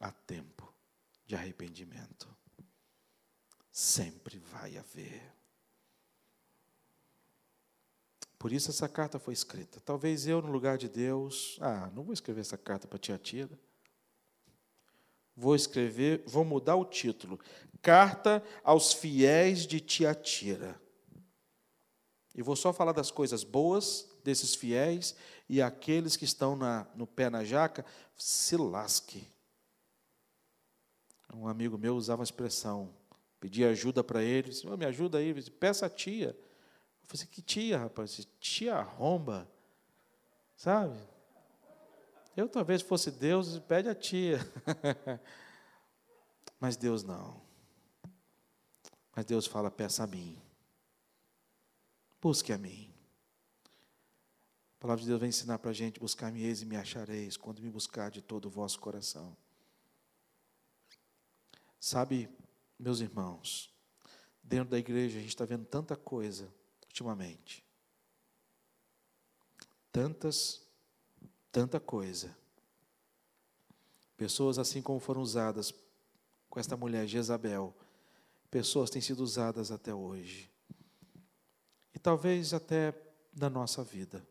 Há 0.00 0.10
tempo 0.10 0.72
de 1.26 1.34
arrependimento. 1.34 2.34
Sempre 3.70 4.38
vai 4.38 4.78
haver. 4.78 5.35
Por 8.38 8.52
isso 8.52 8.70
essa 8.70 8.88
carta 8.88 9.18
foi 9.18 9.32
escrita. 9.32 9.80
Talvez 9.80 10.26
eu, 10.26 10.42
no 10.42 10.50
lugar 10.50 10.76
de 10.76 10.88
Deus, 10.88 11.56
ah, 11.60 11.90
não 11.94 12.02
vou 12.02 12.12
escrever 12.12 12.42
essa 12.42 12.58
carta 12.58 12.86
para 12.86 12.98
tia 12.98 13.18
Tira. 13.18 13.58
Vou 15.34 15.54
escrever, 15.54 16.22
vou 16.26 16.44
mudar 16.44 16.76
o 16.76 16.84
título. 16.84 17.38
Carta 17.82 18.42
aos 18.64 18.92
fiéis 18.92 19.66
de 19.66 19.80
Tiatira. 19.80 20.80
E 22.34 22.42
vou 22.42 22.56
só 22.56 22.72
falar 22.72 22.92
das 22.92 23.10
coisas 23.10 23.44
boas 23.44 24.08
desses 24.22 24.54
fiéis 24.54 25.14
e 25.48 25.62
aqueles 25.62 26.16
que 26.16 26.24
estão 26.24 26.56
na, 26.56 26.86
no 26.94 27.06
pé 27.06 27.30
na 27.30 27.44
jaca, 27.44 27.84
se 28.16 28.56
lasque. 28.56 29.26
Um 31.32 31.46
amigo 31.46 31.78
meu 31.78 31.96
usava 31.96 32.22
a 32.22 32.24
expressão, 32.24 32.94
pedia 33.38 33.70
ajuda 33.70 34.02
para 34.02 34.22
ele, 34.22 34.50
disse, 34.50 34.66
oh, 34.66 34.76
me 34.76 34.84
ajuda 34.84 35.18
aí, 35.18 35.50
peça 35.50 35.86
a 35.86 35.90
tia. 35.90 36.36
Eu 37.06 37.16
falei, 37.16 37.26
que 37.28 37.40
tia, 37.40 37.78
rapaz? 37.78 38.26
Tia 38.40 38.74
arromba, 38.74 39.48
sabe? 40.56 40.98
Eu 42.36 42.48
talvez 42.48 42.82
fosse 42.82 43.12
Deus, 43.12 43.60
pede 43.60 43.88
a 43.88 43.94
tia. 43.94 44.40
Mas 46.58 46.76
Deus 46.76 47.04
não. 47.04 47.40
Mas 49.14 49.24
Deus 49.24 49.46
fala, 49.46 49.70
peça 49.70 50.02
a 50.02 50.06
mim. 50.06 50.36
Busque 52.20 52.52
a 52.52 52.58
mim. 52.58 52.92
A 54.76 54.80
palavra 54.80 55.02
de 55.02 55.08
Deus 55.08 55.20
vai 55.20 55.28
ensinar 55.28 55.60
para 55.60 55.70
a 55.70 55.74
gente: 55.74 56.00
buscar-me 56.00 56.42
eis 56.42 56.60
e 56.60 56.66
me 56.66 56.76
achareis, 56.76 57.36
quando 57.36 57.62
me 57.62 57.70
buscar 57.70 58.10
de 58.10 58.20
todo 58.20 58.46
o 58.46 58.50
vosso 58.50 58.80
coração. 58.80 59.36
Sabe, 61.78 62.28
meus 62.76 63.00
irmãos, 63.00 63.72
dentro 64.42 64.70
da 64.70 64.78
igreja 64.78 65.18
a 65.18 65.20
gente 65.20 65.30
está 65.30 65.44
vendo 65.44 65.64
tanta 65.64 65.96
coisa 65.96 66.52
ultimamente. 66.96 67.62
Tantas, 69.92 70.62
tanta 71.52 71.78
coisa. 71.78 72.34
Pessoas 74.16 74.58
assim 74.58 74.80
como 74.80 74.98
foram 74.98 75.20
usadas 75.20 75.74
com 76.48 76.58
esta 76.58 76.74
mulher 76.74 77.06
Jezabel, 77.06 77.76
pessoas 78.50 78.88
têm 78.88 79.02
sido 79.02 79.20
usadas 79.20 79.70
até 79.70 79.94
hoje. 79.94 80.50
E 81.94 81.98
talvez 81.98 82.54
até 82.54 82.94
na 83.34 83.50
nossa 83.50 83.84
vida 83.84 84.26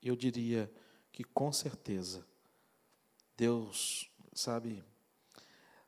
eu 0.00 0.14
diria 0.14 0.72
que 1.10 1.24
com 1.24 1.52
certeza 1.52 2.24
Deus, 3.36 4.08
sabe, 4.32 4.84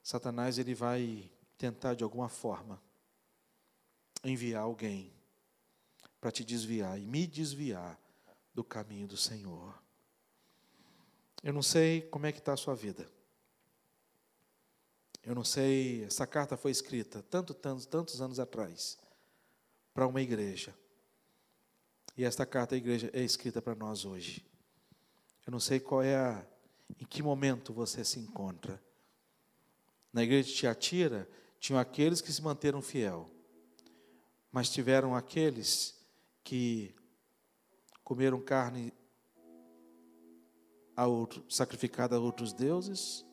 Satanás 0.02 0.58
ele 0.58 0.74
vai 0.74 1.30
tentar 1.56 1.94
de 1.94 2.02
alguma 2.02 2.28
forma 2.28 2.82
enviar 4.24 4.62
alguém 4.62 5.12
para 6.24 6.32
te 6.32 6.42
desviar 6.42 6.98
e 6.98 7.04
me 7.04 7.26
desviar 7.26 8.00
do 8.54 8.64
caminho 8.64 9.06
do 9.06 9.14
Senhor. 9.14 9.78
Eu 11.42 11.52
não 11.52 11.60
sei 11.60 12.00
como 12.00 12.24
é 12.24 12.32
que 12.32 12.38
está 12.38 12.54
a 12.54 12.56
sua 12.56 12.74
vida. 12.74 13.06
Eu 15.22 15.34
não 15.34 15.44
sei, 15.44 16.02
essa 16.04 16.26
carta 16.26 16.56
foi 16.56 16.70
escrita 16.70 17.22
tanto, 17.24 17.52
tantos, 17.52 17.84
tantos 17.84 18.22
anos 18.22 18.40
atrás 18.40 18.96
para 19.92 20.06
uma 20.06 20.22
igreja. 20.22 20.74
E 22.16 22.24
esta 22.24 22.46
carta 22.46 22.70
da 22.70 22.78
igreja 22.78 23.10
é 23.12 23.20
escrita 23.22 23.60
para 23.60 23.74
nós 23.74 24.06
hoje. 24.06 24.42
Eu 25.46 25.50
não 25.50 25.60
sei 25.60 25.78
qual 25.78 26.00
é 26.00 26.16
a, 26.16 26.42
em 26.98 27.04
que 27.04 27.22
momento 27.22 27.70
você 27.70 28.02
se 28.02 28.18
encontra. 28.18 28.82
Na 30.10 30.22
igreja 30.24 30.48
de 30.48 30.54
Tiatira, 30.54 31.28
tinham 31.60 31.78
aqueles 31.78 32.22
que 32.22 32.32
se 32.32 32.40
manteram 32.40 32.80
fiel, 32.80 33.30
mas 34.50 34.70
tiveram 34.70 35.14
aqueles 35.14 36.02
que 36.44 36.94
comeram 38.04 38.40
carne 38.40 38.92
a 40.94 41.06
outro, 41.06 41.42
sacrificada 41.48 42.14
a 42.14 42.20
outros 42.20 42.52
deuses, 42.52 43.26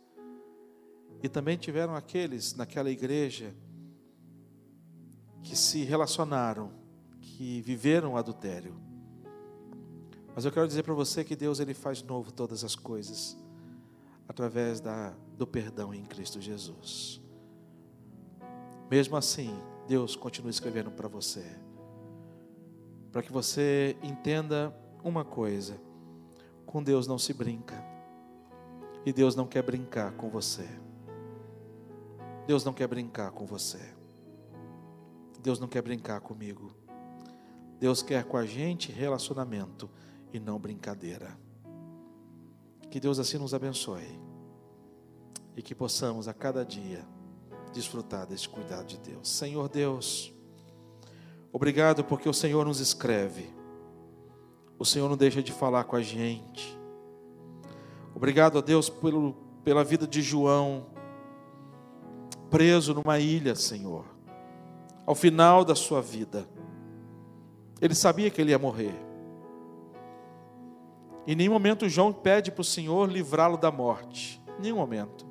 e 1.21 1.29
também 1.29 1.57
tiveram 1.57 1.95
aqueles 1.95 2.55
naquela 2.55 2.89
igreja 2.89 3.53
que 5.43 5.55
se 5.55 5.83
relacionaram, 5.83 6.71
que 7.19 7.61
viveram 7.61 8.17
adultério. 8.17 8.75
Mas 10.33 10.45
eu 10.45 10.51
quero 10.51 10.67
dizer 10.67 10.83
para 10.83 10.93
você 10.93 11.23
que 11.23 11.35
Deus 11.35 11.59
ele 11.59 11.73
faz 11.73 12.01
novo 12.01 12.31
todas 12.31 12.63
as 12.63 12.75
coisas 12.75 13.37
através 14.27 14.79
da, 14.79 15.13
do 15.37 15.45
perdão 15.45 15.93
em 15.93 16.05
Cristo 16.05 16.39
Jesus. 16.39 17.21
Mesmo 18.89 19.17
assim, 19.17 19.51
Deus 19.87 20.15
continua 20.15 20.49
escrevendo 20.49 20.89
para 20.89 21.07
você, 21.07 21.45
para 23.11 23.21
que 23.21 23.31
você 23.31 23.97
entenda 24.01 24.75
uma 25.03 25.25
coisa: 25.25 25.79
com 26.65 26.81
Deus 26.81 27.07
não 27.07 27.17
se 27.17 27.33
brinca, 27.33 27.83
e 29.05 29.11
Deus 29.11 29.35
não 29.35 29.47
quer 29.47 29.63
brincar 29.63 30.13
com 30.13 30.29
você. 30.29 30.67
Deus 32.47 32.63
não 32.65 32.73
quer 32.73 32.87
brincar 32.87 33.31
com 33.31 33.45
você. 33.45 33.79
Deus 35.41 35.59
não 35.59 35.67
quer 35.67 35.81
brincar 35.81 36.19
comigo. 36.21 36.75
Deus 37.79 38.01
quer 38.03 38.23
com 38.25 38.37
a 38.37 38.45
gente 38.45 38.91
relacionamento 38.91 39.89
e 40.31 40.39
não 40.39 40.59
brincadeira. 40.59 41.37
Que 42.89 42.99
Deus 42.99 43.19
assim 43.19 43.37
nos 43.37 43.53
abençoe 43.53 44.19
e 45.55 45.61
que 45.61 45.73
possamos 45.73 46.27
a 46.27 46.33
cada 46.33 46.63
dia 46.63 47.05
desfrutar 47.73 48.27
deste 48.27 48.49
cuidado 48.49 48.85
de 48.85 48.97
Deus. 48.97 49.29
Senhor 49.29 49.67
Deus, 49.69 50.33
obrigado 51.51 52.03
porque 52.03 52.27
o 52.27 52.33
Senhor 52.33 52.65
nos 52.65 52.79
escreve, 52.79 53.49
o 54.77 54.85
Senhor 54.85 55.07
não 55.09 55.17
deixa 55.17 55.41
de 55.43 55.51
falar 55.51 55.83
com 55.83 55.95
a 55.95 56.01
gente. 56.01 56.79
Obrigado 58.15 58.57
a 58.57 58.61
Deus 58.61 58.89
pelo, 58.89 59.33
pela 59.63 59.83
vida 59.83 60.05
de 60.05 60.21
João, 60.21 60.85
preso 62.49 62.93
numa 62.93 63.19
ilha, 63.19 63.55
Senhor, 63.55 64.05
ao 65.05 65.15
final 65.15 65.63
da 65.63 65.75
sua 65.75 66.01
vida. 66.01 66.47
Ele 67.79 67.95
sabia 67.95 68.29
que 68.29 68.39
ele 68.39 68.51
ia 68.51 68.59
morrer. 68.59 68.93
Em 71.25 71.35
nenhum 71.35 71.53
momento 71.53 71.87
João 71.87 72.11
pede 72.11 72.51
para 72.51 72.61
o 72.61 72.65
Senhor 72.65 73.09
livrá-lo 73.09 73.57
da 73.57 73.71
morte. 73.71 74.41
Em 74.59 74.63
nenhum 74.63 74.77
momento. 74.77 75.25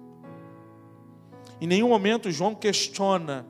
Em 1.61 1.67
nenhum 1.67 1.89
momento 1.89 2.31
João 2.31 2.55
questiona. 2.55 3.47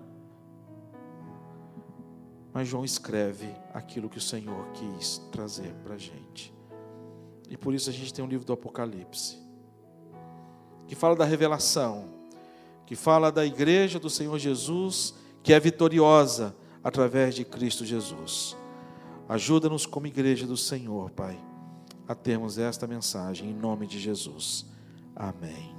Mas 2.53 2.68
João 2.68 2.84
escreve 2.84 3.48
aquilo 3.72 4.09
que 4.09 4.18
o 4.18 4.20
Senhor 4.20 4.66
quis 4.72 5.18
trazer 5.30 5.72
para 5.84 5.94
a 5.94 5.98
gente. 5.98 6.53
E 7.48 7.57
por 7.57 7.74
isso 7.74 7.90
a 7.90 7.92
gente 7.92 8.12
tem 8.12 8.24
um 8.24 8.28
livro 8.28 8.44
do 8.44 8.53
Apocalipse, 8.53 9.38
que 10.86 10.94
fala 10.94 11.16
da 11.16 11.24
revelação, 11.24 12.09
que 12.86 12.96
fala 12.96 13.30
da 13.30 13.44
igreja 13.44 13.98
do 13.98 14.11
Senhor 14.11 14.38
Jesus, 14.38 15.14
que 15.42 15.53
é 15.53 15.61
vitoriosa 15.61 16.55
através 16.82 17.34
de 17.34 17.44
Cristo 17.44 17.84
Jesus. 17.84 18.57
Ajuda-nos 19.28 19.86
como 19.86 20.07
igreja 20.07 20.46
do 20.46 20.57
Senhor, 20.57 21.11
Pai 21.11 21.51
a 22.11 22.14
termos 22.16 22.59
esta 22.59 22.88
mensagem 22.88 23.51
em 23.51 23.55
nome 23.55 23.86
de 23.86 24.01
Jesus. 24.01 24.66
Amém. 25.14 25.72